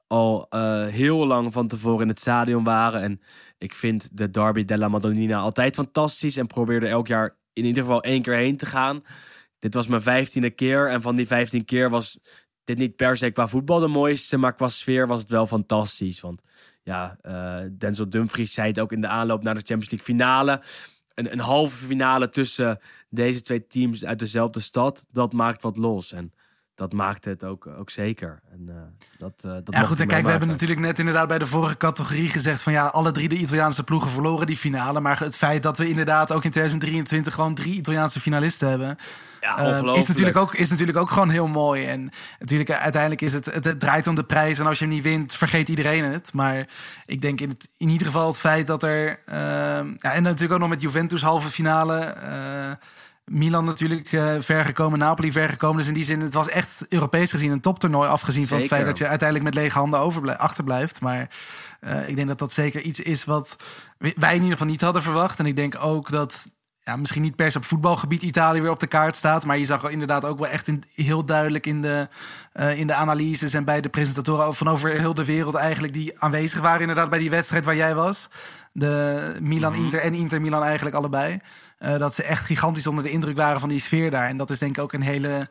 al 0.10 0.48
uh, 0.50 0.86
heel 0.86 1.28
lang 1.28 1.54
van 1.54 1.68
tevoren 1.68 2.02
in 2.02 2.08
het 2.08 2.20
stadion 2.20 2.64
waren. 2.64 3.02
En 3.02 3.22
ik 3.58 3.76
vind 3.76 4.18
de 4.18 4.30
Derby 4.30 4.66
della 4.66 4.88
Madonnina 4.88 5.38
altijd 5.38 5.76
fantastisch. 5.76 6.38
En 6.38 6.48
probeerde 6.48 6.88
elk 6.88 7.08
jaar 7.08 7.38
in 7.54 7.66
ieder 7.66 7.84
geval 7.84 8.04
één 8.04 8.22
keer 8.22 8.36
heen 8.36 8.58
te 8.58 8.66
gaan. 8.66 9.02
Dit 9.60 9.74
was 9.74 9.88
mijn 9.88 10.02
vijftiende 10.02 10.50
keer. 10.50 10.90
En 10.90 11.02
van 11.02 11.16
die 11.16 11.28
vijftien 11.28 11.66
keer 11.66 11.90
was 11.90 12.20
dit 12.64 12.78
niet 12.78 12.96
per 12.96 13.18
se 13.18 13.32
qua 13.32 13.48
voetbal 13.48 13.80
de 13.80 13.88
mooiste. 13.88 14.38
Maar 14.38 14.56
qua 14.56 14.70
sfeer 14.70 15.08
was 15.08 15.22
het 15.22 15.30
wel 15.30 15.46
fantastisch. 15.46 16.20
Want 16.20 16.42
ja, 16.84 17.18
uh, 17.22 17.70
Denzel 17.78 18.10
Dumfries 18.10 18.54
zei 18.54 18.68
het 18.68 18.80
ook 18.80 18.92
in 18.92 19.02
de 19.02 19.08
aanloop 19.08 19.44
naar 19.44 19.56
de 19.56 19.64
Champions 19.66 19.90
League 19.90 20.16
finale. 20.16 20.62
Een, 21.14 21.32
een 21.32 21.40
halve 21.40 21.86
finale 21.86 22.30
tussen 22.30 22.80
deze 23.10 23.42
twee 23.42 23.68
teams 23.68 24.06
uit 24.06 24.20
dezelfde 24.20 24.60
stad. 24.60 25.06
Dat 25.12 25.34
maakt 25.34 25.62
wat 25.62 25.78
los. 25.78 26.12
En 26.12 26.34
dat 26.80 26.94
maakte 26.94 27.30
het 27.30 27.44
ook, 27.44 27.68
ook 27.68 27.90
zeker. 27.90 28.42
En, 28.52 28.66
uh, 28.70 28.76
dat, 29.18 29.44
uh, 29.46 29.52
dat 29.52 29.64
ja, 29.74 29.84
goed. 29.84 30.00
En 30.00 30.08
kijk, 30.08 30.24
we 30.24 30.30
hebben 30.32 30.50
natuurlijk 30.50 30.80
net 30.80 31.00
inderdaad 31.00 31.28
bij 31.28 31.40
de 31.40 31.46
vorige 31.46 31.78
categorie 31.78 32.30
gezegd 32.30 32.62
van 32.62 32.74
ja, 32.74 32.86
alle 32.86 33.12
drie 33.12 33.30
de 33.30 33.36
Italiaanse 33.36 33.84
ploegen 33.84 34.12
verloren 34.12 34.48
die 34.48 34.58
finale. 34.58 35.00
Maar 35.00 35.20
het 35.20 35.36
feit 35.36 35.64
dat 35.64 35.78
we 35.78 35.90
inderdaad 35.90 36.32
ook 36.32 36.44
in 36.44 36.52
2023 36.52 37.34
gewoon 37.34 37.54
drie 37.54 37.74
Italiaanse 37.74 38.20
finalisten 38.20 38.70
hebben. 38.70 38.98
Ja, 39.42 39.82
uh, 39.82 39.96
is, 39.96 40.08
natuurlijk 40.08 40.38
ook, 40.38 40.54
is 40.56 40.70
natuurlijk 40.70 40.98
ook 40.98 41.12
gewoon 41.12 41.30
heel 41.30 41.48
mooi. 41.48 41.86
En 41.86 42.10
natuurlijk, 42.40 42.72
uiteindelijk 42.72 43.22
is 43.22 43.34
het, 43.34 43.46
het, 43.46 43.80
draait 43.80 44.08
om 44.08 44.16
de 44.16 44.24
prijs. 44.24 44.60
En 44.60 44.66
als 44.66 44.80
je 44.80 44.86
hem 44.86 44.94
niet 44.94 45.04
wint, 45.04 45.36
vergeet 45.36 45.70
iedereen 45.70 46.04
het. 46.04 46.34
Maar 46.34 46.68
ik 47.06 47.22
denk 47.22 47.42
in, 47.42 47.50
het, 47.50 47.70
in 47.78 47.90
ieder 47.90 48.08
geval 48.08 48.28
het 48.28 48.40
feit 48.40 48.68
dat 48.68 48.84
er. 48.84 49.20
ja, 49.26 50.14
en 50.14 50.24
natuurlijk 50.24 50.54
ook 50.54 50.60
nog 50.60 50.70
met 50.70 50.82
Juventus 50.82 51.22
halve 51.22 51.50
finale. 51.50 52.16
Milan 53.30 53.66
natuurlijk 53.66 54.12
uh, 54.12 54.34
ver 54.40 54.66
gekomen, 54.66 55.00
Napoli 55.00 55.32
ver 55.32 55.50
gekomen. 55.50 55.78
Dus 55.78 55.88
in 55.88 55.94
die 55.94 56.04
zin, 56.04 56.22
het 56.22 56.34
was 56.34 56.50
echt 56.50 56.86
Europees 56.90 57.32
gezien 57.32 57.52
een 57.52 57.62
toptoernooi. 57.62 58.10
Afgezien 58.10 58.48
van 58.48 58.58
het 58.58 58.68
feit 58.68 58.86
dat 58.86 58.98
je 58.98 59.08
uiteindelijk 59.08 59.54
met 59.54 59.64
lege 59.64 59.78
handen 59.78 60.38
achterblijft. 60.38 61.02
Maar 61.02 61.30
uh, 61.82 62.10
ik 62.10 62.16
denk 62.16 62.28
dat 62.28 62.40
dat 62.40 62.52
zeker 62.52 62.82
iets 62.82 63.00
is 63.00 63.26
wat 63.26 63.56
wij 63.98 64.30
in 64.30 64.42
ieder 64.42 64.52
geval 64.52 64.68
niet 64.68 64.82
hadden 64.82 65.02
verwacht. 65.02 65.40
En 65.40 65.46
ik 65.46 65.56
denk 65.56 65.76
ook 65.84 66.10
dat 66.10 66.48
ja, 66.90 66.96
misschien 66.96 67.22
niet 67.22 67.36
per 67.36 67.52
se 67.52 67.58
op 67.58 67.66
voetbalgebied 67.66 68.22
Italië 68.22 68.62
weer 68.62 68.72
op 68.72 68.80
de 68.80 68.88
kaart 68.88 69.16
staat. 69.16 69.46
Maar 69.46 69.58
je 69.58 69.66
zag 69.66 69.90
inderdaad 69.90 70.26
ook 70.26 70.40
wel 70.40 70.48
echt 70.48 70.68
in, 70.68 70.84
heel 70.94 71.26
duidelijk 71.26 71.66
in 71.66 71.82
de, 71.82 72.08
uh, 72.54 72.78
in 72.80 72.88
de 72.88 72.94
analyses 72.94 73.54
en 73.54 73.64
bij 73.64 73.82
de 73.82 73.90
presentatoren 73.90 74.56
van 74.56 74.68
over 74.68 74.90
heel 74.90 75.14
de 75.14 75.26
wereld 75.26 75.56
eigenlijk 75.56 75.94
die 75.94 76.20
aanwezig 76.20 76.62
waren 76.62 76.82
inderdaad 76.82 77.10
bij 77.10 77.20
die 77.20 77.30
wedstrijd 77.30 77.66
waar 77.66 77.76
jij 77.76 77.96
was. 77.96 78.30
De 78.72 79.36
Milan-Inter 79.42 80.00
mhm. 80.00 80.08
en 80.08 80.14
Inter-Milan 80.14 80.64
eigenlijk 80.64 80.96
allebei. 80.96 81.40
Uh, 81.80 81.98
dat 81.98 82.14
ze 82.14 82.24
echt 82.24 82.46
gigantisch 82.46 82.88
onder 82.88 83.04
de 83.04 83.12
indruk 83.12 83.38
waren 83.38 83.60
van 83.60 83.70
die 83.70 83.80
sfeer 83.80 84.12
daar. 84.12 84.28
En 84.28 84.38
dat 84.38 84.50
is 84.50 84.60
denk 84.60 84.78
ik 84.78 84.84
ook 84.84 84.94
een, 84.94 85.02
hele, 85.02 85.48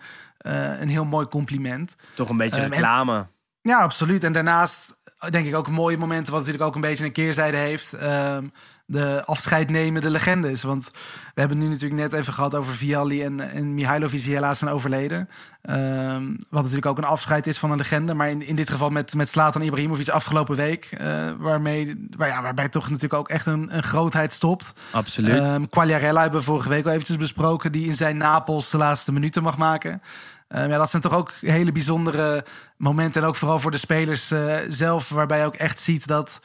uh, 0.47 0.81
een 0.81 0.89
heel 0.89 1.05
mooi 1.05 1.27
compliment. 1.27 1.95
Toch 2.15 2.29
een 2.29 2.37
beetje 2.37 2.61
uh, 2.61 2.67
reclame. 2.67 3.17
En, 3.17 3.29
ja, 3.61 3.79
absoluut. 3.79 4.25
En 4.25 4.33
daarnaast 4.33 4.97
denk 5.31 5.47
ik 5.47 5.55
ook 5.55 5.69
mooie 5.69 5.99
momenten, 5.99 6.33
wat 6.33 6.41
natuurlijk 6.41 6.69
ook 6.69 6.75
een 6.75 6.81
beetje 6.81 7.05
een 7.05 7.13
keerzijde 7.13 7.57
heeft. 7.57 7.93
Ehm, 7.93 8.47
de 8.91 9.23
afscheidnemende 9.25 10.11
legendes. 10.11 10.63
Want 10.63 10.91
we 11.35 11.41
hebben 11.41 11.59
nu 11.59 11.69
natuurlijk 11.69 12.01
net 12.01 12.13
even 12.13 12.33
gehad 12.33 12.55
over 12.55 12.75
Vialli 12.75 13.23
en, 13.23 13.51
en 13.51 13.75
Mihailovic 13.75 14.25
die 14.25 14.35
helaas 14.35 14.59
zijn 14.59 14.71
overleden. 14.71 15.29
Um, 15.71 16.39
wat 16.51 16.63
natuurlijk 16.63 16.87
ook 16.87 16.99
een 16.99 17.05
afscheid 17.05 17.47
is 17.47 17.59
van 17.59 17.71
een 17.71 17.77
legende. 17.77 18.15
Maar 18.15 18.29
in, 18.29 18.43
in 18.43 18.57
dit 18.57 18.71
geval 18.71 18.91
met, 18.91 19.15
met 19.15 19.29
Slatan 19.29 19.63
Ibrahimovic 19.63 20.09
afgelopen 20.09 20.57
week. 20.57 20.91
Uh, 21.01 21.07
waarmee, 21.39 22.09
waar, 22.17 22.29
ja, 22.29 22.43
waarbij 22.43 22.69
toch 22.69 22.85
natuurlijk 22.85 23.15
ook 23.15 23.29
echt 23.29 23.47
een, 23.47 23.77
een 23.77 23.83
grootheid 23.83 24.33
stopt. 24.33 24.73
Absoluut. 24.91 25.49
Um, 25.49 25.69
Quagliarella 25.69 26.21
hebben 26.21 26.41
we 26.41 26.47
vorige 26.47 26.69
week 26.69 26.85
al 26.85 26.91
eventjes 26.91 27.17
besproken. 27.17 27.73
Die 27.73 27.87
in 27.87 27.97
zijn 27.97 28.17
Napels 28.17 28.71
de 28.71 28.77
laatste 28.77 29.13
minuten 29.13 29.43
mag 29.43 29.57
maken. 29.57 30.03
Um, 30.49 30.71
ja, 30.71 30.79
dat 30.79 30.91
zijn 30.91 31.03
toch 31.03 31.15
ook 31.15 31.33
hele 31.41 31.73
bijzondere 31.73 32.45
momenten. 32.77 33.23
En 33.23 33.29
ook 33.29 33.37
vooral 33.37 33.61
voor 33.61 33.71
de 33.71 33.79
spelers 33.79 34.33
uh, 34.33 34.55
zelf. 34.69 35.09
Waarbij 35.09 35.39
je 35.39 35.45
ook 35.45 35.55
echt 35.55 35.81
ziet 35.81 36.07
dat 36.07 36.41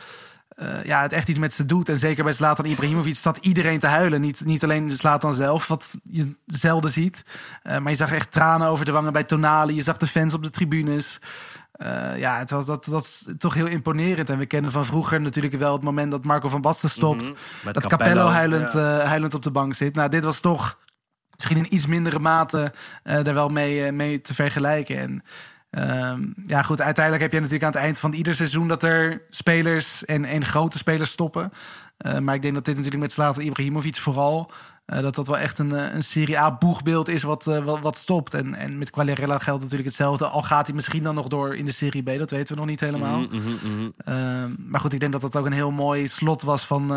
uh, 0.61 0.83
ja, 0.83 1.01
het 1.01 1.13
echt 1.13 1.27
iets 1.27 1.39
met 1.39 1.53
ze 1.53 1.65
doet. 1.65 1.89
En 1.89 1.99
zeker 1.99 2.23
bij 2.23 2.33
Zlatan 2.33 2.65
Ibrahimovic 2.65 3.15
staat 3.15 3.37
iedereen 3.37 3.79
te 3.79 3.87
huilen. 3.87 4.21
Niet, 4.21 4.45
niet 4.45 4.63
alleen 4.63 4.91
Zlatan 4.91 5.33
zelf, 5.33 5.67
wat 5.67 5.85
je 6.03 6.35
zelden 6.45 6.91
ziet. 6.91 7.23
Uh, 7.63 7.77
maar 7.77 7.91
je 7.91 7.97
zag 7.97 8.11
echt 8.11 8.31
tranen 8.31 8.67
over 8.67 8.85
de 8.85 8.91
wangen 8.91 9.13
bij 9.13 9.23
Tonali. 9.23 9.75
Je 9.75 9.81
zag 9.81 9.97
de 9.97 10.07
fans 10.07 10.33
op 10.33 10.43
de 10.43 10.49
tribunes. 10.49 11.19
Uh, 11.81 12.17
ja, 12.17 12.37
het 12.37 12.49
was 12.49 12.65
dat, 12.65 12.85
dat 12.85 13.03
is 13.03 13.27
toch 13.37 13.53
heel 13.53 13.65
imponerend. 13.65 14.29
En 14.29 14.37
we 14.37 14.45
kennen 14.45 14.71
van 14.71 14.85
vroeger 14.85 15.21
natuurlijk 15.21 15.55
wel 15.55 15.73
het 15.73 15.83
moment 15.83 16.11
dat 16.11 16.23
Marco 16.23 16.49
van 16.49 16.61
Basten 16.61 16.89
stopt. 16.89 17.21
Mm 17.21 17.35
-hmm. 17.63 17.73
Dat 17.73 17.87
Capello, 17.87 18.27
huilend, 18.27 18.73
ja. 18.73 18.99
huilend 18.99 19.33
op 19.33 19.43
de 19.43 19.51
bank 19.51 19.73
zit. 19.73 19.95
Nou, 19.95 20.09
dit 20.09 20.23
was 20.23 20.39
toch 20.39 20.79
misschien 21.35 21.57
in 21.57 21.75
iets 21.75 21.87
mindere 21.87 22.19
mate 22.19 22.73
daar 23.03 23.33
wel 23.33 23.49
mee, 23.49 23.91
mee 23.91 24.21
te 24.21 24.33
vergelijken. 24.33 24.97
En 24.97 25.23
Um, 25.79 26.33
ja, 26.47 26.61
goed, 26.61 26.81
uiteindelijk 26.81 27.23
heb 27.23 27.33
je 27.33 27.39
natuurlijk 27.39 27.65
aan 27.65 27.71
het 27.71 27.81
eind 27.81 27.99
van 27.99 28.13
ieder 28.13 28.35
seizoen 28.35 28.67
dat 28.67 28.83
er 28.83 29.21
spelers 29.29 30.05
en, 30.05 30.25
en 30.25 30.45
grote 30.45 30.77
spelers 30.77 31.11
stoppen. 31.11 31.51
Uh, 32.05 32.17
maar 32.17 32.35
ik 32.35 32.41
denk 32.41 32.53
dat 32.53 32.65
dit 32.65 32.75
natuurlijk 32.75 33.03
met 33.03 33.13
Zlatan 33.13 33.43
Ibrahimovic 33.43 33.95
vooral. 33.95 34.51
Uh, 34.85 34.99
dat 34.99 35.15
dat 35.15 35.27
wel 35.27 35.37
echt 35.37 35.59
een, 35.59 35.75
eh, 35.75 35.93
een 35.93 36.03
Serie 36.03 36.39
A 36.39 36.57
boegbeeld 36.57 37.07
is 37.09 37.23
wat, 37.23 37.47
uh, 37.47 37.63
wat, 37.63 37.79
wat, 37.79 37.97
stopt. 37.97 38.33
En, 38.33 38.55
en 38.55 38.77
met 38.77 38.89
Quagliarella 38.89 39.39
geldt 39.39 39.61
natuurlijk 39.61 39.89
hetzelfde. 39.89 40.25
Al 40.25 40.41
gaat 40.41 40.65
hij 40.65 40.75
misschien 40.75 41.03
dan 41.03 41.15
nog 41.15 41.27
door 41.27 41.55
in 41.55 41.65
de 41.65 41.71
Serie 41.71 42.03
B. 42.03 42.17
Dat 42.17 42.31
weten 42.31 42.53
we 42.53 42.59
nog 42.59 42.69
niet 42.69 42.79
helemaal. 42.79 43.19
Mm 43.19 43.29
-hmm, 43.29 43.41
mm 43.41 43.57
-hmm. 43.61 43.93
Uh, 44.07 44.15
maar 44.57 44.79
goed, 44.79 44.93
ik 44.93 44.99
denk 44.99 45.11
dat 45.11 45.21
dat 45.21 45.35
ook 45.35 45.45
een 45.45 45.51
heel 45.51 45.71
mooi 45.71 46.07
slot 46.07 46.41
was 46.41 46.65
van, 46.65 46.87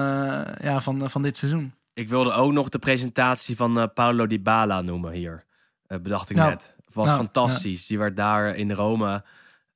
ja, 0.61 0.81
van, 0.81 1.11
van 1.11 1.23
dit 1.23 1.37
seizoen. 1.37 1.75
Ik 1.93 2.09
wilde 2.09 2.33
ook 2.33 2.53
nog 2.53 2.69
de 2.69 2.79
presentatie 2.79 3.57
van 3.57 3.91
Paulo 3.95 4.27
Dybala 4.27 4.81
noemen 4.81 5.13
hier. 5.13 5.45
bedacht 5.87 6.31
ik 6.31 6.37
nou, 6.37 6.51
net 6.51 6.76
was 6.97 7.07
nou, 7.07 7.19
fantastisch. 7.19 7.81
Ja. 7.81 7.87
Die 7.89 7.99
werd 7.99 8.17
daar 8.17 8.57
in 8.57 8.73
Rome 8.73 9.25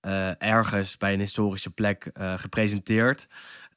uh, 0.03 0.43
ergens 0.43 0.97
bij 0.97 1.13
een 1.13 1.19
historische 1.19 1.71
plek 1.71 2.11
uh, 2.21 2.33
gepresenteerd. 2.37 3.29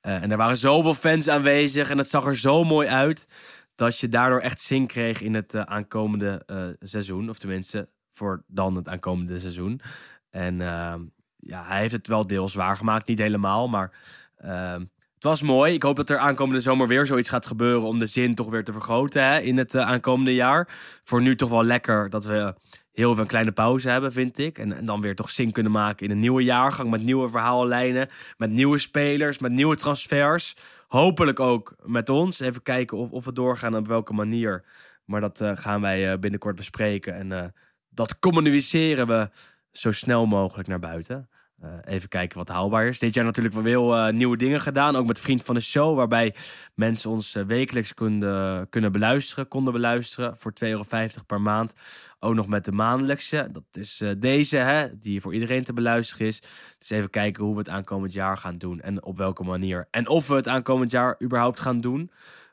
Uh, 0.02 0.24
en 0.24 0.32
er 0.32 0.38
waren 0.38 0.58
zoveel 0.58 0.94
fans 0.94 1.28
aanwezig 1.28 1.90
en 1.90 1.98
het 1.98 2.10
zag 2.10 2.26
er 2.26 2.38
zo 2.38 2.64
mooi 2.64 2.88
uit 2.88 3.28
dat 3.76 4.00
je 4.00 4.10
daardoor 4.10 4.40
echt 4.40 4.62
zin 4.62 4.88
kreeg 4.88 5.22
in 5.22 5.34
het 5.34 5.56
aankomende 5.56 6.46
seizoen. 6.80 7.30
Of 7.30 7.38
tenminste, 7.38 7.90
voor 8.12 8.44
dan 8.48 8.76
het 8.76 8.88
aankomende 8.88 9.40
seizoen. 9.40 9.82
En 10.30 10.62
ehm, 10.62 11.02
ja, 11.38 11.64
hij 11.66 11.80
heeft 11.80 11.94
het 11.94 12.08
wel 12.08 12.28
deels 12.28 12.56
waargemaakt. 12.56 13.08
Niet 13.08 13.20
helemaal, 13.20 13.68
maar 13.68 13.92
ehm, 14.38 14.80
Het 15.14 15.32
was 15.32 15.42
mooi. 15.42 15.74
Ik 15.74 15.84
hoop 15.84 15.96
dat 15.96 16.10
er 16.10 16.18
aankomende 16.18 16.62
zomer 16.62 16.88
weer 16.88 17.06
zoiets 17.06 17.30
gaat 17.30 17.46
gebeuren 17.46 17.88
om 17.88 18.00
de 18.00 18.06
zin 18.06 18.36
toch 18.36 18.50
weer 18.50 18.64
te 18.64 18.72
vergroten 18.72 19.24
hè, 19.24 19.40
in 19.40 19.58
het 19.58 19.76
aankomende 19.76 20.34
jaar. 20.34 20.68
Voor 21.04 21.22
nu 21.22 21.36
toch 21.36 21.50
wel 21.50 21.64
lekker 21.64 22.10
dat 22.10 22.26
we 22.26 22.56
heel 22.94 23.14
veel 23.14 23.22
een 23.22 23.30
kleine 23.30 23.52
pauze 23.52 23.90
hebben, 23.90 24.12
vind 24.12 24.38
ik. 24.38 24.58
En, 24.58 24.86
dan 24.86 25.02
weer 25.02 25.16
toch 25.16 25.30
zin 25.30 25.52
kunnen 25.52 25.72
maken 25.72 26.06
in 26.06 26.12
een 26.12 26.20
nieuwe 26.20 26.44
jaargang 26.44 26.90
met 26.90 27.04
nieuwe 27.04 27.28
verhaallijnen, 27.28 28.10
met 28.38 28.50
nieuwe 28.50 28.78
spelers, 28.78 29.40
met 29.40 29.52
nieuwe 29.52 29.76
transfers. 29.76 30.56
Hopelijk 30.88 31.40
ook 31.40 31.76
met 31.84 32.10
ons. 32.10 32.40
Even 32.40 32.62
kijken 32.62 32.98
of, 32.98 33.10
of 33.10 33.26
we 33.26 33.34
doorgaan 33.34 33.74
en 33.74 33.80
op 33.80 33.88
welke 33.88 34.14
manier. 34.14 34.64
Maar 35.06 35.22
dat 35.22 35.42
uh, 35.42 35.52
gaan 35.54 35.82
wij 35.82 36.12
uh, 36.12 36.20
binnenkort 36.20 36.56
bespreken. 36.56 37.16
En 37.16 37.32
uh, 37.32 37.44
dat 37.90 38.20
communiceren 38.20 39.08
we 39.08 39.30
zo 39.72 39.92
snel 39.92 40.26
mogelijk 40.26 40.68
naar 40.68 40.80
buiten. 40.80 41.30
Uh, 41.64 41.70
even 41.84 42.10
kijken 42.10 42.38
wat 42.38 42.48
haalbaar 42.48 42.86
is. 42.88 43.00
Dit 43.00 43.14
jaar 43.14 43.26
natuurlijk 43.26 43.54
wel 43.54 43.64
veel 43.64 43.98
uh, 43.98 44.14
nieuwe 44.14 44.38
dingen 44.38 44.62
gedaan. 44.62 44.96
Ook 44.96 45.08
met 45.08 45.20
Vriend 45.20 45.44
van 45.44 45.56
de 45.56 45.62
Show. 45.62 45.96
Waarbij 45.96 46.36
mensen 46.76 47.10
ons 47.10 47.36
uh, 47.36 47.44
wekelijks 47.44 47.94
konden, 47.94 48.70
kunnen 48.70 48.92
beluisteren. 48.92 49.48
Konden 49.48 49.74
beluisteren 49.74 50.38
voor 50.38 50.52
2,50 50.64 50.70
euro 50.70 50.84
per 51.26 51.42
maand. 51.42 51.74
Ook 52.20 52.34
nog 52.34 52.48
met 52.48 52.66
de 52.66 52.72
maandelijkse. 52.72 53.50
Dat 53.52 53.64
is 53.72 54.04
deze, 54.18 54.58
hè, 54.58 54.98
die 54.98 55.22
voor 55.22 55.34
iedereen 55.34 55.64
te 55.64 55.74
beluisteren 55.74 56.28
is. 56.28 56.42
Dus 56.78 56.90
even 56.90 57.10
kijken 57.10 57.44
hoe 57.44 57.54
we 57.54 57.60
het 57.60 57.70
aankomend 57.70 58.14
jaar 58.14 58.38
gaan 58.38 58.58
doen. 58.58 58.82
En 58.82 59.04
op 59.04 59.18
welke 59.18 59.44
manier. 59.44 59.88
En 59.92 60.08
of 60.08 60.28
we 60.28 60.36
het 60.36 60.48
aankomend 60.48 60.92
jaar 60.92 61.16
überhaupt 61.22 61.60
gaan 61.60 61.82
doen. 61.82 62.12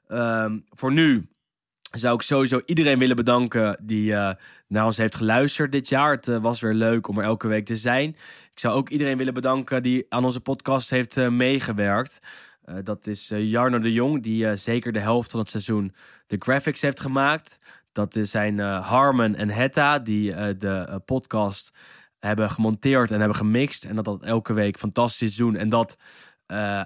Ehm, 0.08 0.58
voor 0.70 0.92
nu 0.92 1.28
zou 1.90 2.14
ik 2.14 2.22
sowieso 2.22 2.60
iedereen 2.64 2.98
willen 2.98 3.16
bedanken 3.16 3.76
die 3.82 4.10
uh, 4.10 4.30
naar 4.68 4.84
ons 4.84 4.96
heeft 4.96 5.16
geluisterd 5.16 5.72
dit 5.72 5.88
jaar. 5.88 6.10
Het 6.10 6.26
uh, 6.26 6.42
was 6.42 6.60
weer 6.60 6.74
leuk 6.74 7.08
om 7.08 7.18
er 7.18 7.24
elke 7.24 7.48
week 7.48 7.64
te 7.64 7.76
zijn. 7.76 8.08
Ik 8.52 8.58
zou 8.58 8.74
ook 8.74 8.88
iedereen 8.88 9.16
willen 9.16 9.34
bedanken 9.34 9.82
die 9.82 10.06
aan 10.08 10.24
onze 10.24 10.40
podcast 10.40 10.90
heeft 10.90 11.16
uh, 11.16 11.28
meegewerkt. 11.28 12.18
dat 12.84 13.06
is 13.06 13.32
Jarno 13.34 13.78
de 13.78 13.92
Jong, 13.92 14.22
die 14.22 14.56
zeker 14.56 14.92
de 14.92 14.98
helft 14.98 15.30
van 15.30 15.40
het 15.40 15.50
seizoen 15.50 15.94
de 16.26 16.36
graphics 16.38 16.80
heeft 16.80 17.00
gemaakt. 17.00 17.58
Dat 17.92 18.18
zijn 18.22 18.58
Harmon 18.58 19.34
en 19.34 19.48
Hetta, 19.48 19.98
die 19.98 20.56
de 20.56 21.00
podcast 21.04 21.76
hebben 22.18 22.50
gemonteerd 22.50 23.10
en 23.10 23.18
hebben 23.18 23.36
gemixt. 23.36 23.84
En 23.84 23.96
dat 23.96 24.04
dat 24.04 24.22
elke 24.22 24.52
week 24.52 24.78
fantastisch 24.78 25.36
doen. 25.36 25.56
En 25.56 25.68
dat 25.68 25.98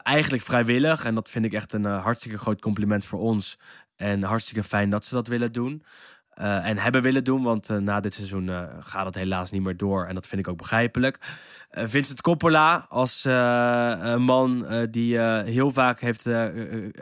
eigenlijk 0.02 0.42
vrijwillig. 0.42 1.04
En 1.04 1.14
dat 1.14 1.30
vind 1.30 1.44
ik 1.44 1.52
echt 1.52 1.72
een 1.72 1.84
hartstikke 1.84 2.38
groot 2.38 2.60
compliment 2.60 3.04
voor 3.04 3.20
ons. 3.20 3.58
En 3.96 4.22
hartstikke 4.22 4.62
fijn 4.62 4.90
dat 4.90 5.04
ze 5.04 5.14
dat 5.14 5.28
willen 5.28 5.52
doen. 5.52 5.82
Uh, 6.40 6.66
en 6.66 6.78
hebben 6.78 7.02
willen 7.02 7.24
doen, 7.24 7.42
want 7.42 7.70
uh, 7.70 7.76
na 7.76 8.00
dit 8.00 8.14
seizoen 8.14 8.48
uh, 8.48 8.64
gaat 8.78 9.04
het 9.04 9.14
helaas 9.14 9.50
niet 9.50 9.62
meer 9.62 9.76
door. 9.76 10.06
En 10.06 10.14
dat 10.14 10.26
vind 10.26 10.40
ik 10.40 10.48
ook 10.48 10.58
begrijpelijk. 10.58 11.18
Vincent 11.70 12.20
Coppola 12.20 12.86
als 12.88 13.24
een 13.24 14.22
man 14.22 14.66
die 14.90 15.18
heel 15.20 15.70
vaak 15.70 16.00
heeft 16.00 16.28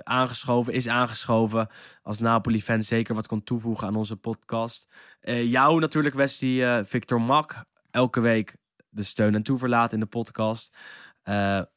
aangeschoven, 0.03 0.72
is 0.72 0.88
aangeschoven. 0.88 1.68
Als 2.03 2.18
Napoli-fan 2.18 2.82
zeker 2.82 3.14
wat 3.14 3.26
kon 3.26 3.45
toevoegen 3.45 3.86
aan 3.86 3.97
onze 3.97 4.16
podcast. 4.16 4.93
jou 5.22 5.80
natuurlijk, 5.80 6.14
Westie, 6.14 6.64
Victor 6.84 7.20
Mak. 7.20 7.64
Elke 7.90 8.20
week 8.20 8.57
de 8.88 9.03
steun 9.03 9.34
en 9.34 9.43
toeverlaat 9.43 9.93
in 9.93 10.01
de 10.01 10.07
podcast. 10.07 10.76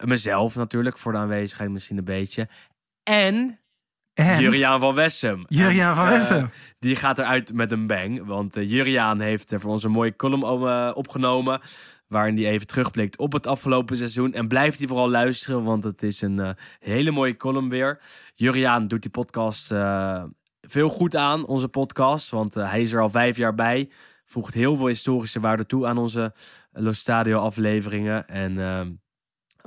mezelf 0.05 0.55
natuurlijk, 0.55 0.97
voor 0.97 1.11
de 1.11 1.17
aanwezigheid 1.17 1.69
misschien 1.69 1.97
een 1.97 2.03
beetje. 2.03 2.47
En 3.03 3.59
en? 4.15 4.39
Juriaan 4.39 4.79
van 4.79 4.95
Wessem. 4.95 5.45
Juriaan 5.47 5.95
van 5.95 6.05
Wessem. 6.05 6.37
Uh, 6.37 6.49
die 6.79 6.95
gaat 6.95 7.19
eruit 7.19 7.53
met 7.53 7.71
een 7.71 7.87
bang. 7.87 8.25
Want 8.25 8.57
uh, 8.57 8.69
Juriaan 8.69 9.19
heeft 9.19 9.53
voor 9.55 9.71
ons 9.71 9.83
een 9.83 9.91
mooie 9.91 10.15
column 10.15 10.43
opgenomen. 10.93 11.61
Waarin 12.07 12.35
hij 12.35 12.45
even 12.45 12.67
terugblikt 12.67 13.17
op 13.17 13.31
het 13.31 13.47
afgelopen 13.47 13.97
seizoen. 13.97 14.33
En 14.33 14.47
blijft 14.47 14.77
hij 14.77 14.87
vooral 14.87 15.09
luisteren, 15.09 15.63
want 15.63 15.83
het 15.83 16.03
is 16.03 16.21
een 16.21 16.55
hele 16.79 17.11
mooie 17.11 17.37
column 17.37 17.69
weer. 17.69 17.99
Juriaan 18.33 18.87
doet 18.87 19.01
die 19.01 19.11
podcast 19.11 19.67
veel 20.61 20.89
goed 20.89 21.15
aan, 21.15 21.45
onze 21.45 21.67
podcast. 21.67 22.29
Want 22.29 22.53
hij 22.53 22.81
is 22.81 22.93
er 22.93 23.01
al 23.01 23.09
vijf 23.09 23.37
jaar 23.37 23.55
bij. 23.55 23.89
Voegt 24.25 24.53
heel 24.53 24.75
veel 24.75 24.87
historische 24.87 25.39
waarde 25.39 25.65
toe 25.65 25.87
aan 25.87 25.97
onze 25.97 26.33
Los 26.71 26.99
Stadio 26.99 27.39
afleveringen. 27.39 28.27
En 28.27 28.59
ehm, 28.59 28.91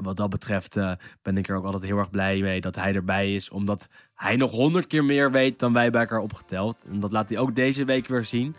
wat 0.03 0.17
dat 0.17 0.31
betreft 0.31 0.77
uh, 0.77 0.93
ben 1.23 1.37
ik 1.37 1.49
er 1.49 1.57
ook 1.57 1.65
altijd 1.65 1.83
heel 1.83 1.99
erg 1.99 2.11
blij 2.11 2.41
mee 2.41 2.61
dat 2.61 2.75
hij 2.75 2.95
erbij 2.95 3.35
is. 3.35 3.51
Omdat 3.51 3.89
hij 4.15 4.37
nog 4.37 4.51
honderd 4.51 4.87
keer 4.87 5.05
meer 5.05 5.31
weet 5.31 5.59
dan 5.59 5.73
wij 5.73 5.91
bij 5.91 6.01
elkaar 6.01 6.21
opgeteld. 6.21 6.85
En 6.85 7.01
dat 7.01 7.13
laat 7.13 7.29
hij 7.29 7.39
ook 7.39 7.55
deze 7.55 7.85
week 7.85 8.07
weer 8.07 8.25
zien. 8.25 8.57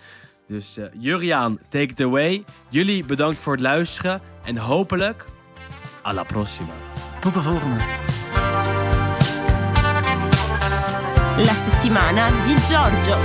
Dus 0.47 0.77
uh, 0.77 0.85
Juriaan, 0.97 1.59
take 1.69 1.85
it 1.85 2.01
away. 2.01 2.43
Jullie 2.69 3.05
bedankt 3.05 3.37
voor 3.37 3.53
het 3.53 3.61
luisteren. 3.61 4.21
En 4.43 4.57
hopelijk, 4.57 5.25
alla 6.01 6.23
prossima. 6.23 6.73
Tot 7.19 7.33
de 7.33 7.41
volgende. 7.41 7.77
La 11.37 11.53
settimana 11.53 12.29
di 12.45 12.55
Giorgio. 12.55 13.17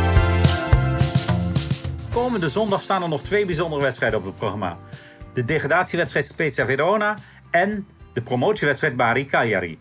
Komende 2.11 2.49
zondag 2.49 2.83
staan 2.83 3.03
er 3.03 3.09
nog 3.09 3.23
twee 3.23 3.45
bijzondere 3.45 3.83
wedstrijden 3.83 4.19
op 4.19 4.25
het 4.25 4.37
programma. 4.37 4.79
De 5.33 5.45
degradatiewedstrijd 5.45 6.27
Spezia 6.27 6.67
Verona 6.67 7.19
en 7.51 7.87
de 8.15 8.23
promotiewedstrijd 8.23 8.97
Bari 8.97 9.27
Cagliari. 9.27 9.79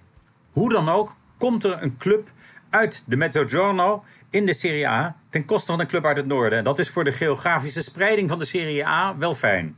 Hoe 0.52 0.70
dan 0.70 0.90
ook 0.90 1.16
komt 1.38 1.64
er 1.64 1.78
een 1.82 1.98
club 1.98 2.30
uit 2.70 3.04
de 3.06 3.18
Mezzogiorno 3.18 4.04
in 4.30 4.46
de 4.46 4.54
Serie 4.54 4.88
A 4.88 5.16
ten 5.30 5.46
koste 5.46 5.72
van 5.72 5.80
een 5.80 5.88
club 5.88 6.06
uit 6.06 6.18
het 6.18 6.26
noorden. 6.26 6.58
En 6.58 6.64
dat 6.64 6.80
is 6.80 6.90
voor 6.90 7.04
de 7.04 7.12
geografische 7.12 7.84
spreiding 7.84 8.30
van 8.30 8.40
de 8.40 8.46
Serie 8.46 8.86
A 8.86 9.18
wel 9.18 9.36
fijn. 9.36 9.76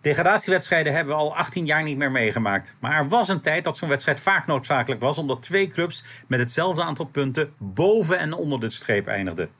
Degradatiewedstrijden 0.00 0.94
hebben 0.94 1.14
we 1.14 1.20
al 1.20 1.36
18 1.36 1.66
jaar 1.66 1.82
niet 1.82 1.96
meer 1.96 2.10
meegemaakt. 2.10 2.76
Maar 2.80 2.98
er 2.98 3.08
was 3.08 3.28
een 3.28 3.40
tijd 3.40 3.64
dat 3.64 3.76
zo'n 3.76 3.88
wedstrijd 3.88 4.20
vaak 4.20 4.46
noodzakelijk 4.46 5.00
was, 5.00 5.18
omdat 5.18 5.42
twee 5.42 5.66
clubs 5.66 6.04
met 6.26 6.38
hetzelfde 6.38 6.82
aantal 6.82 7.04
punten 7.04 7.52
boven 7.58 8.18
en 8.18 8.32
onder 8.32 8.60
de 8.60 8.70
streep 8.70 9.06
eindigden. 9.06 9.50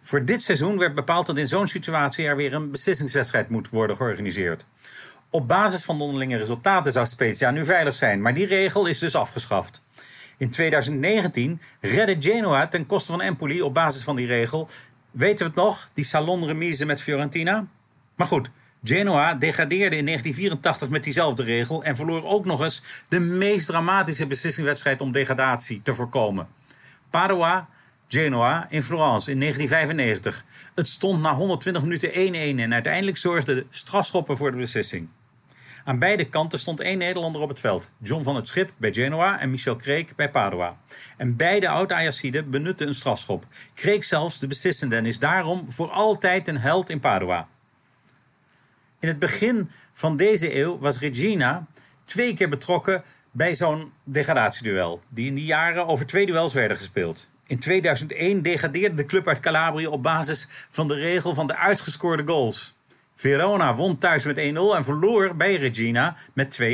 Voor 0.00 0.24
dit 0.24 0.42
seizoen 0.42 0.78
werd 0.78 0.94
bepaald 0.94 1.26
dat 1.26 1.38
in 1.38 1.46
zo'n 1.46 1.66
situatie 1.66 2.26
er 2.26 2.36
weer 2.36 2.54
een 2.54 2.70
beslissingswedstrijd 2.70 3.48
moet 3.48 3.68
worden 3.68 3.96
georganiseerd. 3.96 4.66
Op 5.34 5.48
basis 5.48 5.84
van 5.84 5.98
de 5.98 6.04
onderlinge 6.04 6.36
resultaten 6.36 6.92
zou 6.92 7.06
Spezia 7.06 7.50
nu 7.50 7.64
veilig 7.64 7.94
zijn, 7.94 8.22
maar 8.22 8.34
die 8.34 8.46
regel 8.46 8.86
is 8.86 8.98
dus 8.98 9.14
afgeschaft. 9.14 9.84
In 10.36 10.50
2019 10.50 11.60
redde 11.80 12.16
Genoa 12.18 12.66
ten 12.66 12.86
koste 12.86 13.10
van 13.10 13.20
Empoli 13.20 13.62
op 13.62 13.74
basis 13.74 14.02
van 14.02 14.16
die 14.16 14.26
regel. 14.26 14.68
Weten 15.10 15.38
we 15.38 15.44
het 15.44 15.54
nog? 15.54 15.90
Die 15.94 16.04
salonremise 16.04 16.86
met 16.86 17.02
Fiorentina? 17.02 17.66
Maar 18.14 18.26
goed, 18.26 18.50
Genoa 18.84 19.34
degradeerde 19.34 19.96
in 19.96 20.06
1984 20.06 20.88
met 20.88 21.04
diezelfde 21.04 21.42
regel 21.42 21.84
en 21.84 21.96
verloor 21.96 22.24
ook 22.24 22.44
nog 22.44 22.62
eens 22.62 22.82
de 23.08 23.20
meest 23.20 23.66
dramatische 23.66 24.26
beslissingswedstrijd 24.26 25.00
om 25.00 25.12
degradatie 25.12 25.82
te 25.82 25.94
voorkomen. 25.94 26.48
Padua, 27.10 27.68
Genoa 28.08 28.66
in 28.70 28.82
Florence 28.82 29.30
in 29.30 29.40
1995. 29.40 30.44
Het 30.74 30.88
stond 30.88 31.22
na 31.22 31.34
120 31.34 31.82
minuten 31.82 32.10
1-1 32.10 32.12
en 32.60 32.72
uiteindelijk 32.72 33.16
zorgde 33.16 33.54
de 33.54 33.66
strafschoppen 33.70 34.36
voor 34.36 34.50
de 34.50 34.56
beslissing. 34.56 35.08
Aan 35.84 35.98
beide 35.98 36.24
kanten 36.24 36.58
stond 36.58 36.80
één 36.80 36.98
Nederlander 36.98 37.40
op 37.40 37.48
het 37.48 37.60
veld. 37.60 37.90
John 37.98 38.22
van 38.22 38.36
het 38.36 38.48
Schip 38.48 38.72
bij 38.76 38.92
Genoa 38.92 39.40
en 39.40 39.50
Michel 39.50 39.76
Kreek 39.76 40.16
bij 40.16 40.30
Padua. 40.30 40.76
En 41.16 41.36
beide 41.36 41.68
oud-Ajaxiden 41.68 42.50
benutten 42.50 42.86
een 42.86 42.94
strafschop. 42.94 43.46
Kreek 43.74 44.04
zelfs 44.04 44.38
de 44.38 44.46
beslissende 44.46 44.96
en 44.96 45.06
is 45.06 45.18
daarom 45.18 45.70
voor 45.70 45.90
altijd 45.90 46.48
een 46.48 46.58
held 46.58 46.90
in 46.90 47.00
Padua. 47.00 47.48
In 49.00 49.08
het 49.08 49.18
begin 49.18 49.70
van 49.92 50.16
deze 50.16 50.56
eeuw 50.56 50.78
was 50.78 50.98
Regina 50.98 51.66
twee 52.04 52.34
keer 52.34 52.48
betrokken 52.48 53.02
bij 53.30 53.54
zo'n 53.54 53.92
degradatieduel. 54.04 55.00
Die 55.08 55.26
in 55.26 55.34
die 55.34 55.44
jaren 55.44 55.86
over 55.86 56.06
twee 56.06 56.26
duels 56.26 56.54
werden 56.54 56.76
gespeeld. 56.76 57.30
In 57.46 57.58
2001 57.58 58.42
degradeerde 58.42 58.94
de 58.94 59.06
club 59.06 59.28
uit 59.28 59.40
Calabria 59.40 59.88
op 59.88 60.02
basis 60.02 60.46
van 60.70 60.88
de 60.88 60.94
regel 60.94 61.34
van 61.34 61.46
de 61.46 61.56
uitgescoorde 61.56 62.26
goals. 62.26 62.74
Verona 63.22 63.74
won 63.74 63.98
thuis 63.98 64.24
met 64.24 64.36
1-0 64.36 64.40
en 64.76 64.84
verloor 64.84 65.36
bij 65.36 65.54
Regina 65.54 66.16
met 66.32 66.58
2-1. 66.60 66.64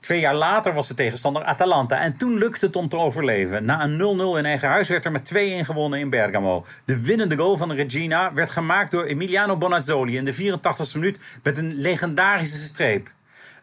Twee 0.00 0.20
jaar 0.20 0.34
later 0.34 0.74
was 0.74 0.88
de 0.88 0.94
tegenstander 0.94 1.44
Atalanta 1.44 2.00
en 2.00 2.16
toen 2.16 2.38
lukte 2.38 2.66
het 2.66 2.76
om 2.76 2.88
te 2.88 2.96
overleven. 2.96 3.64
Na 3.64 3.84
een 3.84 4.18
0-0 4.34 4.38
in 4.38 4.44
eigen 4.44 4.68
huis 4.68 4.88
werd 4.88 5.04
er 5.04 5.10
met 5.10 5.32
2-1 5.34 5.36
gewonnen 5.66 5.98
in 5.98 6.10
Bergamo. 6.10 6.64
De 6.84 7.00
winnende 7.00 7.36
goal 7.36 7.56
van 7.56 7.72
Regina 7.72 8.32
werd 8.32 8.50
gemaakt 8.50 8.90
door 8.90 9.04
Emiliano 9.04 9.56
Bonazzoli 9.56 10.16
in 10.16 10.24
de 10.24 10.34
84e 10.34 10.92
minuut 10.94 11.18
met 11.42 11.58
een 11.58 11.74
legendarische 11.74 12.58
streep. 12.58 13.12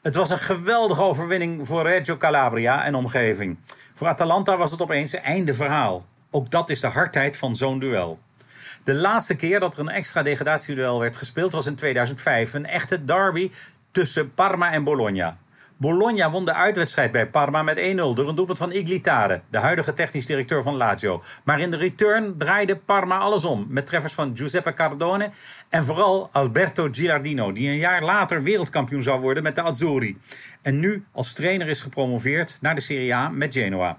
Het 0.02 0.16
was 0.16 0.30
een 0.30 0.38
geweldige 0.38 1.04
overwinning 1.04 1.68
voor 1.68 1.84
Reggio 1.84 2.18
Calabria 2.18 2.84
en 2.84 2.96
omgeving. 2.96 3.58
Voor 3.94 4.08
Atalanta 4.08 4.58
was 4.58 4.72
het 4.72 4.82
opeens 4.82 5.14
einde 5.14 5.54
verhaal. 5.54 6.06
Ook 6.32 6.52
dat 6.52 6.70
is 6.70 6.80
de 6.80 6.88
hardheid 6.88 7.38
van 7.38 7.56
zo'n 7.56 7.80
duel. 7.80 8.20
De 8.88 8.96
laatste 8.96 9.36
keer 9.36 9.60
dat 9.60 9.74
er 9.74 9.80
een 9.80 9.90
extra 9.90 10.24
degradatieduel 10.24 11.00
werd 11.00 11.16
gespeeld 11.18 11.52
was 11.52 11.66
in 11.66 11.76
2005. 11.76 12.54
Een 12.54 12.66
echte 12.66 13.04
derby 13.04 13.52
tussen 13.92 14.34
Parma 14.34 14.72
en 14.72 14.84
Bologna. 14.84 15.38
Bologna 15.78 16.32
won 16.32 16.46
de 16.46 16.54
uitwedstrijd 16.54 17.12
bij 17.12 17.30
Parma 17.30 17.64
met 17.64 17.78
1-0 17.78 17.82
door 17.96 18.28
een 18.28 18.36
doelpunt 18.36 18.58
van 18.58 18.72
Iglitare, 18.72 19.42
de 19.50 19.58
huidige 19.58 19.94
technisch 19.94 20.26
directeur 20.26 20.64
van 20.64 20.76
Lazio. 20.76 21.24
Maar 21.44 21.60
in 21.60 21.72
de 21.72 21.78
return 21.78 22.38
draaide 22.38 22.78
Parma 22.78 23.18
alles 23.18 23.46
om 23.46 23.66
met 23.70 23.86
treffers 23.86 24.14
van 24.14 24.38
Giuseppe 24.38 24.74
Cardone 24.74 25.30
en 25.70 25.84
vooral 25.84 26.30
Alberto 26.32 26.88
Gilardino, 26.92 27.52
die 27.52 27.70
een 27.70 27.78
jaar 27.78 28.04
later 28.04 28.44
wereldkampioen 28.44 29.04
zou 29.04 29.22
worden 29.22 29.44
met 29.44 29.56
de 29.56 29.62
Azzurri. 29.62 30.18
En 30.62 30.80
nu 30.80 31.06
als 31.12 31.34
trainer 31.34 31.68
is 31.68 31.82
gepromoveerd 31.82 32.58
naar 32.62 32.76
de 32.76 32.82
Serie 32.82 33.16
A 33.16 33.30
met 33.30 33.54
Genoa. 33.54 33.98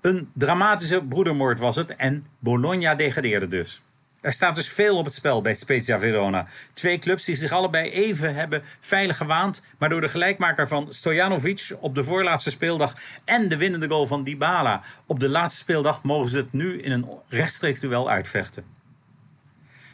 Een 0.00 0.30
dramatische 0.34 1.02
broedermoord 1.02 1.58
was 1.58 1.76
het 1.76 1.96
en 1.96 2.26
Bologna 2.38 2.94
degradeerde 2.94 3.46
dus. 3.46 3.82
Er 4.22 4.32
staat 4.32 4.54
dus 4.54 4.68
veel 4.68 4.96
op 4.96 5.04
het 5.04 5.14
spel 5.14 5.42
bij 5.42 5.54
Spezia 5.54 5.98
Verona. 5.98 6.46
Twee 6.72 6.98
clubs 6.98 7.24
die 7.24 7.36
zich 7.36 7.52
allebei 7.52 7.90
even 7.90 8.34
hebben 8.34 8.62
veilig 8.80 9.16
gewaand, 9.16 9.62
maar 9.78 9.88
door 9.88 10.00
de 10.00 10.08
gelijkmaker 10.08 10.68
van 10.68 10.86
Stojanovic 10.92 11.70
op 11.80 11.94
de 11.94 12.04
voorlaatste 12.04 12.50
speeldag 12.50 12.94
en 13.24 13.48
de 13.48 13.56
winnende 13.56 13.88
goal 13.88 14.06
van 14.06 14.24
Dybala 14.24 14.82
op 15.06 15.20
de 15.20 15.28
laatste 15.28 15.60
speeldag 15.60 16.02
mogen 16.02 16.30
ze 16.30 16.36
het 16.36 16.52
nu 16.52 16.80
in 16.80 16.92
een 16.92 17.06
rechtstreeks 17.28 17.80
duel 17.80 18.10
uitvechten. 18.10 18.64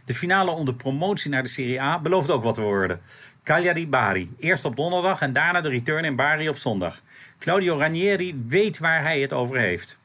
De 0.05 0.15
finale 0.15 0.51
om 0.51 0.65
de 0.65 0.75
promotie 0.75 1.31
naar 1.31 1.43
de 1.43 1.49
Serie 1.49 1.81
A 1.81 2.01
belooft 2.01 2.31
ook 2.31 2.43
wat 2.43 2.55
te 2.55 2.61
worden. 2.61 3.01
Cagliari 3.45 3.89
Bari, 3.89 4.35
eerst 4.39 4.65
op 4.65 4.77
donderdag 4.77 5.21
en 5.21 5.33
daarna 5.33 5.61
de 5.61 5.69
return 5.69 6.05
in 6.05 6.17
Bari 6.17 6.49
op 6.49 6.57
zondag. 6.57 7.01
Claudio 7.39 7.79
Ranieri 7.79 8.43
weet 8.47 8.79
waar 8.79 9.03
hij 9.03 9.21
het 9.21 9.33
over 9.33 9.59
heeft. 9.59 9.99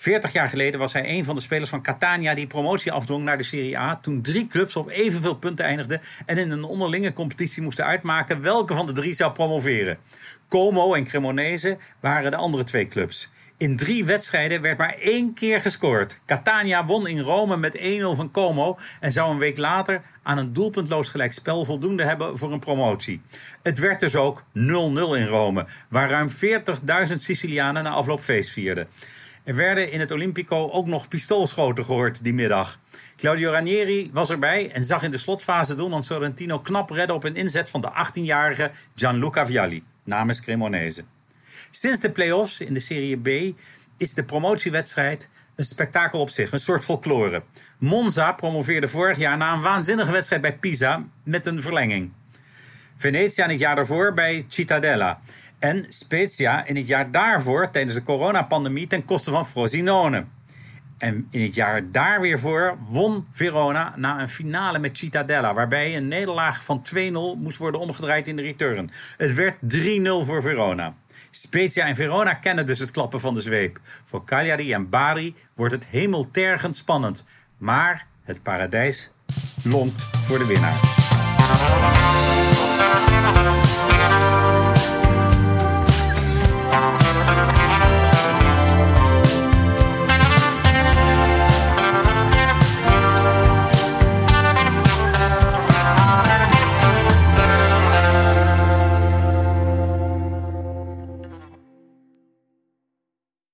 40 0.00 0.32
jaar 0.32 0.48
geleden 0.48 0.80
was 0.80 0.92
hij 0.92 1.08
een 1.08 1.24
van 1.24 1.34
de 1.34 1.40
spelers 1.40 1.70
van 1.70 1.82
Catania 1.82 2.34
die 2.34 2.46
promotie 2.46 2.92
afdwong 2.92 3.24
naar 3.24 3.36
de 3.36 3.42
Serie 3.42 3.78
A. 3.78 3.98
Toen 4.02 4.22
drie 4.22 4.46
clubs 4.46 4.76
op 4.76 4.88
evenveel 4.88 5.34
punten 5.34 5.64
eindigden 5.64 6.00
en 6.26 6.38
in 6.38 6.50
een 6.50 6.64
onderlinge 6.64 7.12
competitie 7.12 7.62
moesten 7.62 7.84
uitmaken 7.84 8.42
welke 8.42 8.74
van 8.74 8.86
de 8.86 8.92
drie 8.92 9.12
zou 9.12 9.32
promoveren. 9.32 9.98
Como 10.48 10.94
en 10.94 11.04
Cremonese 11.04 11.76
waren 12.00 12.30
de 12.30 12.36
andere 12.36 12.64
twee 12.64 12.88
clubs. 12.88 13.30
In 13.56 13.76
drie 13.76 14.04
wedstrijden 14.04 14.60
werd 14.60 14.78
maar 14.78 14.94
één 14.98 15.34
keer 15.34 15.60
gescoord. 15.60 16.20
Catania 16.26 16.86
won 16.86 17.06
in 17.06 17.20
Rome 17.20 17.56
met 17.56 17.78
1-0 17.78 17.80
van 18.00 18.30
Como 18.30 18.78
en 19.00 19.12
zou 19.12 19.30
een 19.30 19.38
week 19.38 19.56
later 19.56 20.02
aan 20.22 20.38
een 20.38 20.52
doelpuntloos 20.52 21.08
gelijkspel 21.08 21.64
voldoende 21.64 22.02
hebben 22.04 22.38
voor 22.38 22.52
een 22.52 22.58
promotie. 22.58 23.20
Het 23.62 23.78
werd 23.78 24.00
dus 24.00 24.16
ook 24.16 24.42
0-0 24.42 24.42
in 24.54 25.26
Rome, 25.26 25.66
waar 25.88 26.10
ruim 26.10 26.28
40.000 27.08 27.14
Sicilianen 27.16 27.82
na 27.82 27.90
afloop 27.90 28.20
feest 28.20 28.50
vierden. 28.50 28.88
Er 29.48 29.54
werden 29.54 29.90
in 29.90 30.00
het 30.00 30.10
Olympico 30.10 30.70
ook 30.70 30.86
nog 30.86 31.08
pistoolschoten 31.08 31.84
gehoord 31.84 32.24
die 32.24 32.34
middag. 32.34 32.80
Claudio 33.16 33.50
Ranieri 33.50 34.10
was 34.12 34.30
erbij 34.30 34.70
en 34.70 34.84
zag 34.84 35.02
in 35.02 35.10
de 35.10 35.18
slotfase 35.18 35.74
doelman 35.74 36.02
Sorrentino 36.02 36.58
knap 36.58 36.90
redden 36.90 37.16
op 37.16 37.24
een 37.24 37.36
inzet 37.36 37.70
van 37.70 37.80
de 37.80 37.88
18-jarige 37.88 38.70
Gianluca 38.94 39.46
Vialli 39.46 39.84
namens 40.04 40.40
Cremonese. 40.40 41.04
Sinds 41.70 42.00
de 42.00 42.10
play-offs 42.10 42.60
in 42.60 42.72
de 42.72 42.80
Serie 42.80 43.16
B 43.16 43.58
is 43.96 44.14
de 44.14 44.24
promotiewedstrijd 44.24 45.28
een 45.54 45.64
spektakel 45.64 46.20
op 46.20 46.30
zich, 46.30 46.52
een 46.52 46.58
soort 46.58 46.84
folklore. 46.84 47.42
Monza 47.78 48.32
promoveerde 48.32 48.88
vorig 48.88 49.18
jaar 49.18 49.36
na 49.36 49.52
een 49.52 49.62
waanzinnige 49.62 50.12
wedstrijd 50.12 50.42
bij 50.42 50.56
Pisa 50.56 51.04
met 51.22 51.46
een 51.46 51.62
verlenging. 51.62 52.12
Venezia 52.96 53.48
het 53.48 53.58
jaar 53.58 53.76
daarvoor 53.76 54.14
bij 54.14 54.44
Cittadella. 54.46 55.20
En 55.58 55.84
Spezia 55.88 56.66
in 56.66 56.76
het 56.76 56.86
jaar 56.86 57.10
daarvoor 57.10 57.70
tijdens 57.70 57.94
de 57.94 58.02
coronapandemie 58.02 58.86
ten 58.86 59.04
koste 59.04 59.30
van 59.30 59.46
Frosinone. 59.46 60.24
En 60.98 61.26
in 61.30 61.42
het 61.42 61.54
jaar 61.54 61.92
daar 61.92 62.20
weer 62.20 62.38
voor 62.38 62.78
won 62.88 63.26
Verona 63.30 63.94
na 63.96 64.20
een 64.20 64.28
finale 64.28 64.78
met 64.78 64.98
Cittadella. 64.98 65.54
Waarbij 65.54 65.96
een 65.96 66.08
nederlaag 66.08 66.64
van 66.64 66.82
2-0 66.94 67.12
moest 67.38 67.58
worden 67.58 67.80
omgedraaid 67.80 68.26
in 68.26 68.36
de 68.36 68.42
return. 68.42 68.90
Het 69.16 69.34
werd 69.34 69.56
3-0 69.56 69.58
voor 70.26 70.42
Verona. 70.42 70.94
Spezia 71.30 71.86
en 71.86 71.96
Verona 71.96 72.34
kennen 72.34 72.66
dus 72.66 72.78
het 72.78 72.90
klappen 72.90 73.20
van 73.20 73.34
de 73.34 73.40
zweep. 73.40 73.80
Voor 74.04 74.24
Cagliari 74.24 74.72
en 74.72 74.88
Bari 74.88 75.34
wordt 75.54 75.74
het 75.74 75.86
hemeltergend 75.86 76.76
spannend. 76.76 77.26
Maar 77.58 78.06
het 78.22 78.42
paradijs 78.42 79.10
lonkt 79.62 80.06
voor 80.24 80.38
de 80.38 80.46
winnaar. 80.46 80.76